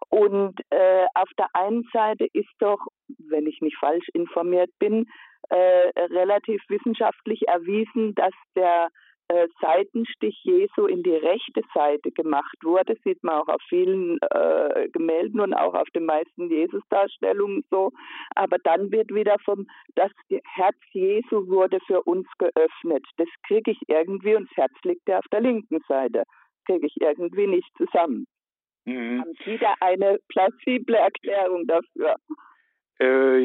Und 0.09 0.55
äh, 0.71 1.07
auf 1.15 1.29
der 1.39 1.49
einen 1.55 1.85
Seite 1.93 2.27
ist 2.33 2.53
doch, 2.59 2.79
wenn 3.19 3.47
ich 3.47 3.61
nicht 3.61 3.77
falsch 3.79 4.09
informiert 4.13 4.71
bin, 4.79 5.07
äh, 5.49 5.91
relativ 6.11 6.63
wissenschaftlich 6.69 7.49
erwiesen, 7.49 8.15
dass 8.15 8.33
der 8.55 8.89
äh, 9.29 9.49
Seitenstich 9.61 10.39
Jesu 10.45 10.87
in 10.87 11.03
die 11.03 11.17
rechte 11.17 11.63
Seite 11.75 12.13
gemacht 12.13 12.57
wurde, 12.63 12.97
sieht 13.03 13.23
man 13.25 13.41
auch 13.41 13.49
auf 13.49 13.61
vielen 13.69 14.19
äh, 14.21 14.89
Gemälden 14.93 15.41
und 15.41 15.53
auch 15.55 15.75
auf 15.75 15.89
den 15.95 16.07
meisten 16.07 16.49
Jesusdarstellungen 16.49 17.65
so. 17.71 17.91
Aber 18.37 18.59
dann 18.59 18.93
wird 18.93 19.13
wieder 19.13 19.37
vom, 19.45 19.67
das 19.97 20.13
Herz 20.55 20.77
Jesu 20.93 21.49
wurde 21.49 21.79
für 21.87 22.03
uns 22.03 22.29
geöffnet. 22.39 23.05
Das 23.17 23.29
kriege 23.47 23.73
ich 23.73 23.81
irgendwie 23.89 24.37
und 24.37 24.49
das 24.51 24.57
Herz 24.57 24.75
liegt 24.85 25.09
ja 25.09 25.19
auf 25.19 25.27
der 25.33 25.41
linken 25.41 25.81
Seite. 25.89 26.23
Kriege 26.67 26.87
ich 26.87 26.95
irgendwie 27.01 27.49
nicht 27.49 27.71
zusammen. 27.77 28.27
Mhm. 28.87 29.21
Haben 29.21 29.35
Sie 29.45 29.59
da 29.59 29.75
eine 29.81 30.19
plausible 30.29 30.97
Erklärung 30.97 31.67
dafür? 31.67 32.17
Äh, 32.99 33.41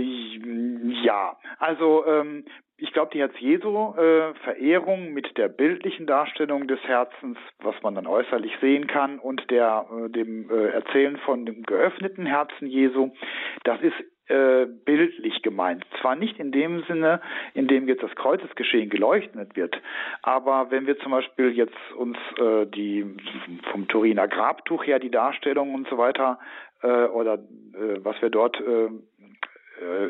ja, 1.04 1.38
also 1.60 2.06
ähm, 2.06 2.46
ich 2.78 2.94
glaube, 2.94 3.12
die 3.14 3.20
Herz-Jesu-Verehrung 3.20 5.08
äh, 5.08 5.10
mit 5.10 5.38
der 5.38 5.50
bildlichen 5.50 6.08
Darstellung 6.08 6.68
des 6.68 6.80
Herzens, 6.82 7.38
was 7.60 7.76
man 7.84 7.96
dann 7.96 8.08
äußerlich 8.08 8.54
sehen 8.62 8.88
kann, 8.88 9.20
und 9.20 9.52
der, 9.52 9.88
äh, 9.92 10.10
dem 10.10 10.50
äh, 10.50 10.70
Erzählen 10.70 11.18
von 11.18 11.46
dem 11.46 11.64
geöffneten 11.64 12.26
Herzen 12.26 12.68
Jesu, 12.68 13.12
das 13.66 13.82
ist 13.82 13.96
äh, 14.32 14.66
bildlich 14.86 15.42
gemeint. 15.42 15.86
Zwar 16.00 16.16
nicht 16.16 16.40
in 16.40 16.52
dem 16.52 16.84
Sinne, 16.84 17.22
in 17.54 17.68
dem 17.68 17.88
jetzt 17.88 18.04
das 18.04 18.16
Kreuzesgeschehen 18.16 18.90
geleuchtet 18.90 19.56
wird, 19.56 19.80
aber 20.22 20.72
wenn 20.72 20.88
wir 20.88 20.98
zum 21.00 21.12
Beispiel 21.12 21.52
jetzt 21.52 21.78
uns 21.98 22.18
äh, 22.38 22.66
die 22.66 23.06
vom 23.72 23.88
Turiner 23.88 24.28
Grabtuch 24.28 24.86
her 24.86 25.00
die 25.00 25.12
Darstellung 25.12 25.76
und 25.76 25.88
so 25.90 25.98
weiter 25.98 26.40
äh, 26.82 27.06
oder 27.06 27.36
äh, 27.36 28.00
was 28.04 28.22
wir 28.22 28.30
dort 28.30 28.60
äh, 28.60 28.90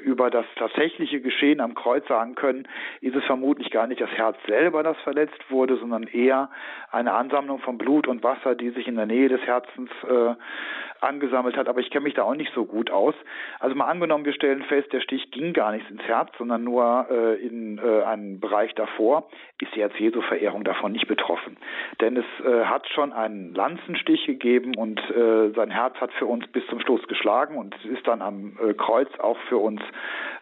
über 0.04 0.30
das 0.30 0.46
tatsächliche 0.56 1.22
Geschehen 1.22 1.62
am 1.62 1.76
Kreuz 1.76 2.08
sagen 2.08 2.36
können, 2.36 2.68
ist 3.02 3.16
es 3.16 3.24
vermutlich 3.26 3.72
gar 3.72 3.88
nicht 3.88 4.02
das 4.02 4.10
Herz 4.12 4.38
selber, 4.48 4.84
das 4.84 4.98
verletzt 5.00 5.40
wurde, 5.50 5.78
sondern 5.78 6.04
eher 6.04 6.50
eine 6.92 7.14
Ansammlung 7.14 7.60
von 7.60 7.78
Blut 7.78 8.08
und 8.08 8.24
Wasser, 8.24 8.56
die 8.56 8.70
sich 8.72 8.88
in 8.88 8.96
der 8.96 9.06
Nähe 9.06 9.30
des 9.30 9.42
Herzens 9.42 9.90
äh, 10.08 10.36
angesammelt 11.02 11.58
hat. 11.58 11.68
Aber 11.68 11.80
ich 11.80 11.90
kenne 11.90 12.04
mich 12.04 12.14
da 12.14 12.24
auch 12.24 12.36
nicht 12.36 12.54
so 12.54 12.66
gut 12.66 12.92
aus. 12.92 13.16
Also 13.60 13.76
mal 13.76 13.86
angenommen, 13.86 14.26
wir 14.26 14.34
stellen 14.34 14.64
fest, 14.64 14.94
der 14.94 15.02
Stich 15.02 15.32
ging 15.32 15.54
gar 15.54 15.72
nicht 15.72 15.90
ins 15.90 16.04
Herz, 16.04 16.30
sondern 16.38 16.64
nur 16.64 17.08
äh, 17.10 17.36
in 17.36 17.80
äh, 17.80 18.04
einen 18.04 18.40
Bereich 18.40 18.74
davor, 18.76 19.30
ist 19.60 19.76
die 19.76 19.82
Herz-Jesu-Verehrung 19.82 20.64
davon 20.64 20.92
nicht 20.92 21.08
betroffen. 21.08 21.58
Denn 22.00 22.18
es 22.18 22.26
äh, 22.46 22.66
hat 22.66 22.88
schon 22.90 23.14
einen 23.14 23.54
Lanzenstich 23.54 24.26
gegeben 24.26 24.76
und 24.76 25.00
äh, 25.12 25.52
sein 25.56 25.72
Herz 25.72 25.96
hat 26.00 26.12
für 26.14 26.26
uns 26.26 26.48
bis 26.48 26.66
zum 26.68 26.80
Schluss 26.80 27.06
geschlagen 27.08 27.58
und 27.58 27.76
ist 27.86 28.08
dann 28.08 28.22
am 28.22 28.58
äh, 28.64 28.74
Kreuz 28.74 29.10
auch 29.20 29.38
für 29.50 29.58
uns 29.62 29.82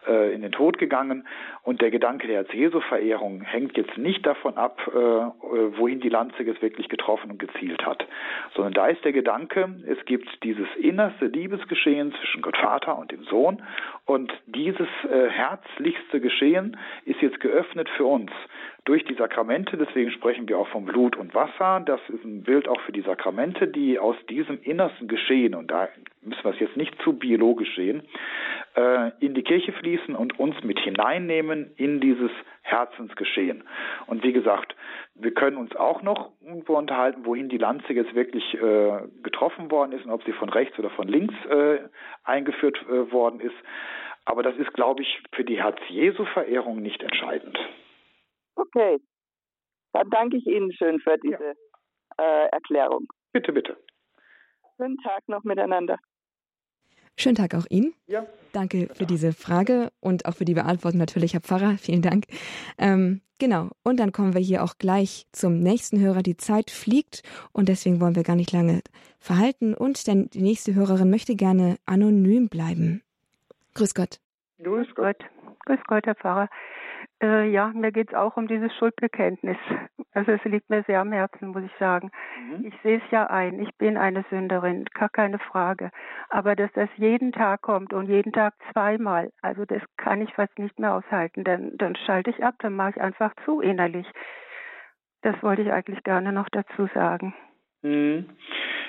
äh, 0.06 0.34
in 0.34 0.42
den 0.42 0.52
Tod 0.52 0.78
gegangen. 0.78 1.26
Und 1.62 1.80
der 1.82 1.90
Gedanke 1.90 2.26
der 2.26 2.44
Jesu-Verehrung 2.50 3.42
hängt 3.42 3.76
jetzt 3.76 3.96
nicht 3.98 4.24
davon 4.26 4.56
ab, 4.56 4.80
äh, 4.88 4.98
wohin 4.98 6.00
die 6.00 6.08
Lanze 6.08 6.42
jetzt 6.42 6.62
wirklich 6.62 6.88
getroffen 6.88 7.30
und 7.30 7.38
gezielt 7.38 7.84
hat, 7.84 8.06
sondern 8.54 8.72
da 8.72 8.86
ist 8.86 9.04
der 9.04 9.12
Gedanke, 9.12 9.68
es 9.86 10.02
gibt 10.06 10.42
dieses 10.42 10.66
innerste 10.76 11.26
Liebesgeschehen 11.26 12.14
zwischen 12.14 12.42
Gott 12.42 12.56
Vater 12.56 12.98
und 12.98 13.12
dem 13.12 13.24
Sohn 13.24 13.62
und 14.10 14.32
dieses 14.46 14.88
äh, 15.08 15.28
herzlichste 15.30 16.20
Geschehen 16.20 16.76
ist 17.04 17.22
jetzt 17.22 17.38
geöffnet 17.38 17.88
für 17.96 18.06
uns 18.06 18.32
durch 18.84 19.04
die 19.04 19.14
Sakramente, 19.14 19.76
deswegen 19.76 20.10
sprechen 20.10 20.48
wir 20.48 20.58
auch 20.58 20.66
vom 20.66 20.84
Blut 20.84 21.16
und 21.16 21.32
Wasser. 21.32 21.80
Das 21.86 22.00
ist 22.08 22.24
ein 22.24 22.42
Bild 22.42 22.66
auch 22.66 22.80
für 22.80 22.90
die 22.90 23.02
Sakramente, 23.02 23.68
die 23.68 24.00
aus 24.00 24.16
diesem 24.28 24.60
innersten 24.62 25.06
Geschehen, 25.06 25.54
und 25.54 25.70
da 25.70 25.88
müssen 26.22 26.42
wir 26.42 26.50
es 26.50 26.58
jetzt 26.58 26.76
nicht 26.76 27.00
zu 27.02 27.12
biologisch 27.12 27.72
sehen, 27.76 28.02
äh, 28.74 29.12
in 29.20 29.34
die 29.34 29.44
Kirche 29.44 29.70
fließen 29.70 30.16
und 30.16 30.40
uns 30.40 30.60
mit 30.64 30.80
hineinnehmen 30.80 31.70
in 31.76 32.00
dieses 32.00 32.32
Herzensgeschehen. 32.62 33.62
Und 34.06 34.24
wie 34.24 34.32
gesagt, 34.32 34.74
wir 35.22 35.34
können 35.34 35.56
uns 35.56 35.74
auch 35.76 36.02
noch 36.02 36.32
irgendwo 36.40 36.76
unterhalten, 36.76 37.24
wohin 37.24 37.48
die 37.48 37.58
Lanze 37.58 37.92
jetzt 37.92 38.14
wirklich 38.14 38.54
äh, 38.54 39.08
getroffen 39.22 39.70
worden 39.70 39.92
ist 39.92 40.04
und 40.04 40.10
ob 40.10 40.22
sie 40.24 40.32
von 40.32 40.48
rechts 40.48 40.78
oder 40.78 40.90
von 40.90 41.08
links 41.08 41.34
äh, 41.46 41.80
eingeführt 42.24 42.78
äh, 42.88 43.12
worden 43.12 43.40
ist. 43.40 43.56
Aber 44.24 44.42
das 44.42 44.56
ist, 44.56 44.72
glaube 44.74 45.02
ich, 45.02 45.22
für 45.32 45.44
die 45.44 45.60
Herz-Jesu-Verehrung 45.62 46.80
nicht 46.80 47.02
entscheidend. 47.02 47.58
Okay. 48.54 48.98
Dann 49.92 50.08
danke 50.10 50.36
ich 50.36 50.46
Ihnen 50.46 50.72
schön 50.72 51.00
für 51.00 51.16
diese 51.18 51.54
ja. 52.18 52.44
äh, 52.44 52.48
Erklärung. 52.52 53.08
Bitte, 53.32 53.52
bitte. 53.52 53.76
Schönen 54.76 54.98
Tag 54.98 55.28
noch 55.28 55.44
miteinander. 55.44 55.96
Schönen 57.20 57.36
Tag 57.36 57.54
auch 57.54 57.66
Ihnen. 57.68 57.92
Ja. 58.06 58.24
Danke 58.52 58.88
für 58.94 59.04
diese 59.04 59.32
Frage 59.32 59.92
und 60.00 60.24
auch 60.24 60.34
für 60.34 60.46
die 60.46 60.54
Beantwortung 60.54 60.98
natürlich, 60.98 61.34
Herr 61.34 61.40
Pfarrer. 61.40 61.76
Vielen 61.78 62.00
Dank. 62.00 62.24
Ähm, 62.78 63.20
genau. 63.38 63.68
Und 63.82 64.00
dann 64.00 64.12
kommen 64.12 64.32
wir 64.34 64.40
hier 64.40 64.64
auch 64.64 64.78
gleich 64.78 65.26
zum 65.32 65.58
nächsten 65.58 66.00
Hörer. 66.00 66.22
Die 66.22 66.38
Zeit 66.38 66.70
fliegt 66.70 67.22
und 67.52 67.68
deswegen 67.68 68.00
wollen 68.00 68.16
wir 68.16 68.22
gar 68.22 68.36
nicht 68.36 68.52
lange 68.52 68.80
verhalten. 69.18 69.74
Und 69.74 70.06
denn 70.06 70.30
die 70.30 70.40
nächste 70.40 70.74
Hörerin 70.74 71.10
möchte 71.10 71.36
gerne 71.36 71.76
anonym 71.84 72.48
bleiben. 72.48 73.02
Grüß 73.74 73.94
Gott. 73.94 74.18
Grüß 74.62 74.88
Gott. 74.94 75.18
Grüß 75.66 75.80
Gott, 75.86 76.06
Herr 76.06 76.14
Pfarrer. 76.14 76.48
Äh, 77.22 77.50
ja, 77.50 77.68
mir 77.74 77.92
geht 77.92 78.08
es 78.08 78.14
auch 78.14 78.36
um 78.36 78.48
dieses 78.48 78.74
Schuldbekenntnis. 78.76 79.58
Also 80.12 80.32
es 80.32 80.42
liegt 80.42 80.68
mir 80.68 80.82
sehr 80.88 81.00
am 81.00 81.12
Herzen, 81.12 81.50
muss 81.50 81.62
ich 81.62 81.72
sagen. 81.78 82.10
Mhm. 82.36 82.66
Ich 82.66 82.74
sehe 82.82 82.96
es 82.96 83.10
ja 83.12 83.28
ein, 83.28 83.60
ich 83.60 83.72
bin 83.78 83.96
eine 83.96 84.24
Sünderin, 84.28 84.86
gar 84.86 85.08
keine 85.08 85.38
Frage. 85.38 85.92
Aber 86.30 86.56
dass 86.56 86.72
das 86.72 86.88
jeden 86.96 87.30
Tag 87.30 87.62
kommt 87.62 87.92
und 87.92 88.08
jeden 88.08 88.32
Tag 88.32 88.54
zweimal, 88.72 89.30
also 89.40 89.64
das 89.66 89.80
kann 89.96 90.20
ich 90.20 90.34
fast 90.34 90.58
nicht 90.58 90.80
mehr 90.80 90.94
aushalten. 90.94 91.44
Dann, 91.44 91.76
dann 91.78 91.94
schalte 91.94 92.30
ich 92.30 92.42
ab, 92.42 92.56
dann 92.58 92.74
mache 92.74 92.90
ich 92.90 93.00
einfach 93.00 93.32
zu 93.44 93.60
innerlich. 93.60 94.06
Das 95.22 95.40
wollte 95.44 95.62
ich 95.62 95.70
eigentlich 95.70 96.02
gerne 96.02 96.32
noch 96.32 96.48
dazu 96.50 96.88
sagen. 96.92 97.32
Mhm. 97.82 98.26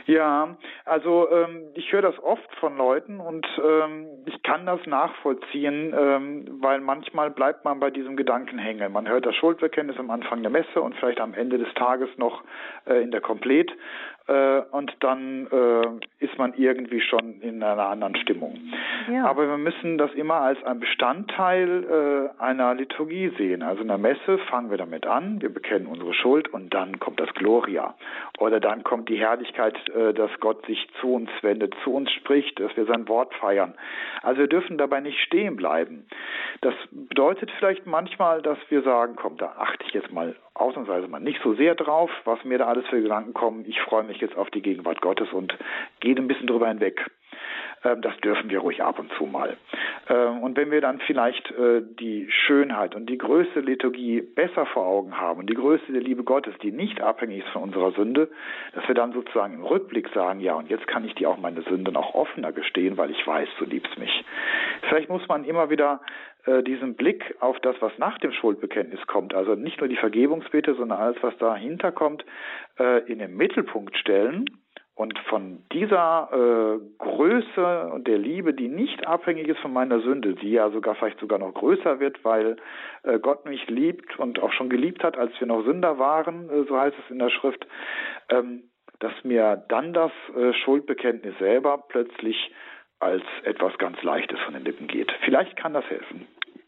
Ja, 0.05 0.57
also 0.85 1.29
ähm, 1.31 1.67
ich 1.75 1.91
höre 1.91 2.01
das 2.01 2.17
oft 2.23 2.53
von 2.55 2.75
Leuten 2.77 3.19
und 3.19 3.45
ähm, 3.63 4.07
ich 4.25 4.41
kann 4.43 4.65
das 4.65 4.85
nachvollziehen, 4.85 5.93
ähm, 5.97 6.57
weil 6.59 6.81
manchmal 6.81 7.29
bleibt 7.29 7.63
man 7.65 7.79
bei 7.79 7.91
diesem 7.91 8.17
Gedanken 8.17 8.57
hängen. 8.57 8.91
Man 8.91 9.07
hört 9.07 9.25
das 9.25 9.35
Schuldbekenntnis 9.35 9.99
am 9.99 10.09
Anfang 10.09 10.41
der 10.41 10.51
Messe 10.51 10.81
und 10.81 10.95
vielleicht 10.95 11.21
am 11.21 11.33
Ende 11.33 11.57
des 11.57 11.71
Tages 11.75 12.09
noch 12.17 12.43
äh, 12.85 13.01
in 13.01 13.11
der 13.11 13.21
Komplet 13.21 13.71
äh, 13.71 13.75
und 14.71 14.95
dann 14.99 15.47
äh, 15.47 16.23
ist 16.23 16.37
man 16.37 16.53
irgendwie 16.55 17.01
schon 17.01 17.41
in 17.41 17.61
einer 17.63 17.87
anderen 17.87 18.15
Stimmung. 18.15 18.59
Ja. 19.11 19.25
Aber 19.25 19.47
wir 19.47 19.57
müssen 19.57 19.97
das 19.97 20.11
immer 20.13 20.35
als 20.35 20.63
ein 20.63 20.79
Bestandteil 20.79 22.31
äh, 22.37 22.41
einer 22.41 22.73
Liturgie 22.75 23.31
sehen. 23.37 23.63
Also 23.63 23.81
in 23.81 23.87
der 23.87 23.97
Messe 23.97 24.37
fangen 24.49 24.69
wir 24.69 24.77
damit 24.77 25.05
an, 25.05 25.41
wir 25.41 25.53
bekennen 25.53 25.87
unsere 25.87 26.13
Schuld 26.13 26.47
und 26.53 26.73
dann 26.73 26.99
kommt 26.99 27.19
das 27.19 27.33
Gloria. 27.33 27.95
Oder 28.39 28.59
dann 28.59 28.83
kommt 28.83 29.09
die 29.09 29.17
Herrlichkeit, 29.17 29.75
äh, 29.89 30.13
dass 30.13 30.31
Gott 30.39 30.65
sich 30.65 30.87
zu 30.99 31.13
uns 31.13 31.29
wendet, 31.41 31.75
zu 31.83 31.93
uns 31.93 32.11
spricht, 32.11 32.59
dass 32.59 32.75
wir 32.77 32.85
sein 32.85 33.07
Wort 33.07 33.33
feiern. 33.35 33.73
Also 34.21 34.41
wir 34.41 34.47
dürfen 34.47 34.77
dabei 34.77 34.99
nicht 34.99 35.19
stehen 35.19 35.55
bleiben. 35.55 36.05
Das 36.61 36.73
bedeutet 36.91 37.51
vielleicht 37.57 37.85
manchmal, 37.85 38.41
dass 38.41 38.57
wir 38.69 38.81
sagen, 38.83 39.15
komm, 39.15 39.37
da 39.37 39.55
achte 39.57 39.83
ich 39.87 39.93
jetzt 39.93 40.11
mal 40.11 40.35
ausnahmsweise 40.53 41.07
mal 41.07 41.19
nicht 41.19 41.41
so 41.43 41.53
sehr 41.53 41.75
drauf, 41.75 42.09
was 42.25 42.43
mir 42.43 42.57
da 42.57 42.67
alles 42.67 42.85
für 42.87 43.01
Gedanken 43.01 43.33
kommen. 43.33 43.65
Ich 43.67 43.79
freue 43.81 44.03
mich 44.03 44.17
jetzt 44.17 44.37
auf 44.37 44.49
die 44.49 44.61
Gegenwart 44.61 45.01
Gottes 45.01 45.31
und 45.31 45.57
gehe 45.99 46.15
ein 46.15 46.27
bisschen 46.27 46.47
drüber 46.47 46.67
hinweg. 46.67 47.09
Ähm, 47.83 48.01
das 48.01 48.15
dürfen 48.17 48.49
wir 48.49 48.59
ruhig 48.59 48.83
ab 48.83 48.99
und 48.99 49.11
zu 49.13 49.25
mal. 49.25 49.57
Ähm, 50.09 50.43
und 50.43 50.57
wenn 50.57 50.71
wir 50.71 50.81
dann 50.81 50.99
vielleicht 50.99 51.51
äh, 51.51 51.81
die 51.81 52.29
Schönheit 52.29 52.95
und 52.95 53.07
die 53.07 53.17
Größe 53.17 53.59
Liturgie 53.59 54.21
besser 54.21 54.65
vor 54.65 54.85
Augen 54.85 55.17
haben 55.17 55.39
und 55.39 55.49
die 55.49 55.55
Größe 55.55 55.91
der 55.91 56.01
Liebe 56.01 56.23
Gottes, 56.23 56.53
die 56.61 56.71
nicht 56.71 57.01
abhängig 57.01 57.39
ist 57.39 57.49
von 57.49 57.63
unserer 57.63 57.91
Sünde, 57.91 58.29
dass 58.73 58.87
wir 58.87 58.95
dann 58.95 59.13
sozusagen 59.13 59.55
im 59.55 59.63
Rückblick 59.63 60.09
sagen, 60.09 60.39
ja, 60.39 60.53
und 60.55 60.69
jetzt 60.69 60.87
kann 60.87 61.05
ich 61.05 61.15
dir 61.15 61.29
auch 61.29 61.37
meine 61.37 61.61
Sünden 61.63 61.95
auch 61.95 62.13
offener 62.13 62.51
gestehen, 62.51 62.97
weil 62.97 63.11
ich 63.11 63.25
weiß, 63.25 63.49
du 63.59 63.65
liebst 63.65 63.97
mich. 63.97 64.23
Vielleicht 64.89 65.09
muss 65.09 65.27
man 65.27 65.43
immer 65.43 65.69
wieder 65.69 66.01
äh, 66.45 66.63
diesen 66.63 66.95
Blick 66.95 67.35
auf 67.39 67.59
das, 67.59 67.75
was 67.81 67.97
nach 67.97 68.17
dem 68.19 68.31
Schuldbekenntnis 68.31 69.05
kommt, 69.07 69.33
also 69.33 69.55
nicht 69.55 69.79
nur 69.79 69.87
die 69.87 69.97
Vergebungsbitte, 69.97 70.75
sondern 70.75 70.99
alles, 70.99 71.17
was 71.21 71.37
dahinter 71.37 71.91
kommt, 71.91 72.25
äh, 72.79 72.99
in 73.11 73.19
den 73.19 73.35
Mittelpunkt 73.35 73.97
stellen 73.97 74.45
und 74.95 75.17
von 75.29 75.63
dieser 75.71 76.29
äh, 76.31 76.79
Größe 76.97 77.89
und 77.93 78.07
der 78.07 78.17
Liebe, 78.17 78.53
die 78.53 78.67
nicht 78.67 79.07
abhängig 79.07 79.47
ist 79.47 79.59
von 79.59 79.73
meiner 79.73 80.01
Sünde, 80.01 80.35
die 80.35 80.51
ja 80.51 80.69
sogar 80.69 80.95
vielleicht 80.95 81.19
sogar 81.19 81.39
noch 81.39 81.53
größer 81.53 81.99
wird, 81.99 82.23
weil 82.23 82.57
äh, 83.03 83.19
Gott 83.19 83.45
mich 83.45 83.67
liebt 83.67 84.19
und 84.19 84.39
auch 84.39 84.51
schon 84.51 84.69
geliebt 84.69 85.03
hat, 85.03 85.17
als 85.17 85.31
wir 85.39 85.47
noch 85.47 85.63
Sünder 85.63 85.97
waren, 85.97 86.49
äh, 86.49 86.63
so 86.67 86.77
heißt 86.77 86.97
es 87.03 87.11
in 87.11 87.19
der 87.19 87.29
Schrift, 87.29 87.65
ähm, 88.29 88.63
dass 88.99 89.13
mir 89.23 89.63
dann 89.69 89.93
das 89.93 90.11
äh, 90.35 90.53
Schuldbekenntnis 90.53 91.37
selber 91.39 91.83
plötzlich 91.87 92.53
als 92.99 93.23
etwas 93.43 93.75
ganz 93.77 94.01
Leichtes 94.03 94.39
von 94.41 94.53
den 94.53 94.63
Lippen 94.63 94.87
geht. 94.87 95.11
Vielleicht 95.25 95.55
kann 95.55 95.73
das 95.73 95.85
helfen. 95.89 96.27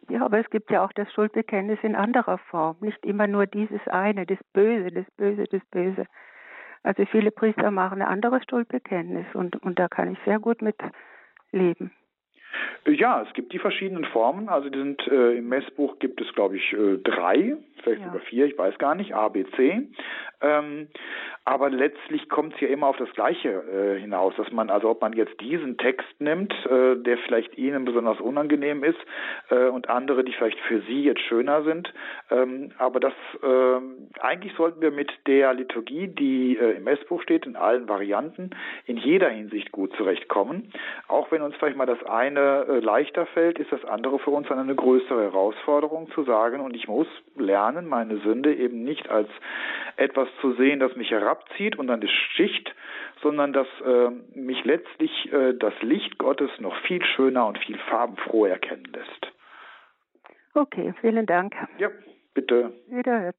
Ja, 0.09 0.25
aber 0.25 0.39
es 0.39 0.49
gibt 0.49 0.71
ja 0.71 0.83
auch 0.83 0.91
das 0.93 1.11
Schuldbekenntnis 1.13 1.79
in 1.83 1.95
anderer 1.95 2.37
Form, 2.37 2.77
nicht 2.81 3.05
immer 3.05 3.27
nur 3.27 3.45
dieses 3.45 3.85
eine, 3.87 4.25
das 4.25 4.39
Böse, 4.53 4.91
das 4.91 5.05
Böse, 5.15 5.45
das 5.49 5.61
Böse. 5.71 6.05
Also 6.83 7.05
viele 7.05 7.31
Priester 7.31 7.71
machen 7.71 8.01
ein 8.01 8.07
anderes 8.07 8.43
Schuldbekenntnis 8.49 9.25
und, 9.33 9.55
und 9.63 9.79
da 9.79 9.87
kann 9.87 10.11
ich 10.11 10.19
sehr 10.25 10.39
gut 10.39 10.61
mit 10.61 10.75
leben. 11.51 11.91
Ja, 12.85 13.21
es 13.21 13.33
gibt 13.33 13.53
die 13.53 13.59
verschiedenen 13.59 14.05
Formen. 14.05 14.49
Also 14.49 14.69
die 14.69 14.79
sind 14.79 15.07
äh, 15.07 15.37
im 15.37 15.49
Messbuch 15.49 15.99
gibt 15.99 16.21
es, 16.21 16.33
glaube 16.33 16.57
ich, 16.57 16.73
äh, 16.73 16.97
drei, 16.97 17.55
vielleicht 17.81 18.01
ja. 18.01 18.07
sogar 18.07 18.21
vier, 18.21 18.45
ich 18.45 18.57
weiß 18.57 18.77
gar 18.77 18.95
nicht, 18.95 19.13
A, 19.13 19.29
B, 19.29 19.45
C. 19.55 19.87
Ähm, 20.41 20.87
aber 21.45 21.69
letztlich 21.69 22.29
kommt 22.29 22.53
es 22.55 22.61
ja 22.61 22.67
immer 22.69 22.87
auf 22.87 22.97
das 22.97 23.11
Gleiche 23.11 23.49
äh, 23.49 23.99
hinaus, 23.99 24.33
dass 24.37 24.51
man, 24.51 24.69
also 24.69 24.89
ob 24.89 25.01
man 25.01 25.13
jetzt 25.13 25.39
diesen 25.41 25.77
Text 25.77 26.07
nimmt, 26.19 26.53
äh, 26.65 26.95
der 26.95 27.17
vielleicht 27.19 27.57
Ihnen 27.57 27.83
besonders 27.85 28.19
unangenehm 28.21 28.83
ist 28.83 28.99
äh, 29.49 29.67
und 29.67 29.89
andere, 29.89 30.23
die 30.23 30.31
vielleicht 30.33 30.59
für 30.61 30.81
Sie 30.81 31.03
jetzt 31.03 31.21
schöner 31.21 31.63
sind, 31.63 31.93
ähm, 32.31 32.71
aber 32.77 32.99
das 32.99 33.13
ähm, 33.43 34.09
eigentlich 34.19 34.53
sollten 34.55 34.81
wir 34.81 34.91
mit 34.91 35.11
der 35.27 35.53
Liturgie, 35.53 36.07
die 36.07 36.57
äh, 36.57 36.77
im 36.77 36.85
Messbuch 36.85 37.21
steht, 37.21 37.45
in 37.45 37.55
allen 37.55 37.89
Varianten, 37.89 38.51
in 38.85 38.97
jeder 38.97 39.29
Hinsicht 39.29 39.71
gut 39.71 39.93
zurechtkommen. 39.97 40.71
Auch 41.07 41.31
wenn 41.31 41.41
uns 41.41 41.55
vielleicht 41.55 41.77
mal 41.77 41.85
das 41.85 42.03
eine 42.03 42.42
äh, 42.43 42.79
leichter 42.79 43.25
fällt, 43.27 43.59
ist 43.59 43.71
das 43.71 43.83
andere 43.85 44.19
für 44.19 44.31
uns 44.31 44.47
dann 44.47 44.59
eine 44.59 44.75
größere 44.75 45.23
Herausforderung 45.23 46.09
zu 46.11 46.23
sagen 46.23 46.59
und 46.61 46.75
ich 46.75 46.87
muss 46.87 47.07
lernen, 47.35 47.87
meine 47.87 48.17
Sünde 48.17 48.53
eben 48.53 48.83
nicht 48.83 49.09
als 49.09 49.29
etwas 49.97 50.27
zu 50.41 50.53
sehen, 50.53 50.79
das 50.79 50.95
mich 50.95 51.11
herabzieht 51.11 51.77
und 51.77 51.87
dann 51.87 52.01
ist 52.01 52.11
Schicht, 52.11 52.73
sondern 53.21 53.53
dass 53.53 53.67
äh, 53.85 54.09
mich 54.35 54.63
letztlich 54.65 55.31
äh, 55.31 55.53
das 55.53 55.73
Licht 55.81 56.17
Gottes 56.17 56.49
noch 56.59 56.75
viel 56.81 57.03
schöner 57.03 57.47
und 57.47 57.57
viel 57.59 57.77
farbenfroher 57.89 58.49
erkennen 58.49 58.91
lässt. 58.93 59.33
Okay, 60.53 60.93
vielen 61.01 61.25
Dank. 61.25 61.55
Ja, 61.77 61.89
bitte. 62.33 62.73
Wiederhört. 62.87 63.35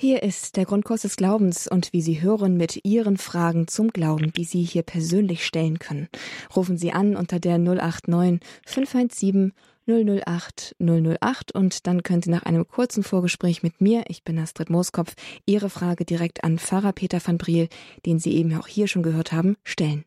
Hier 0.00 0.22
ist 0.22 0.56
der 0.56 0.64
Grundkurs 0.64 1.02
des 1.02 1.16
Glaubens 1.16 1.66
und 1.66 1.92
wie 1.92 2.02
Sie 2.02 2.22
hören 2.22 2.56
mit 2.56 2.84
Ihren 2.84 3.16
Fragen 3.16 3.66
zum 3.66 3.88
Glauben, 3.88 4.32
die 4.32 4.44
Sie 4.44 4.62
hier 4.62 4.84
persönlich 4.84 5.44
stellen 5.44 5.80
können. 5.80 6.06
Rufen 6.54 6.78
Sie 6.78 6.92
an 6.92 7.16
unter 7.16 7.40
der 7.40 7.58
089 7.58 8.38
517 8.64 9.52
008 9.88 10.76
008 10.78 11.52
und 11.52 11.88
dann 11.88 12.04
können 12.04 12.22
Sie 12.22 12.30
nach 12.30 12.44
einem 12.44 12.68
kurzen 12.68 13.02
Vorgespräch 13.02 13.64
mit 13.64 13.80
mir, 13.80 14.04
ich 14.06 14.22
bin 14.22 14.38
Astrid 14.38 14.70
Mooskopf, 14.70 15.14
Ihre 15.46 15.68
Frage 15.68 16.04
direkt 16.04 16.44
an 16.44 16.60
Pfarrer 16.60 16.92
Peter 16.92 17.20
van 17.20 17.36
Briel, 17.36 17.68
den 18.06 18.20
Sie 18.20 18.36
eben 18.36 18.54
auch 18.54 18.68
hier 18.68 18.86
schon 18.86 19.02
gehört 19.02 19.32
haben, 19.32 19.56
stellen. 19.64 20.04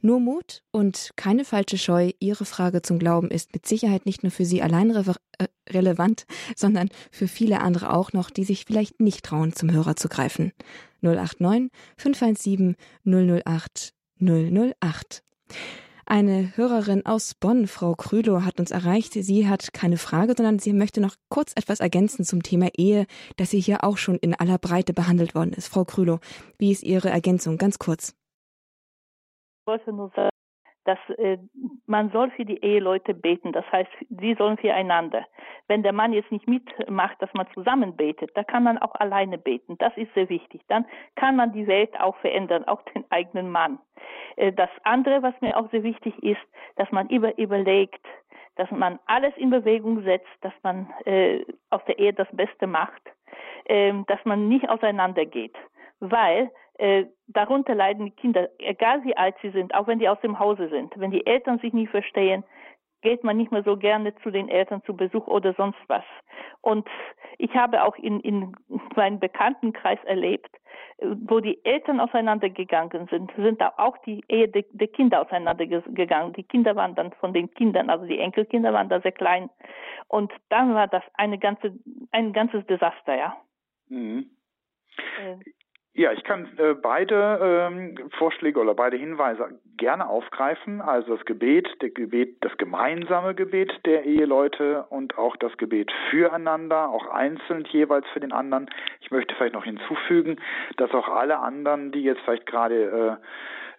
Nur 0.00 0.20
Mut 0.20 0.62
und 0.70 1.10
keine 1.16 1.44
falsche 1.44 1.78
Scheu. 1.78 2.12
Ihre 2.20 2.44
Frage 2.44 2.82
zum 2.82 2.98
Glauben 2.98 3.30
ist 3.30 3.52
mit 3.52 3.66
Sicherheit 3.66 4.06
nicht 4.06 4.22
nur 4.22 4.32
für 4.32 4.44
Sie 4.44 4.62
allein 4.62 4.90
re 4.90 5.14
äh, 5.38 5.46
relevant, 5.70 6.24
sondern 6.56 6.88
für 7.10 7.28
viele 7.28 7.60
andere 7.60 7.92
auch 7.92 8.12
noch, 8.12 8.30
die 8.30 8.44
sich 8.44 8.64
vielleicht 8.64 9.00
nicht 9.00 9.24
trauen, 9.24 9.52
zum 9.52 9.70
Hörer 9.70 9.96
zu 9.96 10.08
greifen. 10.08 10.52
089 11.02 11.70
517 11.96 12.76
008 13.04 13.94
008. 14.20 15.22
Eine 16.10 16.56
Hörerin 16.56 17.04
aus 17.04 17.34
Bonn, 17.34 17.66
Frau 17.66 17.94
Krülow, 17.94 18.42
hat 18.42 18.58
uns 18.58 18.70
erreicht. 18.70 19.12
Sie 19.12 19.46
hat 19.46 19.74
keine 19.74 19.98
Frage, 19.98 20.32
sondern 20.34 20.58
sie 20.58 20.72
möchte 20.72 21.02
noch 21.02 21.16
kurz 21.28 21.52
etwas 21.54 21.80
ergänzen 21.80 22.24
zum 22.24 22.42
Thema 22.42 22.70
Ehe, 22.78 23.06
das 23.36 23.50
sie 23.50 23.60
hier 23.60 23.84
auch 23.84 23.98
schon 23.98 24.16
in 24.16 24.34
aller 24.34 24.56
Breite 24.56 24.94
behandelt 24.94 25.34
worden 25.34 25.52
ist. 25.52 25.68
Frau 25.68 25.84
Krülow, 25.84 26.18
wie 26.56 26.72
ist 26.72 26.82
Ihre 26.82 27.10
Ergänzung? 27.10 27.58
Ganz 27.58 27.78
kurz. 27.78 28.14
Wollte 29.68 29.92
nur 29.92 30.08
sagen, 30.16 30.30
dass 30.84 30.98
äh, 31.18 31.36
man 31.86 32.10
soll 32.10 32.30
für 32.30 32.46
die 32.46 32.64
Eheleute 32.64 33.12
beten. 33.12 33.52
Das 33.52 33.70
heißt, 33.70 33.90
sie 34.08 34.34
sollen 34.36 34.56
füreinander. 34.56 35.26
Wenn 35.66 35.82
der 35.82 35.92
Mann 35.92 36.14
jetzt 36.14 36.32
nicht 36.32 36.48
mitmacht, 36.48 37.20
dass 37.20 37.28
man 37.34 37.46
zusammen 37.52 37.94
betet, 37.94 38.30
da 38.34 38.44
kann 38.44 38.62
man 38.62 38.78
auch 38.78 38.94
alleine 38.94 39.36
beten. 39.36 39.76
Das 39.76 39.94
ist 39.98 40.14
sehr 40.14 40.30
wichtig. 40.30 40.62
Dann 40.68 40.86
kann 41.16 41.36
man 41.36 41.52
die 41.52 41.66
Welt 41.66 42.00
auch 42.00 42.16
verändern, 42.16 42.64
auch 42.64 42.80
den 42.94 43.04
eigenen 43.10 43.50
Mann. 43.50 43.78
Äh, 44.36 44.54
das 44.54 44.70
andere, 44.84 45.22
was 45.22 45.38
mir 45.42 45.54
auch 45.54 45.70
sehr 45.70 45.82
wichtig 45.82 46.14
ist, 46.22 46.40
dass 46.76 46.90
man 46.90 47.10
über, 47.10 47.36
überlegt, 47.36 48.06
dass 48.56 48.70
man 48.70 48.98
alles 49.04 49.36
in 49.36 49.50
Bewegung 49.50 50.02
setzt, 50.02 50.32
dass 50.40 50.54
man 50.62 50.90
äh, 51.04 51.44
aus 51.68 51.84
der 51.86 51.98
Ehe 51.98 52.14
das 52.14 52.28
Beste 52.32 52.66
macht, 52.66 53.02
äh, 53.66 53.92
dass 54.06 54.24
man 54.24 54.48
nicht 54.48 54.66
auseinandergeht, 54.70 55.56
weil 56.00 56.50
äh, 56.78 57.06
darunter 57.26 57.74
leiden 57.74 58.06
die 58.06 58.12
Kinder, 58.12 58.48
egal 58.58 59.04
wie 59.04 59.16
alt 59.16 59.34
sie 59.42 59.50
sind, 59.50 59.74
auch 59.74 59.86
wenn 59.86 59.98
die 59.98 60.08
aus 60.08 60.20
dem 60.20 60.38
Hause 60.38 60.68
sind. 60.68 60.92
Wenn 60.96 61.10
die 61.10 61.26
Eltern 61.26 61.58
sich 61.58 61.72
nie 61.72 61.86
verstehen, 61.86 62.44
geht 63.02 63.22
man 63.24 63.36
nicht 63.36 63.52
mehr 63.52 63.62
so 63.62 63.76
gerne 63.76 64.14
zu 64.22 64.30
den 64.30 64.48
Eltern 64.48 64.82
zu 64.84 64.96
Besuch 64.96 65.26
oder 65.26 65.54
sonst 65.54 65.78
was. 65.88 66.04
Und 66.60 66.88
ich 67.38 67.54
habe 67.54 67.84
auch 67.84 67.96
in, 67.96 68.20
in 68.20 68.56
meinem 68.96 69.20
Bekanntenkreis 69.20 69.98
erlebt, 70.04 70.50
wo 71.00 71.38
die 71.40 71.64
Eltern 71.64 72.00
auseinandergegangen 72.00 73.06
sind, 73.08 73.30
sind 73.36 73.60
da 73.60 73.72
auch 73.76 73.96
die 73.98 74.24
Ehe 74.28 74.48
der, 74.48 74.64
der 74.70 74.88
Kinder 74.88 75.22
auseinandergegangen. 75.22 76.32
Die 76.32 76.42
Kinder 76.42 76.74
waren 76.74 76.96
dann 76.96 77.12
von 77.14 77.32
den 77.32 77.52
Kindern, 77.54 77.88
also 77.88 78.04
die 78.04 78.18
Enkelkinder 78.18 78.72
waren 78.72 78.88
da 78.88 79.00
sehr 79.00 79.12
klein. 79.12 79.48
Und 80.08 80.32
dann 80.48 80.74
war 80.74 80.88
das 80.88 81.04
eine 81.14 81.38
ganze, 81.38 81.72
ein 82.10 82.32
ganzes 82.32 82.66
Desaster, 82.66 83.16
ja. 83.16 83.36
Mhm. 83.88 84.30
Äh. 85.22 85.36
Ja, 85.94 86.12
ich 86.12 86.22
kann 86.22 86.48
äh, 86.58 86.74
beide 86.74 87.40
ähm, 87.42 88.10
Vorschläge 88.18 88.60
oder 88.60 88.74
beide 88.74 88.96
Hinweise 88.96 89.58
gerne 89.76 90.08
aufgreifen. 90.08 90.80
Also 90.80 91.16
das 91.16 91.24
Gebet, 91.24 91.68
der 91.82 91.90
Gebet, 91.90 92.36
das 92.42 92.56
gemeinsame 92.56 93.34
Gebet 93.34 93.72
der 93.84 94.04
Eheleute 94.04 94.84
und 94.90 95.18
auch 95.18 95.36
das 95.36 95.56
Gebet 95.56 95.90
füreinander, 96.10 96.90
auch 96.90 97.08
einzeln 97.08 97.64
jeweils 97.70 98.06
für 98.12 98.20
den 98.20 98.32
anderen. 98.32 98.70
Ich 99.00 99.10
möchte 99.10 99.34
vielleicht 99.34 99.54
noch 99.54 99.64
hinzufügen, 99.64 100.36
dass 100.76 100.92
auch 100.92 101.08
alle 101.08 101.38
anderen, 101.38 101.90
die 101.90 102.02
jetzt 102.02 102.20
vielleicht 102.20 102.46
gerade 102.46 103.18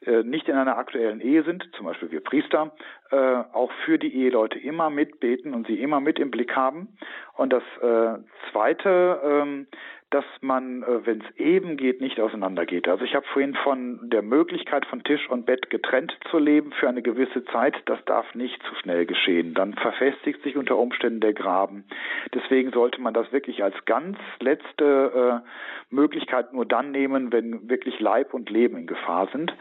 äh, 0.05 0.11
äh 0.11 0.23
nicht 0.23 0.49
in 0.49 0.55
einer 0.55 0.77
aktuellen 0.77 1.21
Ehe 1.21 1.43
sind, 1.43 1.69
zum 1.75 1.85
Beispiel 1.85 2.11
wir 2.11 2.23
Priester, 2.23 2.71
äh, 3.11 3.15
auch 3.53 3.71
für 3.85 3.97
die 3.97 4.13
Eheleute 4.13 4.59
immer 4.59 4.89
mitbeten 4.89 5.53
und 5.53 5.67
sie 5.67 5.79
immer 5.79 5.99
mit 6.01 6.19
im 6.19 6.31
Blick 6.31 6.55
haben. 6.55 6.97
Und 7.35 7.53
das 7.53 7.63
äh, 7.81 8.19
Zweite, 8.51 9.21
ähm, 9.23 9.67
dass 10.09 10.25
man, 10.41 10.83
äh, 10.83 11.05
wenn 11.05 11.21
es 11.21 11.39
eben 11.39 11.77
geht, 11.77 12.01
nicht 12.01 12.19
auseinandergeht. 12.19 12.87
Also 12.87 13.05
ich 13.05 13.15
habe 13.15 13.25
vorhin 13.27 13.53
von 13.55 14.09
der 14.09 14.21
Möglichkeit 14.21 14.85
von 14.85 15.03
Tisch 15.03 15.29
und 15.29 15.45
Bett 15.45 15.69
getrennt 15.69 16.17
zu 16.31 16.39
leben 16.39 16.71
für 16.71 16.89
eine 16.89 17.01
gewisse 17.01 17.45
Zeit. 17.45 17.75
Das 17.85 18.03
darf 18.05 18.33
nicht 18.33 18.61
zu 18.63 18.75
schnell 18.75 19.05
geschehen. 19.05 19.53
Dann 19.53 19.75
verfestigt 19.75 20.41
sich 20.43 20.57
unter 20.57 20.77
Umständen 20.77 21.19
der 21.19 21.33
Graben. 21.33 21.85
Deswegen 22.33 22.71
sollte 22.71 23.01
man 23.01 23.13
das 23.13 23.31
wirklich 23.31 23.63
als 23.63 23.75
ganz 23.85 24.17
letzte 24.39 25.43
äh, 25.43 25.93
Möglichkeit 25.93 26.53
nur 26.53 26.65
dann 26.65 26.91
nehmen, 26.91 27.31
wenn 27.31 27.69
wirklich 27.69 27.99
Leib 27.99 28.33
und 28.33 28.49
Leben 28.49 28.77
in 28.77 28.87
Gefahr 28.87 29.27
sind. 29.31 29.53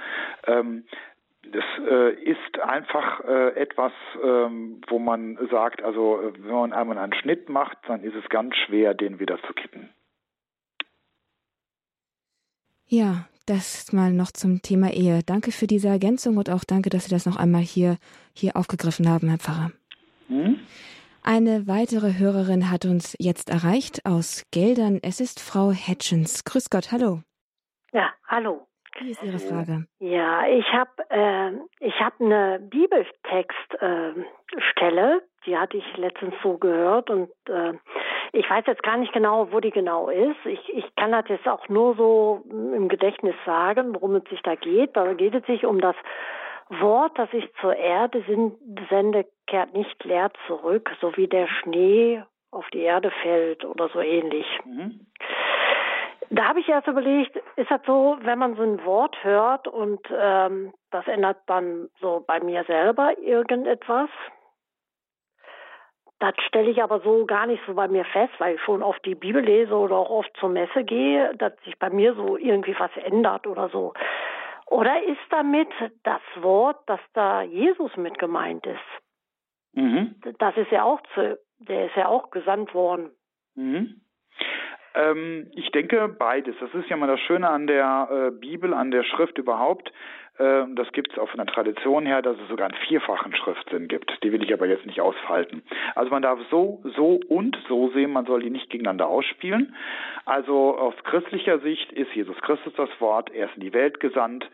Ähm, 0.47 0.85
das 1.53 1.65
äh, 1.89 2.13
ist 2.25 2.61
einfach 2.61 3.25
äh, 3.25 3.55
etwas, 3.55 3.93
ähm, 4.23 4.81
wo 4.89 4.99
man 4.99 5.39
sagt, 5.51 5.83
also 5.83 6.21
äh, 6.21 6.33
wenn 6.39 6.55
man 6.55 6.73
einmal 6.73 6.99
einen 6.99 7.15
Schnitt 7.15 7.49
macht, 7.49 7.79
dann 7.87 8.03
ist 8.03 8.15
es 8.15 8.29
ganz 8.29 8.55
schwer, 8.57 8.95
den 8.95 9.19
wieder 9.19 9.39
zu 9.43 9.53
kippen. 9.55 9.89
Ja, 12.89 13.27
das 13.45 13.93
mal 13.93 14.13
noch 14.13 14.31
zum 14.33 14.63
Thema 14.63 14.93
Ehe. 14.93 15.23
Danke 15.23 15.53
für 15.53 15.67
diese 15.67 15.89
Ergänzung 15.89 16.37
und 16.39 16.51
auch 16.51 16.65
danke, 16.65 16.91
dass 16.91 17.05
Sie 17.05 17.11
das 17.11 17.27
noch 17.27 17.37
einmal 17.37 17.63
hier, 17.63 17.99
hier 18.35 18.57
aufgegriffen 18.57 19.09
haben, 19.09 19.29
Herr 19.29 19.39
Pfarrer. 19.39 19.73
Hm? 20.29 20.59
Eine 21.23 21.67
weitere 21.67 22.19
Hörerin 22.19 22.71
hat 22.71 22.87
uns 22.87 23.15
jetzt 23.19 23.51
erreicht 23.51 24.07
aus 24.07 24.45
Geldern. 24.51 25.01
Es 25.03 25.21
ist 25.21 25.41
Frau 25.41 25.71
Hitchens. 25.71 26.45
Grüß 26.45 26.71
Gott, 26.71 26.93
hallo. 26.93 27.23
Ja, 27.93 28.11
hallo. 28.27 28.68
Wie 29.01 29.11
ist 29.11 29.23
Ihre 29.23 29.39
Frage? 29.39 29.87
Ja, 30.01 30.47
ich 30.47 30.67
habe 30.73 30.91
äh, 31.11 31.53
ich 31.81 32.01
hab 32.01 32.21
eine 32.21 32.59
Bibeltextstelle, 32.61 35.17
äh, 35.17 35.21
die 35.47 35.57
hatte 35.57 35.77
ich 35.77 35.97
letztens 35.97 36.35
so 36.43 36.59
gehört 36.59 37.11
und 37.11 37.31
äh, 37.49 37.75
ich 38.33 38.49
weiß 38.49 38.65
jetzt 38.67 38.83
gar 38.83 38.97
nicht 38.97 39.13
genau, 39.13 39.53
wo 39.53 39.61
die 39.61 39.71
genau 39.71 40.09
ist. 40.09 40.45
Ich, 40.45 40.75
ich 40.75 40.85
kann 40.97 41.13
das 41.13 41.25
jetzt 41.29 41.49
auch 41.49 41.69
nur 41.69 41.95
so 41.97 42.45
im 42.51 42.89
Gedächtnis 42.89 43.35
sagen, 43.47 43.95
worum 43.95 44.17
es 44.17 44.25
sich 44.29 44.43
da 44.43 44.55
geht. 44.55 44.97
Da 44.97 45.15
geht 45.15 45.35
es 45.35 45.47
sich 45.47 45.65
um 45.65 45.81
das 45.81 45.97
Wort, 46.69 47.19
das 47.19 47.33
ich 47.33 47.51
zur 47.61 47.75
Erde 47.75 48.23
sende, 48.91 49.27
kehrt 49.47 49.73
nicht 49.73 50.05
leer 50.05 50.31
zurück, 50.47 50.91
so 51.01 51.17
wie 51.17 51.27
der 51.27 51.49
Schnee 51.49 52.23
auf 52.51 52.67
die 52.73 52.81
Erde 52.81 53.11
fällt 53.23 53.65
oder 53.65 53.89
so 53.89 54.01
ähnlich. 54.01 54.47
Mhm. 54.65 55.07
Da 56.31 56.49
habe 56.49 56.61
ich 56.61 56.69
erst 56.69 56.87
überlegt, 56.87 57.37
ist 57.57 57.71
das 57.71 57.81
so, 57.87 58.19
wenn 58.21 58.39
man 58.39 58.55
so 58.57 58.63
ein 58.63 58.85
Wort 58.85 59.17
hört 59.25 59.67
und 59.67 60.01
ähm, 60.11 60.75
das 60.91 61.07
ändert 61.07 61.39
dann 61.47 61.89
so 62.01 62.23
bei 62.27 62.41
mir 62.41 62.65
selber 62.65 63.17
irgendetwas? 63.19 64.11
Das 66.19 66.35
stelle 66.47 66.71
ich 66.71 66.83
aber 66.83 67.01
so 67.01 67.25
gar 67.27 67.47
nicht 67.47 67.63
so 67.67 67.75
bei 67.75 67.89
mir 67.89 68.05
fest, 68.05 68.33
weil 68.39 68.57
ich 68.57 68.61
schon 68.63 68.83
oft 68.83 69.05
die 69.05 69.15
Bibel 69.15 69.43
lese 69.43 69.75
oder 69.75 69.97
auch 69.97 70.11
oft 70.11 70.37
zur 70.39 70.49
Messe 70.49 70.85
gehe, 70.85 71.35
dass 71.37 71.53
sich 71.65 71.79
bei 71.79 71.91
mir 71.91 72.15
so 72.15 72.37
irgendwie 72.37 72.75
was 72.79 72.91
ändert 72.97 73.47
oder 73.47 73.69
so. 73.69 73.95
Oder 74.67 75.03
ist 75.05 75.21
damit 75.31 75.69
das 76.03 76.21
Wort, 76.41 76.79
dass 76.87 77.01
da 77.15 77.43
Jesus 77.43 77.97
mit 77.97 78.19
gemeint 78.19 78.67
ist? 78.67 78.79
Mhm. 79.73 80.17
Das 80.39 80.57
ist 80.57 80.71
ja 80.71 80.83
auch 80.83 81.01
zu, 81.15 81.39
der 81.59 81.87
ist 81.87 81.97
ja 81.97 82.09
auch 82.09 82.31
gesandt 82.31 82.75
worden. 82.75 83.11
Mhm. 83.55 84.01
Ähm, 84.99 85.47
ich 85.55 85.71
denke 85.71 86.09
beides. 86.09 86.57
Das 86.61 86.75
ist 86.75 86.91
ja 86.91 86.97
mal 86.97 87.07
das 87.07 87.21
Schöne 87.21 87.49
an 87.49 87.67
der 87.67 88.09
äh, 88.11 88.31
Bibel, 88.33 88.75
an 88.75 88.91
der 88.91 89.05
Schrift 89.05 89.39
überhaupt. 89.39 89.93
Ähm, 90.41 90.75
das 90.75 90.91
gibt 90.93 91.13
es 91.13 91.19
auch 91.19 91.29
von 91.29 91.39
der 91.39 91.47
Tradition 91.47 92.05
her, 92.05 92.21
dass 92.21 92.37
es 92.41 92.49
sogar 92.49 92.69
einen 92.69 92.79
vierfachen 92.89 93.35
Schriftsinn 93.35 93.87
gibt. 93.87 94.13
Die 94.23 94.33
will 94.33 94.43
ich 94.43 94.53
aber 94.53 94.67
jetzt 94.67 94.87
nicht 94.87 95.01
ausfalten. 95.01 95.63
Also 95.95 96.11
man 96.11 96.23
darf 96.23 96.41
so, 96.51 96.83
so 96.97 97.21
und 97.29 97.57
so 97.69 97.91
sehen, 97.91 98.13
man 98.13 98.27
soll 98.27 98.43
die 98.43 98.51
nicht 98.51 98.71
gegeneinander 98.71 99.09
ausspielen. 99.09 99.75
Also 100.25 100.77
aus 100.77 100.95
christlicher 101.05 101.61
Sicht 101.61 101.93
ist 101.93 102.13
Jesus 102.15 102.37
Christus 102.39 102.73
das 102.77 102.91
Wort, 103.01 103.31
er 103.31 103.47
ist 103.47 103.57
in 103.57 103.63
die 103.63 103.73
Welt 103.73 104.01
gesandt 104.01 104.49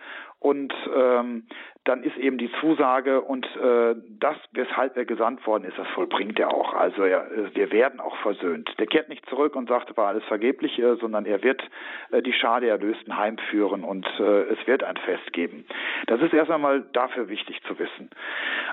und 0.45 0.75
ähm, 0.95 1.45
dann 1.85 2.03
ist 2.03 2.19
eben 2.19 2.37
die 2.37 2.51
Zusage 2.61 3.23
und 3.23 3.47
äh, 3.57 3.95
das, 4.21 4.37
weshalb 4.53 4.95
er 4.97 5.07
gesandt 5.07 5.47
worden 5.47 5.65
ist, 5.65 5.79
das 5.79 5.87
vollbringt 5.89 6.39
er 6.39 6.53
auch. 6.53 6.75
Also 6.75 7.03
er, 7.03 7.27
wir 7.55 7.73
werden 7.73 7.99
auch 7.99 8.17
versöhnt. 8.19 8.71
Der 8.79 8.87
kehrt 8.87 9.09
nicht 9.09 9.25
zurück 9.31 9.57
und 9.57 9.69
sagt, 9.71 9.97
war 9.97 10.09
alles 10.09 10.25
vergeblich, 10.25 10.79
äh, 10.79 10.97
sondern 10.97 11.25
er 11.25 11.43
wird 11.43 11.63
äh, 12.11 12.21
die 12.21 12.35
Schade 12.35 12.69
Erlösten 12.69 13.17
heimführen 13.17 13.85
und 13.85 14.07
äh, 14.19 14.43
es 14.45 14.67
wird 14.67 14.83
ein 14.83 14.99
Fest 14.99 15.33
geben. 15.33 15.65
Das 16.09 16.21
ist 16.21 16.35
erst 16.35 16.51
einmal 16.51 16.83
dafür 16.93 17.31
wichtig 17.31 17.63
zu 17.63 17.79
wissen. 17.79 18.11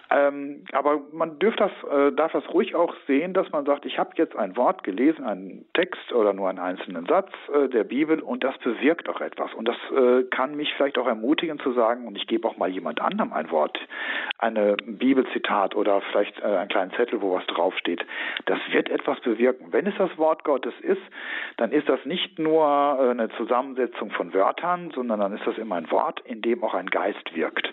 Ähm, 0.09 0.65
aber 0.73 1.01
man 1.13 1.39
dürft 1.39 1.61
das, 1.61 1.71
äh, 1.89 2.11
darf 2.11 2.33
das 2.33 2.47
ruhig 2.53 2.75
auch 2.75 2.93
sehen, 3.07 3.33
dass 3.33 3.49
man 3.51 3.65
sagt, 3.65 3.85
ich 3.85 3.97
habe 3.97 4.11
jetzt 4.15 4.35
ein 4.35 4.57
Wort 4.57 4.83
gelesen, 4.83 5.23
einen 5.23 5.65
Text 5.73 6.11
oder 6.11 6.33
nur 6.33 6.49
einen 6.49 6.59
einzelnen 6.59 7.05
Satz 7.05 7.31
äh, 7.53 7.69
der 7.69 7.85
Bibel 7.85 8.19
und 8.19 8.43
das 8.43 8.57
bewirkt 8.57 9.07
auch 9.07 9.21
etwas. 9.21 9.53
Und 9.53 9.69
das 9.69 9.77
äh, 9.95 10.23
kann 10.23 10.55
mich 10.55 10.73
vielleicht 10.75 10.97
auch 10.97 11.07
ermutigen 11.07 11.60
zu 11.63 11.71
sagen, 11.73 12.07
und 12.07 12.17
ich 12.17 12.27
gebe 12.27 12.47
auch 12.47 12.57
mal 12.57 12.69
jemand 12.69 13.01
anderem 13.01 13.33
ein 13.33 13.51
Wort, 13.51 13.79
eine 14.37 14.75
Bibelzitat 14.85 15.75
oder 15.75 16.01
vielleicht 16.01 16.39
äh, 16.39 16.45
einen 16.45 16.69
kleinen 16.69 16.91
Zettel, 16.91 17.21
wo 17.21 17.33
was 17.33 17.45
draufsteht. 17.47 18.05
Das 18.45 18.59
wird 18.71 18.89
etwas 18.89 19.19
bewirken. 19.21 19.67
Wenn 19.71 19.87
es 19.87 19.95
das 19.97 20.17
Wort 20.17 20.43
Gottes 20.43 20.73
ist, 20.81 21.01
dann 21.57 21.71
ist 21.71 21.87
das 21.89 22.03
nicht 22.05 22.39
nur 22.39 22.65
äh, 22.65 23.11
eine 23.11 23.29
Zusammensetzung 23.37 24.11
von 24.11 24.33
Wörtern, 24.33 24.91
sondern 24.93 25.19
dann 25.19 25.33
ist 25.33 25.45
das 25.45 25.57
immer 25.57 25.75
ein 25.75 25.89
Wort, 25.91 26.21
in 26.21 26.41
dem 26.41 26.63
auch 26.63 26.73
ein 26.73 26.89
Geist 26.89 27.35
wirkt. 27.35 27.71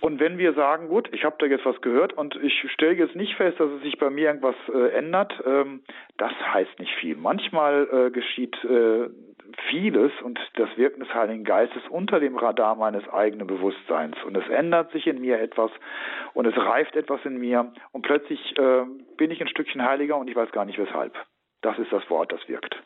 Und 0.00 0.20
wenn 0.20 0.38
wir 0.38 0.52
sagen, 0.52 0.88
gut, 0.88 1.08
ich 1.12 1.24
habe 1.24 1.36
da 1.38 1.46
jetzt 1.46 1.66
was 1.66 1.80
gehört 1.80 2.12
und 2.12 2.36
ich 2.36 2.70
stelle 2.72 2.92
jetzt 2.92 3.16
nicht 3.16 3.34
fest, 3.34 3.58
dass 3.58 3.70
es 3.70 3.82
sich 3.82 3.98
bei 3.98 4.10
mir 4.10 4.28
irgendwas 4.28 4.54
äh, 4.72 4.90
ändert, 4.96 5.32
ähm, 5.44 5.80
das 6.18 6.32
heißt 6.32 6.78
nicht 6.78 6.94
viel. 7.00 7.16
Manchmal 7.16 7.88
äh, 7.90 8.10
geschieht 8.10 8.56
äh, 8.64 9.08
vieles 9.68 10.12
und 10.22 10.38
das 10.54 10.68
Wirken 10.76 11.00
des 11.00 11.12
Heiligen 11.14 11.44
Geistes 11.44 11.82
unter 11.88 12.20
dem 12.20 12.36
Radar 12.36 12.74
meines 12.74 13.08
eigenen 13.08 13.46
Bewusstseins. 13.46 14.16
Und 14.24 14.36
es 14.36 14.48
ändert 14.48 14.90
sich 14.92 15.06
in 15.06 15.20
mir 15.20 15.40
etwas 15.40 15.70
und 16.34 16.46
es 16.46 16.56
reift 16.56 16.96
etwas 16.96 17.24
in 17.24 17.38
mir 17.38 17.72
und 17.92 18.02
plötzlich 18.02 18.56
äh, 18.58 18.84
bin 19.16 19.30
ich 19.30 19.40
ein 19.40 19.48
Stückchen 19.48 19.82
heiliger 19.82 20.16
und 20.16 20.28
ich 20.28 20.36
weiß 20.36 20.52
gar 20.52 20.64
nicht 20.64 20.78
weshalb. 20.78 21.14
Das 21.62 21.78
ist 21.78 21.92
das 21.92 22.08
Wort, 22.10 22.32
das 22.32 22.46
wirkt. 22.48 22.76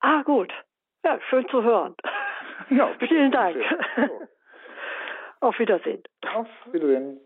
Ah, 0.00 0.22
gut. 0.22 0.52
Ja, 1.04 1.18
schön 1.28 1.48
zu 1.48 1.62
hören. 1.62 1.94
Ja, 2.70 2.94
Vielen 3.00 3.32
Dank. 3.32 3.56
Auf 5.40 5.58
Wiedersehen. 5.58 6.02
Auf 6.32 6.46
Wiedersehen. 6.70 7.18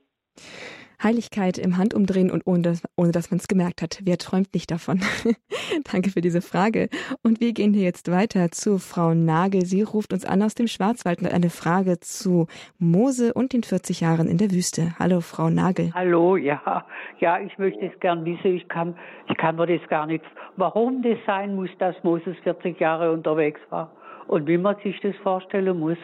Heiligkeit 1.02 1.58
im 1.58 1.76
Handumdrehen 1.76 2.30
und 2.30 2.46
ohne, 2.46 2.62
dass, 2.62 2.82
ohne 2.96 3.12
dass 3.12 3.30
man 3.30 3.38
es 3.38 3.48
gemerkt 3.48 3.82
hat. 3.82 4.00
Wer 4.04 4.18
träumt 4.18 4.54
nicht 4.54 4.70
davon? 4.70 5.00
Danke 5.92 6.10
für 6.10 6.20
diese 6.20 6.42
Frage. 6.42 6.88
Und 7.22 7.40
wir 7.40 7.52
gehen 7.52 7.72
hier 7.72 7.84
jetzt 7.84 8.10
weiter 8.10 8.50
zu 8.50 8.78
Frau 8.78 9.14
Nagel. 9.14 9.64
Sie 9.64 9.82
ruft 9.82 10.12
uns 10.12 10.24
an 10.24 10.42
aus 10.42 10.54
dem 10.54 10.66
Schwarzwald 10.66 11.22
mit 11.22 11.32
einer 11.32 11.50
Frage 11.50 12.00
zu 12.00 12.46
Mose 12.78 13.34
und 13.34 13.52
den 13.52 13.62
40 13.62 14.00
Jahren 14.00 14.28
in 14.28 14.38
der 14.38 14.50
Wüste. 14.50 14.94
Hallo, 14.98 15.20
Frau 15.20 15.50
Nagel. 15.50 15.92
Hallo, 15.94 16.36
ja. 16.36 16.84
Ja, 17.20 17.38
ich 17.38 17.56
möchte 17.58 17.86
es 17.86 18.00
gern 18.00 18.24
wissen. 18.24 18.54
Ich 18.54 18.68
kann, 18.68 18.96
ich 19.28 19.36
kann 19.36 19.56
mir 19.56 19.66
das 19.66 19.86
gar 19.88 20.06
nicht, 20.06 20.24
warum 20.56 21.02
das 21.02 21.18
sein 21.26 21.54
muss, 21.54 21.70
dass 21.78 21.94
Moses 22.02 22.36
40 22.42 22.78
Jahre 22.80 23.12
unterwegs 23.12 23.60
war. 23.70 23.92
Und 24.28 24.46
wie 24.46 24.58
man 24.58 24.76
sich 24.82 24.98
das 25.00 25.14
vorstellen 25.22 25.78
muss, 25.78 25.98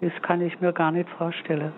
das 0.00 0.12
kann 0.22 0.40
ich 0.40 0.60
mir 0.60 0.72
gar 0.72 0.92
nicht 0.92 1.08
vorstellen. 1.10 1.72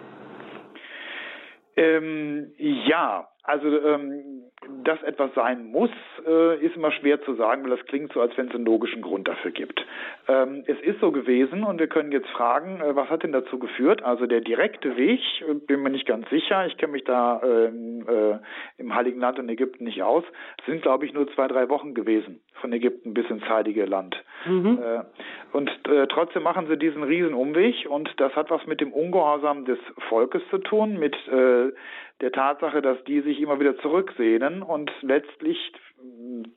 Ähm, 1.76 2.52
ja, 2.58 3.28
also 3.42 3.68
ähm, 3.68 4.42
dass 4.82 5.00
etwas 5.02 5.32
sein 5.34 5.66
muss, 5.66 5.90
äh, 6.26 6.64
ist 6.64 6.74
immer 6.74 6.90
schwer 6.90 7.22
zu 7.22 7.34
sagen, 7.34 7.62
weil 7.62 7.76
das 7.76 7.86
klingt 7.86 8.12
so, 8.12 8.20
als 8.20 8.36
wenn 8.36 8.48
es 8.48 8.54
einen 8.54 8.64
logischen 8.64 9.02
Grund 9.02 9.28
dafür 9.28 9.52
gibt. 9.52 9.84
Ähm, 10.26 10.64
es 10.66 10.80
ist 10.80 11.00
so 11.00 11.12
gewesen 11.12 11.62
und 11.62 11.78
wir 11.78 11.86
können 11.86 12.10
jetzt 12.10 12.28
fragen, 12.30 12.80
äh, 12.80 12.96
was 12.96 13.08
hat 13.08 13.22
denn 13.22 13.32
dazu 13.32 13.58
geführt? 13.58 14.02
Also 14.02 14.26
der 14.26 14.40
direkte 14.40 14.96
Weg, 14.96 15.20
äh, 15.42 15.54
bin 15.54 15.82
mir 15.82 15.90
nicht 15.90 16.06
ganz 16.06 16.28
sicher, 16.30 16.66
ich 16.66 16.76
kenne 16.76 16.92
mich 16.92 17.04
da 17.04 17.40
ähm, 17.44 18.06
äh, 18.08 18.38
im 18.78 18.94
Heiligen 18.94 19.20
Land 19.20 19.38
und 19.38 19.48
Ägypten 19.48 19.84
nicht 19.84 20.02
aus, 20.02 20.24
sind 20.66 20.82
glaube 20.82 21.06
ich 21.06 21.12
nur 21.12 21.30
zwei, 21.34 21.46
drei 21.46 21.68
Wochen 21.68 21.94
gewesen 21.94 22.40
von 22.60 22.72
Ägypten 22.72 23.14
bis 23.14 23.28
ins 23.30 23.48
Heilige 23.48 23.84
Land. 23.84 24.16
Mhm. 24.46 24.78
Äh, 24.82 25.56
und 25.56 25.70
äh, 25.88 26.06
trotzdem 26.08 26.42
machen 26.42 26.66
sie 26.68 26.76
diesen 26.76 27.02
riesen 27.02 27.34
Umweg 27.34 27.86
und 27.88 28.10
das 28.18 28.34
hat 28.36 28.50
was 28.50 28.66
mit 28.66 28.80
dem 28.80 28.92
Ungehorsam 28.92 29.64
des 29.64 29.78
Volkes 30.08 30.42
zu 30.50 30.58
tun, 30.58 30.98
mit 30.98 31.16
der 31.26 32.32
Tatsache, 32.32 32.82
dass 32.82 33.02
die 33.04 33.20
sich 33.20 33.40
immer 33.40 33.58
wieder 33.60 33.76
zurücksehnen 33.78 34.62
und 34.62 34.90
letztlich 35.02 35.72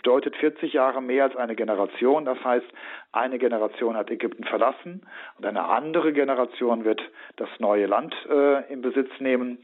deutet 0.03 0.35
40 0.37 0.73
Jahre 0.73 1.01
mehr 1.01 1.25
als 1.25 1.35
eine 1.35 1.55
Generation. 1.55 2.25
Das 2.25 2.43
heißt, 2.43 2.65
eine 3.11 3.39
Generation 3.39 3.95
hat 3.95 4.09
Ägypten 4.09 4.43
verlassen 4.43 5.01
und 5.37 5.45
eine 5.45 5.65
andere 5.65 6.13
Generation 6.13 6.85
wird 6.85 7.01
das 7.37 7.49
neue 7.59 7.85
Land 7.85 8.15
äh, 8.29 8.71
in 8.71 8.81
Besitz 8.81 9.09
nehmen, 9.19 9.59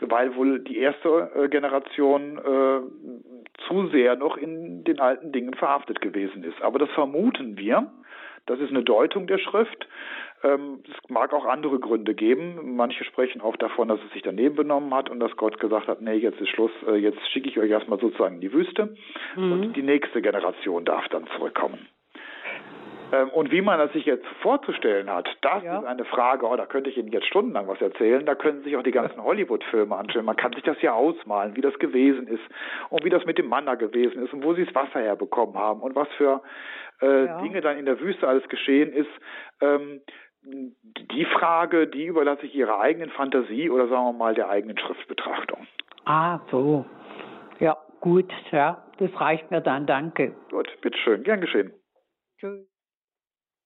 weil 0.00 0.34
wohl 0.36 0.60
die 0.60 0.78
erste 0.78 1.30
äh, 1.34 1.48
Generation 1.48 2.38
äh, 2.38 3.66
zu 3.68 3.88
sehr 3.88 4.16
noch 4.16 4.36
in 4.36 4.84
den 4.84 5.00
alten 5.00 5.32
Dingen 5.32 5.54
verhaftet 5.54 6.00
gewesen 6.00 6.44
ist. 6.44 6.60
Aber 6.62 6.78
das 6.78 6.90
vermuten 6.90 7.56
wir. 7.56 7.90
Das 8.50 8.58
ist 8.58 8.70
eine 8.70 8.82
Deutung 8.82 9.28
der 9.28 9.38
Schrift. 9.38 9.86
Ähm, 10.42 10.80
es 10.84 11.08
mag 11.08 11.32
auch 11.32 11.44
andere 11.44 11.78
Gründe 11.78 12.14
geben. 12.14 12.74
Manche 12.74 13.04
sprechen 13.04 13.40
auch 13.40 13.54
davon, 13.54 13.86
dass 13.86 14.00
es 14.04 14.12
sich 14.12 14.22
daneben 14.22 14.56
benommen 14.56 14.92
hat 14.92 15.08
und 15.08 15.20
dass 15.20 15.36
Gott 15.36 15.60
gesagt 15.60 15.86
hat, 15.86 16.00
nee, 16.00 16.14
jetzt 16.14 16.40
ist 16.40 16.48
Schluss, 16.48 16.72
äh, 16.88 16.96
jetzt 16.96 17.20
schicke 17.30 17.48
ich 17.48 17.60
euch 17.60 17.70
erstmal 17.70 18.00
sozusagen 18.00 18.34
in 18.34 18.40
die 18.40 18.52
Wüste 18.52 18.96
mhm. 19.36 19.52
und 19.52 19.76
die 19.76 19.84
nächste 19.84 20.20
Generation 20.20 20.84
darf 20.84 21.06
dann 21.10 21.28
zurückkommen. 21.36 21.86
Ähm, 23.12 23.30
und 23.30 23.50
wie 23.50 23.60
man 23.60 23.78
das 23.78 23.92
sich 23.92 24.04
jetzt 24.04 24.26
vorzustellen 24.42 25.10
hat, 25.10 25.28
das 25.40 25.62
ja. 25.62 25.78
ist 25.78 25.84
eine 25.84 26.04
Frage, 26.04 26.46
oh, 26.46 26.56
da 26.56 26.66
könnte 26.66 26.90
ich 26.90 26.96
Ihnen 26.96 27.08
jetzt 27.08 27.26
stundenlang 27.26 27.68
was 27.68 27.80
erzählen, 27.80 28.24
da 28.24 28.34
können 28.34 28.62
sich 28.62 28.76
auch 28.76 28.82
die 28.82 28.90
ganzen 28.90 29.22
Hollywood-Filme 29.24 29.94
anschauen. 29.96 30.24
Man 30.24 30.36
kann 30.36 30.52
sich 30.52 30.62
das 30.62 30.80
ja 30.82 30.92
ausmalen, 30.92 31.56
wie 31.56 31.60
das 31.60 31.78
gewesen 31.78 32.26
ist 32.28 32.42
und 32.88 33.04
wie 33.04 33.10
das 33.10 33.24
mit 33.24 33.38
dem 33.38 33.48
Manna 33.48 33.74
gewesen 33.74 34.24
ist 34.24 34.32
und 34.32 34.44
wo 34.44 34.54
sie 34.54 34.64
das 34.64 34.74
Wasser 34.74 35.00
herbekommen 35.00 35.56
haben 35.56 35.80
und 35.80 35.94
was 35.94 36.08
für 36.16 36.42
äh, 37.00 37.26
ja. 37.26 37.40
Dinge 37.40 37.60
dann 37.60 37.78
in 37.78 37.86
der 37.86 38.00
Wüste 38.00 38.28
alles 38.28 38.48
geschehen 38.48 38.92
ist. 38.92 39.10
Ähm, 39.60 40.00
die 40.42 41.24
Frage, 41.26 41.86
die 41.86 42.06
überlasse 42.06 42.46
ich 42.46 42.54
Ihrer 42.54 42.80
eigenen 42.80 43.10
Fantasie 43.10 43.68
oder 43.68 43.88
sagen 43.88 44.04
wir 44.04 44.12
mal 44.12 44.34
der 44.34 44.48
eigenen 44.48 44.78
Schriftbetrachtung. 44.78 45.66
Ah, 46.06 46.40
so. 46.50 46.86
Ja, 47.58 47.76
gut, 48.00 48.32
ja, 48.50 48.82
das 48.98 49.10
reicht 49.20 49.50
mir 49.50 49.60
dann, 49.60 49.86
danke. 49.86 50.34
Gut, 50.50 50.68
bitteschön, 50.80 51.22
gern 51.24 51.42
geschehen. 51.42 51.72
Tschüss. 52.38 52.69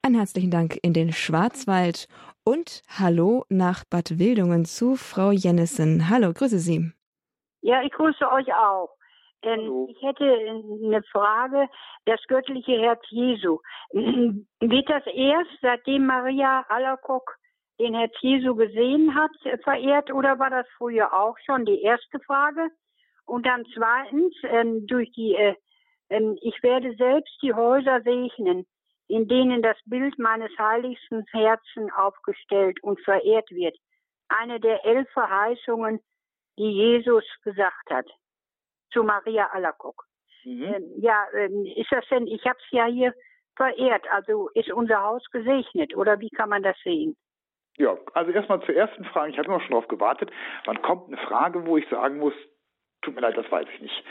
Einen 0.05 0.17
herzlichen 0.17 0.51
Dank 0.51 0.77
in 0.83 0.93
den 0.93 1.13
Schwarzwald 1.15 2.09
und 2.45 2.83
Hallo 2.89 3.47
nach 3.49 3.85
Bad 3.89 4.19
Wildungen 4.19 4.67
zu 4.67 4.97
Frau 4.97 5.31
Jennissen. 5.31 6.11
Hallo, 6.11 6.35
grüße 6.35 6.59
Sie. 6.59 6.93
Ja, 7.63 7.83
ich 7.83 7.91
grüße 7.91 8.31
euch 8.31 8.53
auch. 8.53 8.91
Ähm, 9.41 9.87
ich 9.89 10.03
hätte 10.03 10.27
eine 10.27 11.03
Frage. 11.11 11.71
Das 12.05 12.21
göttliche 12.29 12.73
Herz 12.83 13.01
Jesu. 13.09 13.61
Wird 13.93 14.91
das 14.91 15.07
erst, 15.07 15.49
seitdem 15.63 16.05
Maria 16.05 16.67
Alacock 16.69 17.39
den 17.81 17.95
Herz 17.95 18.13
Jesu 18.21 18.55
gesehen 18.55 19.15
hat, 19.15 19.31
verehrt 19.63 20.13
oder 20.13 20.39
war 20.39 20.51
das 20.51 20.67
früher 20.77 21.15
auch 21.15 21.39
schon? 21.47 21.65
Die 21.65 21.81
erste 21.81 22.21
Frage. 22.27 22.69
Und 23.25 23.47
dann 23.47 23.65
zweitens, 23.75 24.35
ähm, 24.43 24.87
durch 24.87 25.11
die, 25.13 25.35
äh, 25.35 25.55
äh, 26.11 26.37
ich 26.43 26.63
werde 26.63 26.95
selbst 26.97 27.39
die 27.41 27.55
Häuser 27.55 28.03
segnen, 28.03 28.67
in 29.09 29.29
denen 29.29 29.63
das 29.63 29.77
Bild 29.85 30.19
meines 30.19 30.51
heiligsten 30.59 31.25
Herzen 31.31 31.91
aufgestellt 31.93 32.83
und 32.83 33.01
verehrt 33.01 33.51
wird. 33.51 33.77
Eine 34.29 34.61
der 34.61 34.85
elf 34.85 35.09
Verheißungen, 35.13 36.01
die 36.59 36.71
Jesus 36.71 37.25
gesagt 37.43 37.91
hat 37.91 38.07
zu 38.91 39.03
Maria 39.03 39.49
Alacock. 39.53 40.05
Mhm. 40.45 40.63
Ähm, 40.63 40.93
ja, 40.99 41.27
ähm, 41.35 41.67
ist 41.77 41.91
das 41.91 42.07
denn, 42.09 42.27
ich 42.27 42.45
habe 42.45 42.59
es 42.59 42.71
ja 42.71 42.87
hier 42.87 43.15
verehrt, 43.57 44.05
also 44.11 44.49
ist 44.55 44.73
unser 44.73 45.03
Haus 45.03 45.25
gesegnet 45.31 45.97
oder 45.97 46.21
wie 46.21 46.31
kann 46.31 46.49
man 46.49 46.63
das 46.63 46.77
sehen? 46.83 47.17
Ja, 47.77 47.97
also 48.13 48.31
erstmal 48.31 48.63
zur 48.63 48.75
ersten 48.75 49.05
Frage, 49.05 49.33
ich 49.33 49.39
habe 49.39 49.49
immer 49.49 49.61
schon 49.61 49.71
darauf 49.71 49.89
gewartet, 49.89 50.31
wann 50.65 50.81
kommt 50.83 51.09
eine 51.09 51.17
Frage, 51.27 51.67
wo 51.67 51.77
ich 51.77 51.89
sagen 51.89 52.19
muss, 52.19 52.35
tut 53.05 53.15
mir 53.15 53.21
leid, 53.21 53.37
das 53.37 53.51
weiß 53.51 53.67
ich 53.75 53.81
nicht. 53.83 54.05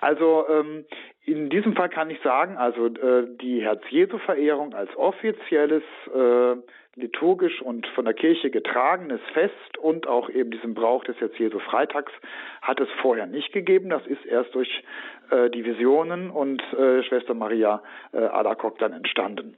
Also 0.00 0.46
ähm, 0.48 0.84
in 1.24 1.48
diesem 1.48 1.74
Fall 1.74 1.88
kann 1.88 2.10
ich 2.10 2.20
sagen, 2.22 2.56
also 2.56 2.86
äh, 2.86 3.26
die 3.40 3.62
Herz-Jesu-Verehrung 3.62 4.74
als 4.74 4.94
offizielles 4.96 5.84
äh, 6.14 6.56
liturgisch 6.94 7.62
und 7.62 7.86
von 7.88 8.04
der 8.04 8.14
Kirche 8.14 8.50
getragenes 8.50 9.20
Fest 9.32 9.78
und 9.78 10.06
auch 10.06 10.28
eben 10.28 10.50
diesen 10.50 10.74
Brauch 10.74 11.04
des 11.04 11.18
jetzt 11.20 11.38
Jesu 11.38 11.58
Freitags 11.58 12.12
hat 12.60 12.80
es 12.80 12.88
vorher 13.00 13.26
nicht 13.26 13.52
gegeben. 13.52 13.88
Das 13.88 14.06
ist 14.06 14.24
erst 14.26 14.54
durch 14.54 14.82
äh, 15.30 15.48
die 15.48 15.64
Visionen 15.64 16.30
und 16.30 16.62
äh, 16.74 17.02
Schwester 17.04 17.32
Maria 17.34 17.82
äh, 18.12 18.18
Alacock 18.18 18.78
dann 18.78 18.92
entstanden. 18.92 19.56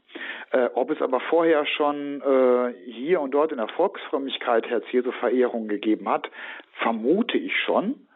Äh, 0.52 0.68
ob 0.74 0.90
es 0.90 1.02
aber 1.02 1.18
vorher 1.18 1.66
schon 1.66 2.20
äh, 2.20 2.74
hier 2.90 3.20
und 3.20 3.32
dort 3.32 3.50
in 3.50 3.58
der 3.58 3.68
Volksfrömmigkeit 3.68 4.68
Herz 4.68 4.84
Jesu 4.92 5.10
Verehrung 5.10 5.66
gegeben 5.66 6.08
hat, 6.08 6.30
vermute 6.74 7.36
ich 7.36 7.56
schon 7.64 8.06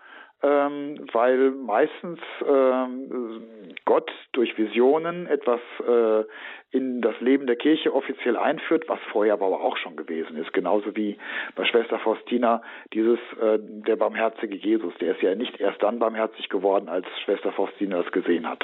ähm, 0.43 1.07
weil 1.12 1.51
meistens 1.51 2.20
ähm, 2.47 3.74
Gott 3.84 4.11
durch 4.32 4.57
Visionen 4.57 5.26
etwas 5.26 5.61
äh, 5.86 6.24
in 6.70 7.01
das 7.01 7.18
Leben 7.20 7.47
der 7.47 7.57
Kirche 7.57 7.95
offiziell 7.95 8.36
einführt, 8.36 8.84
was 8.89 9.01
vorher 9.11 9.32
aber 9.32 9.47
auch 9.47 9.76
schon 9.78 9.97
gewesen 9.97 10.36
ist. 10.36 10.53
Genauso 10.53 10.95
wie 10.95 11.16
bei 11.57 11.64
Schwester 11.64 11.99
Faustina 11.99 12.62
dieses 12.93 13.18
äh, 13.41 13.59
der 13.59 13.97
barmherzige 13.97 14.55
Jesus, 14.55 14.93
der 15.01 15.12
ist 15.12 15.22
ja 15.22 15.34
nicht 15.34 15.59
erst 15.61 15.82
dann 15.82 15.99
barmherzig 15.99 16.49
geworden, 16.51 16.89
als 16.89 17.07
Schwester 17.24 17.53
Faustina 17.53 18.01
es 18.01 18.12
gesehen 18.12 18.49
hat. 18.49 18.62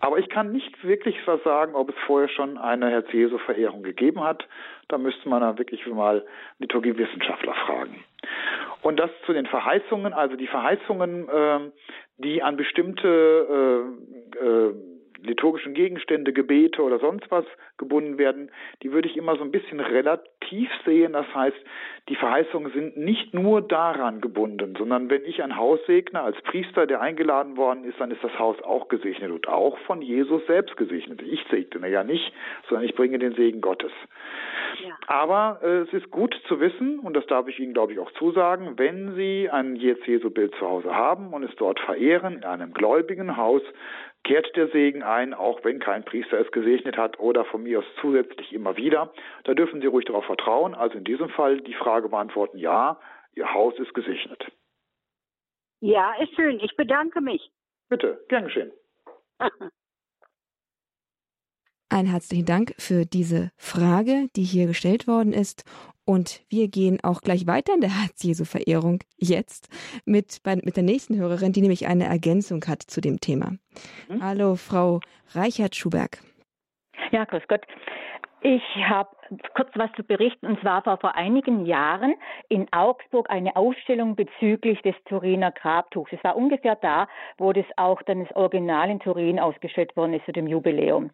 Aber 0.00 0.18
ich 0.18 0.28
kann 0.28 0.52
nicht 0.52 0.84
wirklich 0.84 1.16
was 1.26 1.42
sagen, 1.42 1.74
ob 1.74 1.88
es 1.88 1.96
vorher 2.06 2.28
schon 2.28 2.58
eine 2.58 2.90
Herz-Jesu-Verehrung 2.90 3.82
gegeben 3.82 4.22
hat. 4.22 4.46
Da 4.88 4.98
müsste 4.98 5.28
man 5.28 5.40
dann 5.40 5.58
wirklich 5.58 5.86
mal 5.86 6.24
Liturgiewissenschaftler 6.58 7.54
fragen. 7.54 8.04
Und 8.82 8.98
das 8.98 9.10
zu 9.26 9.32
den 9.32 9.46
Verheißungen, 9.46 10.12
also 10.12 10.36
die 10.36 10.46
Verheißungen, 10.46 11.28
äh, 11.28 11.70
die 12.18 12.42
an 12.42 12.56
bestimmte 12.56 13.86
äh, 14.38 14.44
äh, 14.44 14.74
liturgischen 15.22 15.74
Gegenstände, 15.74 16.32
Gebete 16.32 16.82
oder 16.82 16.98
sonst 16.98 17.30
was 17.30 17.44
gebunden 17.78 18.18
werden, 18.18 18.50
die 18.82 18.92
würde 18.92 19.08
ich 19.08 19.16
immer 19.16 19.36
so 19.36 19.42
ein 19.42 19.50
bisschen 19.50 19.80
relativ 19.80 20.70
sehen. 20.84 21.12
Das 21.12 21.26
heißt, 21.34 21.56
die 22.08 22.16
Verheißungen 22.16 22.72
sind 22.72 22.96
nicht 22.96 23.34
nur 23.34 23.62
daran 23.62 24.20
gebunden, 24.20 24.74
sondern 24.76 25.10
wenn 25.10 25.24
ich 25.24 25.42
ein 25.42 25.56
Haus 25.56 25.78
segne 25.86 26.20
als 26.20 26.40
Priester, 26.42 26.86
der 26.86 27.00
eingeladen 27.00 27.56
worden 27.56 27.84
ist, 27.84 28.00
dann 28.00 28.10
ist 28.10 28.22
das 28.22 28.38
Haus 28.38 28.60
auch 28.62 28.88
gesegnet 28.88 29.30
und 29.30 29.48
auch 29.48 29.78
von 29.80 30.02
Jesus 30.02 30.44
selbst 30.46 30.76
gesegnet. 30.76 31.22
Ich 31.22 31.44
segne 31.50 31.88
ja 31.88 32.04
nicht, 32.04 32.32
sondern 32.68 32.86
ich 32.86 32.94
bringe 32.94 33.18
den 33.18 33.34
Segen 33.34 33.60
Gottes. 33.60 33.92
Ja. 34.84 34.96
Aber 35.06 35.60
äh, 35.62 35.80
es 35.80 35.92
ist 35.92 36.10
gut 36.10 36.34
zu 36.48 36.60
wissen, 36.60 36.98
und 37.00 37.14
das 37.14 37.26
darf 37.26 37.48
ich 37.48 37.58
Ihnen, 37.58 37.74
glaube 37.74 37.92
ich, 37.92 37.98
auch 37.98 38.10
zusagen, 38.12 38.78
wenn 38.78 39.14
Sie 39.14 39.48
ein 39.50 39.76
Jesu-Bild 39.76 40.54
zu 40.56 40.68
Hause 40.68 40.94
haben 40.94 41.32
und 41.32 41.42
es 41.42 41.54
dort 41.56 41.80
verehren 41.80 42.36
in 42.38 42.44
einem 42.44 42.72
gläubigen 42.72 43.36
Haus, 43.36 43.62
kehrt 44.24 44.54
der 44.56 44.68
Segen 44.68 45.02
ein, 45.02 45.34
auch 45.34 45.64
wenn 45.64 45.78
kein 45.78 46.04
Priester 46.04 46.38
es 46.38 46.50
gesegnet 46.52 46.96
hat 46.96 47.18
oder 47.18 47.44
von 47.44 47.62
mir 47.62 47.80
aus 47.80 47.84
zusätzlich 48.00 48.52
immer 48.52 48.76
wieder. 48.76 49.12
Da 49.44 49.54
dürfen 49.54 49.80
Sie 49.80 49.86
ruhig 49.86 50.04
darauf 50.04 50.24
vertrauen. 50.24 50.74
Also 50.74 50.98
in 50.98 51.04
diesem 51.04 51.30
Fall 51.30 51.60
die 51.60 51.74
Frage 51.74 52.08
beantworten, 52.08 52.58
ja, 52.58 53.00
Ihr 53.34 53.52
Haus 53.52 53.78
ist 53.78 53.94
gesegnet. 53.94 54.50
Ja, 55.80 56.12
ist 56.20 56.34
schön. 56.34 56.60
Ich 56.60 56.76
bedanke 56.76 57.20
mich. 57.20 57.50
Bitte, 57.88 58.24
gern 58.28 58.44
geschehen. 58.44 58.72
Einen 61.92 62.08
herzlichen 62.08 62.46
Dank 62.46 62.74
für 62.78 63.04
diese 63.04 63.50
Frage, 63.56 64.28
die 64.36 64.44
hier 64.44 64.68
gestellt 64.68 65.08
worden 65.08 65.32
ist. 65.32 65.64
Und 66.10 66.42
wir 66.48 66.66
gehen 66.66 66.98
auch 67.04 67.20
gleich 67.20 67.46
weiter 67.46 67.72
in 67.72 67.80
der 67.80 67.96
Herz-Jesu-Verehrung 68.00 68.98
jetzt 69.16 69.68
mit, 70.04 70.42
bei, 70.42 70.56
mit 70.56 70.74
der 70.74 70.82
nächsten 70.82 71.16
Hörerin, 71.16 71.52
die 71.52 71.60
nämlich 71.60 71.86
eine 71.86 72.06
Ergänzung 72.06 72.64
hat 72.66 72.82
zu 72.82 73.00
dem 73.00 73.20
Thema. 73.20 73.52
Mhm. 74.08 74.20
Hallo, 74.20 74.56
Frau 74.56 74.98
Reichert-Schuberg. 75.34 76.18
Ja, 77.12 77.24
grüß 77.26 77.44
Gott. 77.46 77.64
Ich 78.42 78.62
habe 78.88 79.10
kurz 79.54 79.70
was 79.74 79.90
zu 79.92 80.04
berichten. 80.04 80.46
Und 80.46 80.60
zwar 80.60 80.84
war 80.86 80.98
vor 80.98 81.14
einigen 81.14 81.66
Jahren 81.66 82.14
in 82.48 82.66
Augsburg 82.72 83.30
eine 83.30 83.56
Ausstellung 83.56 84.16
bezüglich 84.16 84.80
des 84.82 84.94
Turiner 85.06 85.52
Grabtuchs. 85.52 86.12
Es 86.12 86.22
war 86.24 86.36
ungefähr 86.36 86.76
da, 86.76 87.08
wo 87.38 87.52
das 87.52 87.66
auch 87.76 88.02
dann 88.02 88.24
das 88.24 88.36
Original 88.36 88.90
in 88.90 89.00
Turin 89.00 89.38
ausgestellt 89.38 89.96
worden 89.96 90.14
ist 90.14 90.24
zu 90.24 90.32
dem 90.32 90.46
Jubiläum. 90.46 91.10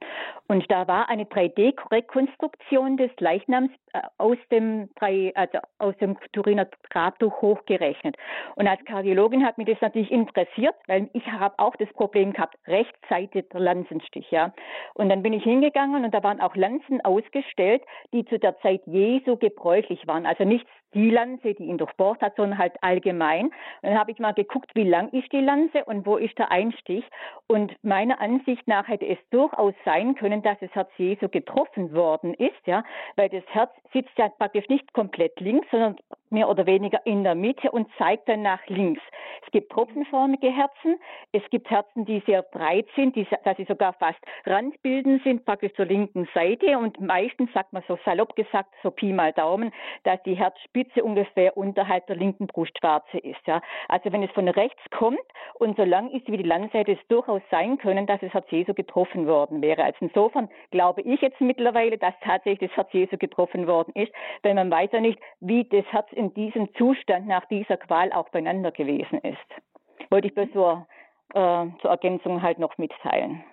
Und 0.48 0.70
da 0.70 0.86
war 0.88 1.08
eine 1.08 1.24
3D-Rekonstruktion 1.24 2.96
des 2.96 3.10
Leichnams 3.18 3.70
äh, 3.92 4.00
aus 4.18 4.38
dem, 4.50 4.88
also 5.34 5.58
aus 5.78 5.96
dem 5.98 6.16
Turiner 6.32 6.66
Grabtuch 6.90 7.42
hochgerechnet. 7.42 8.16
Und 8.56 8.66
als 8.66 8.84
Kardiologin 8.84 9.44
hat 9.44 9.58
mich 9.58 9.68
das 9.68 9.80
natürlich 9.80 10.10
interessiert, 10.10 10.74
weil 10.86 11.08
ich 11.12 11.26
habe 11.26 11.54
auch 11.58 11.76
das 11.76 11.88
Problem 11.94 12.32
gehabt, 12.32 12.56
Rechtsseite 12.66 13.42
der 13.42 13.60
Lanzenstich. 13.60 14.30
Ja. 14.30 14.52
Und 14.94 15.08
dann 15.08 15.22
bin 15.22 15.32
ich 15.32 15.44
hingegangen 15.44 16.04
und 16.04 16.14
da 16.14 16.22
waren 16.22 16.40
auch 16.40 16.56
Lanzen 16.56 17.00
ausgestellt, 17.04 17.82
die 18.12 18.24
zu 18.24 18.38
der 18.38 18.58
Zeit 18.60 18.82
Jesu 18.86 19.36
gebräuchlich 19.36 20.06
waren. 20.06 20.26
Also 20.26 20.44
nicht 20.44 20.66
die 20.94 21.10
Lanze, 21.10 21.54
die 21.54 21.64
ihn 21.64 21.78
durchbohrt 21.78 22.22
hat, 22.22 22.36
sondern 22.36 22.58
halt 22.58 22.72
allgemein. 22.80 23.46
Und 23.46 23.54
dann 23.82 23.98
habe 23.98 24.10
ich 24.10 24.18
mal 24.18 24.32
geguckt, 24.32 24.70
wie 24.74 24.88
lang 24.88 25.10
ist 25.10 25.30
die 25.32 25.40
Lanze 25.40 25.84
und 25.84 26.06
wo 26.06 26.16
ist 26.16 26.38
der 26.38 26.50
Einstich. 26.50 27.04
Und 27.46 27.72
meiner 27.82 28.20
Ansicht 28.20 28.66
nach 28.66 28.88
hätte 28.88 29.06
es 29.06 29.18
durchaus 29.30 29.74
sein 29.84 30.14
können, 30.14 30.42
dass 30.42 30.58
das 30.60 30.70
Herz 30.74 30.90
Jesu 30.96 31.28
getroffen 31.28 31.92
worden 31.94 32.34
ist, 32.34 32.66
ja, 32.66 32.82
weil 33.16 33.28
das 33.28 33.44
Herz 33.48 33.70
sitzt 33.92 34.16
ja 34.16 34.28
praktisch 34.28 34.68
nicht 34.68 34.92
komplett 34.92 35.38
links, 35.40 35.66
sondern 35.70 35.96
mehr 36.30 36.48
oder 36.48 36.66
weniger 36.66 37.04
in 37.04 37.24
der 37.24 37.34
Mitte 37.34 37.70
und 37.70 37.88
zeigt 37.98 38.28
dann 38.28 38.42
nach 38.42 38.64
links. 38.66 39.02
Es 39.44 39.50
gibt 39.52 39.70
tropfenförmige 39.72 40.50
Herzen, 40.50 40.98
es 41.32 41.42
gibt 41.50 41.70
Herzen, 41.70 42.04
die 42.04 42.22
sehr 42.26 42.42
breit 42.42 42.86
sind, 42.96 43.14
die, 43.16 43.26
dass 43.44 43.56
sie 43.56 43.64
sogar 43.64 43.92
fast 43.94 44.18
randbildend 44.44 45.22
sind, 45.22 45.44
praktisch 45.44 45.72
zur 45.74 45.86
linken 45.86 46.28
Seite 46.34 46.78
und 46.78 47.00
meistens 47.00 47.52
sagt 47.52 47.72
man 47.72 47.82
so 47.86 47.98
salopp 48.04 48.34
gesagt, 48.36 48.72
so 48.82 48.90
Pi 48.90 49.12
mal 49.12 49.32
Daumen, 49.32 49.72
dass 50.04 50.22
die 50.24 50.34
Herzspitze 50.34 51.04
ungefähr 51.04 51.56
unterhalb 51.56 52.06
der 52.06 52.16
linken 52.16 52.46
Brustwarze 52.46 53.18
ist. 53.18 53.46
Ja. 53.46 53.60
Also 53.88 54.12
wenn 54.12 54.22
es 54.22 54.30
von 54.32 54.48
rechts 54.48 54.82
kommt 54.90 55.18
und 55.54 55.76
so 55.76 55.84
lang 55.84 56.10
ist 56.10 56.26
wie 56.28 56.36
die 56.36 56.42
Landseite, 56.42 56.92
es 56.92 57.08
durchaus 57.08 57.42
sein 57.50 57.78
können, 57.78 58.06
dass 58.06 58.20
das 58.20 58.32
Herz 58.32 58.46
Jesu 58.50 58.74
getroffen 58.74 59.26
worden 59.26 59.62
wäre. 59.62 59.84
Also 59.84 59.98
insofern 60.00 60.48
glaube 60.70 61.02
ich 61.02 61.20
jetzt 61.20 61.40
mittlerweile, 61.40 61.98
dass 61.98 62.14
tatsächlich 62.22 62.70
das 62.70 62.76
Herz 62.76 62.92
Jesu 62.92 63.16
getroffen 63.16 63.66
worden 63.66 63.92
ist, 63.94 64.12
weil 64.42 64.54
man 64.54 64.70
weiß 64.70 64.90
ja 64.92 65.00
nicht, 65.00 65.18
wie 65.40 65.64
das 65.64 65.84
Herz 65.86 66.08
in 66.16 66.34
diesem 66.34 66.68
Zustand 66.74 67.26
nach 67.26 67.44
dieser 67.46 67.76
Qual 67.76 68.12
auch 68.12 68.28
beieinander 68.30 68.72
gewesen 68.72 69.18
ist. 69.20 70.10
Wollte 70.10 70.28
ich 70.28 70.34
bloß 70.34 70.48
so 70.54 70.86
äh, 71.34 71.66
zur 71.80 71.90
Ergänzung 71.90 72.42
halt 72.42 72.58
noch 72.58 72.78
mitteilen. 72.78 73.44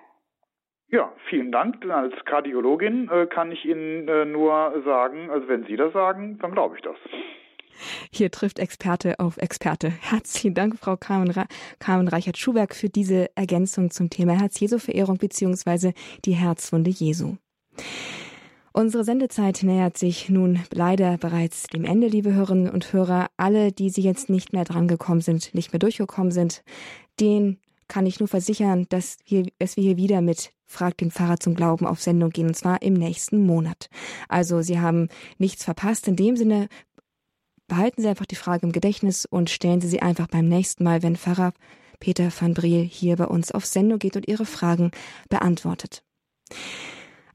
Ja, 0.87 1.11
vielen 1.27 1.51
Dank. 1.51 1.83
Als 1.89 2.13
Kardiologin 2.25 3.09
äh, 3.09 3.25
kann 3.25 3.51
ich 3.51 3.65
Ihnen 3.65 4.07
äh, 4.07 4.25
nur 4.25 4.81
sagen, 4.85 5.29
also 5.31 5.47
wenn 5.47 5.65
Sie 5.65 5.75
das 5.75 5.91
sagen, 5.91 6.37
dann 6.39 6.51
glaube 6.51 6.75
ich 6.75 6.81
das. 6.83 6.97
Hier 8.11 8.29
trifft 8.29 8.59
Experte 8.59 9.19
auf 9.19 9.37
Experte. 9.37 9.89
Herzlichen 9.89 10.53
Dank, 10.53 10.77
Frau 10.77 10.95
Carmen, 10.95 11.33
Carmen 11.79 12.07
Reichert-Schuberg, 12.07 12.75
für 12.75 12.89
diese 12.89 13.35
Ergänzung 13.35 13.89
zum 13.89 14.11
Thema 14.11 14.33
Herz-Jesu-Verehrung 14.33 15.17
bzw. 15.17 15.93
die 16.25 16.33
Herzwunde 16.33 16.91
Jesu. 16.91 17.37
Unsere 18.75 19.03
Sendezeit 19.03 19.61
nähert 19.61 19.99
sich 19.99 20.29
nun 20.29 20.59
leider 20.71 21.19
bereits 21.19 21.67
dem 21.67 21.85
Ende, 21.85 22.07
liebe 22.07 22.33
Hörerinnen 22.33 22.71
und 22.71 22.91
Hörer. 22.91 23.27
Alle, 23.37 23.71
die 23.71 23.91
Sie 23.91 24.01
jetzt 24.01 24.31
nicht 24.31 24.51
mehr 24.51 24.63
drangekommen 24.63 25.21
sind, 25.21 25.53
nicht 25.53 25.71
mehr 25.71 25.79
durchgekommen 25.79 26.31
sind, 26.31 26.63
den 27.19 27.59
kann 27.87 28.07
ich 28.07 28.19
nur 28.19 28.27
versichern, 28.27 28.87
dass 28.89 29.17
wir, 29.27 29.45
dass 29.59 29.77
wir 29.77 29.83
hier 29.83 29.97
wieder 29.97 30.21
mit 30.21 30.53
Frag 30.65 30.97
den 30.97 31.11
Pfarrer 31.11 31.39
zum 31.39 31.53
Glauben 31.53 31.85
auf 31.85 32.01
Sendung 32.01 32.31
gehen, 32.31 32.47
und 32.47 32.55
zwar 32.55 32.81
im 32.81 32.95
nächsten 32.95 33.45
Monat. 33.45 33.91
Also 34.27 34.63
Sie 34.63 34.79
haben 34.79 35.09
nichts 35.37 35.63
verpasst. 35.63 36.07
In 36.07 36.15
dem 36.15 36.35
Sinne, 36.35 36.67
behalten 37.67 38.01
Sie 38.01 38.07
einfach 38.07 38.25
die 38.25 38.35
Frage 38.35 38.65
im 38.65 38.71
Gedächtnis 38.71 39.27
und 39.27 39.51
stellen 39.51 39.81
Sie 39.81 39.87
sie 39.87 40.01
einfach 40.01 40.27
beim 40.27 40.47
nächsten 40.47 40.83
Mal, 40.83 41.03
wenn 41.03 41.15
Pfarrer 41.15 41.53
Peter 41.99 42.31
van 42.35 42.55
Briel 42.55 42.81
hier 42.81 43.17
bei 43.17 43.25
uns 43.25 43.51
auf 43.51 43.67
Sendung 43.67 43.99
geht 43.99 44.15
und 44.15 44.27
Ihre 44.27 44.47
Fragen 44.47 44.89
beantwortet. 45.29 46.03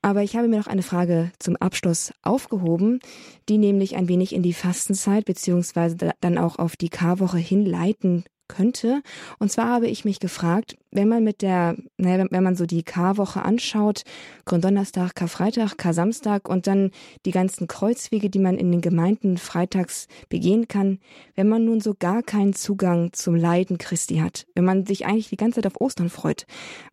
Aber 0.03 0.23
ich 0.23 0.37
habe 0.37 0.49
mir 0.49 0.59
noch 0.59 0.67
eine 0.67 0.83
Frage 0.83 1.33
zum 1.39 1.57
Abschluss 1.57 2.13
aufgehoben, 2.23 3.01
die 3.49 3.59
nämlich 3.59 3.97
ein 3.97 4.09
wenig 4.09 4.35
in 4.35 4.43
die 4.43 4.53
Fastenzeit 4.53 5.25
beziehungsweise 5.25 6.13
dann 6.21 6.39
auch 6.39 6.59
auf 6.59 6.77
die 6.77 6.89
Karwoche 6.89 7.39
hinleiten 7.39 8.25
könnte. 8.49 9.03
Und 9.39 9.53
zwar 9.53 9.69
habe 9.69 9.87
ich 9.87 10.05
mich 10.05 10.21
gefragt, 10.21 10.77
wenn 10.91 11.09
man 11.09 11.23
mit 11.23 11.43
der, 11.43 11.77
naja, 11.99 12.27
wenn 12.31 12.43
man 12.43 12.57
so 12.57 12.67
die 12.67 12.83
Karwoche 12.83 13.43
anschaut, 13.43 14.03
Gründonnerstag, 14.47 15.15
Karfreitag, 15.15 15.77
Kar-Samstag 15.77 16.49
und 16.49 16.67
dann 16.67 16.91
die 17.27 17.31
ganzen 17.31 17.69
Kreuzwege, 17.69 18.31
die 18.31 18.39
man 18.39 18.57
in 18.57 18.73
den 18.73 18.81
Gemeinden 18.81 19.37
freitags 19.37 20.09
begehen 20.29 20.67
kann, 20.67 20.99
wenn 21.35 21.49
man 21.49 21.65
nun 21.65 21.81
so 21.81 21.95
gar 21.95 22.23
keinen 22.23 22.55
Zugang 22.55 23.13
zum 23.13 23.37
Leiden 23.37 23.79
Christi 23.79 24.17
hat, 24.17 24.47
wenn 24.55 24.65
man 24.65 24.87
sich 24.87 25.07
eigentlich 25.07 25.29
die 25.29 25.37
ganze 25.37 25.61
Zeit 25.61 25.67
auf 25.67 25.81
Ostern 25.81 26.09
freut, 26.09 26.47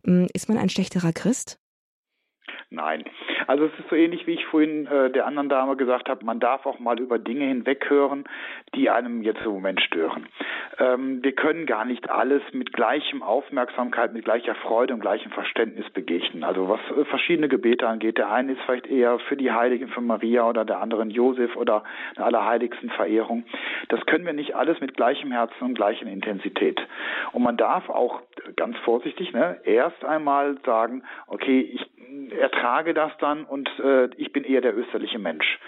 hm, 0.04 0.28
ist 0.34 0.48
man 0.48 0.58
ein 0.58 0.68
schlechterer 0.68 1.12
Christ? 1.12 1.58
Nein. 2.70 3.04
Also 3.46 3.66
es 3.66 3.78
ist 3.78 3.88
so 3.88 3.96
ähnlich, 3.96 4.26
wie 4.26 4.32
ich 4.32 4.46
vorhin 4.46 4.86
äh, 4.86 5.10
der 5.10 5.26
anderen 5.26 5.48
Dame 5.48 5.76
gesagt 5.76 6.08
habe, 6.08 6.24
man 6.24 6.40
darf 6.40 6.66
auch 6.66 6.78
mal 6.78 6.98
über 6.98 7.18
Dinge 7.18 7.46
hinweghören, 7.46 8.24
die 8.74 8.90
einem 8.90 9.22
jetzt 9.22 9.40
im 9.44 9.52
Moment 9.52 9.80
stören. 9.80 10.26
Ähm, 10.78 11.22
wir 11.22 11.32
können 11.32 11.66
gar 11.66 11.84
nicht 11.84 12.10
alles 12.10 12.42
mit 12.52 12.72
gleichem 12.72 13.22
Aufmerksamkeit, 13.22 14.12
mit 14.12 14.24
gleicher 14.24 14.54
Freude 14.56 14.94
und 14.94 15.00
gleichem 15.00 15.30
Verständnis 15.32 15.88
begegnen. 15.90 16.44
Also 16.44 16.68
was 16.68 16.80
äh, 16.96 17.04
verschiedene 17.04 17.48
Gebete 17.48 17.86
angeht, 17.86 18.18
der 18.18 18.30
eine 18.30 18.52
ist 18.52 18.62
vielleicht 18.62 18.86
eher 18.86 19.18
für 19.20 19.36
die 19.36 19.52
Heiligen 19.52 19.88
von 19.88 20.06
Maria 20.06 20.48
oder 20.48 20.64
der 20.64 20.80
anderen 20.80 21.10
Josef 21.10 21.56
oder 21.56 21.84
der 22.16 22.26
Allerheiligsten 22.26 22.90
Verehrung. 22.90 23.44
Das 23.88 24.04
können 24.06 24.26
wir 24.26 24.32
nicht 24.32 24.54
alles 24.54 24.80
mit 24.80 24.96
gleichem 24.96 25.30
Herzen 25.32 25.64
und 25.64 25.74
gleicher 25.74 26.06
Intensität. 26.06 26.80
Und 27.32 27.42
man 27.42 27.56
darf 27.56 27.88
auch 27.88 28.22
ganz 28.56 28.76
vorsichtig 28.78 29.32
ne, 29.32 29.58
erst 29.64 30.04
einmal 30.04 30.56
sagen, 30.64 31.02
okay, 31.28 31.60
ich 31.60 31.86
ertrage 32.32 32.94
das 32.94 33.12
dann 33.18 33.35
und 33.44 33.68
äh, 33.78 34.08
ich 34.16 34.32
bin 34.32 34.44
eher 34.44 34.60
der 34.60 34.76
österliche 34.76 35.18
Mensch. 35.18 35.58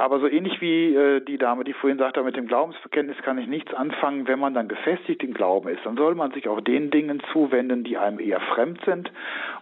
Aber 0.00 0.20
so 0.20 0.28
ähnlich 0.28 0.60
wie 0.60 0.94
äh, 0.94 1.20
die 1.20 1.38
Dame, 1.38 1.64
die 1.64 1.72
vorhin 1.72 1.98
sagte, 1.98 2.22
mit 2.22 2.36
dem 2.36 2.46
Glaubensbekenntnis 2.46 3.16
kann 3.22 3.36
ich 3.36 3.48
nichts 3.48 3.74
anfangen, 3.74 4.28
wenn 4.28 4.38
man 4.38 4.54
dann 4.54 4.68
gefestigt 4.68 5.24
im 5.24 5.34
Glauben 5.34 5.68
ist, 5.68 5.84
dann 5.84 5.96
soll 5.96 6.14
man 6.14 6.30
sich 6.30 6.48
auch 6.48 6.60
den 6.60 6.92
Dingen 6.92 7.20
zuwenden, 7.32 7.82
die 7.82 7.98
einem 7.98 8.20
eher 8.20 8.38
fremd 8.38 8.80
sind 8.84 9.10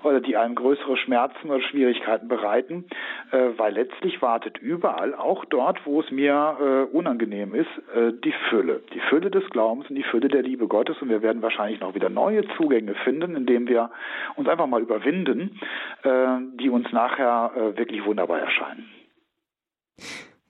oder 0.02 0.20
die 0.20 0.36
einem 0.36 0.54
größere 0.54 0.98
Schmerzen 0.98 1.48
oder 1.48 1.62
Schwierigkeiten 1.62 2.28
bereiten, 2.28 2.84
äh, 3.32 3.48
weil 3.56 3.72
letztlich 3.72 4.20
wartet 4.20 4.58
überall, 4.58 5.14
auch 5.14 5.46
dort, 5.46 5.86
wo 5.86 6.00
es 6.00 6.10
mir 6.10 6.58
äh, 6.60 6.94
unangenehm 6.94 7.54
ist, 7.54 7.70
äh, 7.94 8.12
die 8.22 8.34
Fülle. 8.50 8.82
Die 8.92 9.00
Fülle 9.00 9.30
des 9.30 9.48
Glaubens 9.48 9.88
und 9.88 9.96
die 9.96 10.02
Fülle 10.02 10.28
der 10.28 10.42
Liebe 10.42 10.68
Gottes 10.68 11.00
und 11.00 11.08
wir 11.08 11.22
werden 11.22 11.40
wahrscheinlich 11.40 11.80
noch 11.80 11.94
wieder 11.94 12.10
neue 12.10 12.46
Zugänge 12.58 12.94
finden, 13.04 13.36
indem 13.36 13.68
wir 13.68 13.90
uns 14.34 14.48
einfach 14.50 14.66
mal 14.66 14.82
überwinden, 14.82 15.58
äh, 16.02 16.26
die 16.60 16.68
uns 16.68 16.92
nachher 16.92 17.52
äh, 17.56 17.78
wirklich 17.78 18.04
wunderbar 18.04 18.40
erscheinen. 18.40 18.86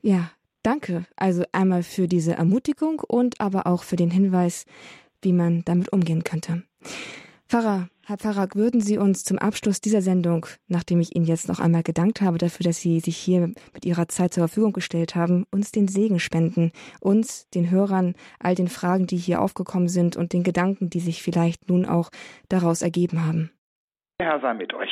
Ja, 0.02 0.30
danke. 0.62 1.06
Also 1.16 1.44
einmal 1.52 1.82
für 1.82 2.08
diese 2.08 2.34
Ermutigung 2.34 3.00
und 3.00 3.40
aber 3.40 3.66
auch 3.66 3.82
für 3.82 3.96
den 3.96 4.10
Hinweis, 4.10 4.66
wie 5.22 5.32
man 5.32 5.62
damit 5.64 5.92
umgehen 5.92 6.24
könnte. 6.24 6.62
Pfarrer, 7.48 7.88
Herr 8.04 8.18
Pfarrer, 8.18 8.48
würden 8.54 8.80
Sie 8.80 8.98
uns 8.98 9.22
zum 9.22 9.38
Abschluss 9.38 9.80
dieser 9.80 10.02
Sendung, 10.02 10.46
nachdem 10.66 11.00
ich 11.00 11.14
Ihnen 11.14 11.26
jetzt 11.26 11.48
noch 11.48 11.60
einmal 11.60 11.84
gedankt 11.84 12.20
habe 12.20 12.38
dafür, 12.38 12.64
dass 12.64 12.80
Sie 12.80 12.98
sich 12.98 13.16
hier 13.16 13.52
mit 13.72 13.84
Ihrer 13.84 14.08
Zeit 14.08 14.34
zur 14.34 14.48
Verfügung 14.48 14.72
gestellt 14.72 15.14
haben, 15.14 15.46
uns 15.52 15.70
den 15.70 15.86
Segen 15.86 16.18
spenden, 16.18 16.72
uns, 17.00 17.48
den 17.50 17.70
Hörern, 17.70 18.14
all 18.40 18.56
den 18.56 18.66
Fragen, 18.66 19.06
die 19.06 19.16
hier 19.16 19.40
aufgekommen 19.40 19.88
sind 19.88 20.16
und 20.16 20.32
den 20.32 20.42
Gedanken, 20.42 20.90
die 20.90 21.00
sich 21.00 21.22
vielleicht 21.22 21.68
nun 21.68 21.84
auch 21.84 22.10
daraus 22.48 22.82
ergeben 22.82 23.24
haben. 23.24 23.50
Der 24.20 24.28
Herr 24.28 24.40
sei 24.40 24.54
mit 24.54 24.74
euch. 24.74 24.90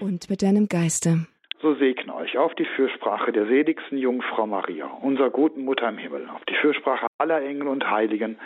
Und 0.00 0.30
mit 0.30 0.42
deinem 0.42 0.68
Geiste 0.68 1.26
so 1.62 1.74
segne 1.74 2.14
euch 2.14 2.38
auf 2.38 2.54
die 2.54 2.64
Fürsprache 2.64 3.32
der 3.32 3.46
seligsten 3.46 3.98
Jungfrau 3.98 4.46
Maria, 4.46 4.86
unserer 4.86 5.30
guten 5.30 5.64
Mutter 5.64 5.88
im 5.88 5.98
Himmel, 5.98 6.28
auf 6.28 6.44
die 6.46 6.54
Fürsprache 6.54 7.06
aller 7.18 7.42
Engel 7.42 7.68
und 7.68 7.88
Heiligen, 7.90 8.38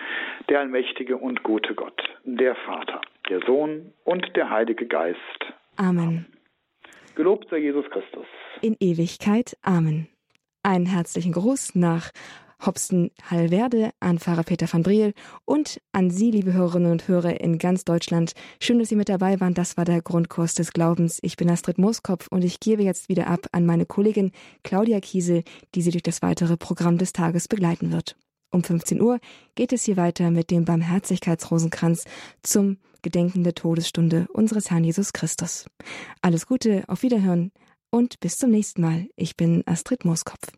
der 0.49 0.61
allmächtige 0.61 1.17
und 1.17 1.43
gute 1.43 1.75
Gott, 1.75 2.03
der 2.25 2.55
Vater, 2.55 3.01
der 3.29 3.41
Sohn 3.47 3.93
und 4.05 4.35
der 4.37 4.51
Heilige 4.51 4.87
Geist. 4.87 5.19
Amen. 5.77 6.27
Gelobt 7.15 7.49
sei 7.51 7.59
Jesus 7.59 7.89
Christus. 7.91 8.27
In 8.61 8.77
Ewigkeit. 8.81 9.57
Amen. 9.63 10.09
Einen 10.65 10.87
herzlichen 10.87 11.33
Gruß 11.33 11.77
nach 11.77 12.11
Hobsten 12.61 13.11
Hallwerde, 13.31 13.91
an 14.01 14.19
Pfarrer 14.19 14.43
Peter 14.43 14.73
van 14.73 14.83
Briel 14.83 15.15
und 15.45 15.81
an 15.93 16.11
Sie, 16.11 16.31
liebe 16.31 16.53
Hörerinnen 16.53 16.93
und 16.93 17.09
Hörer 17.09 17.41
in 17.41 17.59
ganz 17.59 17.85
Deutschland. 17.85 18.35
Schön, 18.61 18.79
dass 18.79 18.89
Sie 18.89 18.97
mit 18.97 19.09
dabei 19.09 19.41
waren. 19.41 19.55
Das 19.55 19.77
war 19.77 19.85
der 19.85 20.03
Grundkurs 20.03 20.55
des 20.55 20.73
Glaubens. 20.73 21.19
Ich 21.23 21.37
bin 21.37 21.51
Astrid 21.51 21.79
Mooskopf 21.79 22.29
und 22.29 22.45
ich 22.45 22.61
gebe 22.61 22.83
jetzt 22.83 23.09
wieder 23.09 23.27
ab 23.27 23.47
an 23.53 23.67
meine 23.67 23.87
Kollegin 23.87 24.33
Claudia 24.63 25.01
Kiesel, 25.01 25.43
die 25.75 25.83
Sie 25.83 25.91
durch 25.91 26.03
das 26.03 26.23
weitere 26.23 26.57
Programm 26.57 26.99
des 26.99 27.13
Tages 27.13 27.49
begleiten 27.49 27.93
wird. 27.93 28.17
Um 28.51 28.63
15 28.63 29.01
Uhr 29.01 29.19
geht 29.57 29.73
es 29.73 29.85
hier 29.85 29.97
weiter 29.97 30.31
mit 30.31 30.51
dem 30.51 30.65
Barmherzigkeitsrosenkranz 30.65 32.05
zum 32.43 32.79
Gedenken 33.03 33.45
der 33.45 33.55
Todesstunde 33.55 34.27
unseres 34.33 34.71
Herrn 34.71 34.85
Jesus 34.85 35.13
Christus. 35.13 35.67
Alles 36.23 36.47
Gute, 36.47 36.85
auf 36.87 37.03
Wiederhören 37.03 37.51
und 37.91 38.21
bis 38.21 38.39
zum 38.39 38.51
nächsten 38.51 38.81
Mal. 38.81 39.09
Ich 39.17 39.37
bin 39.37 39.63
Astrid 39.67 40.05
Mooskopf. 40.05 40.53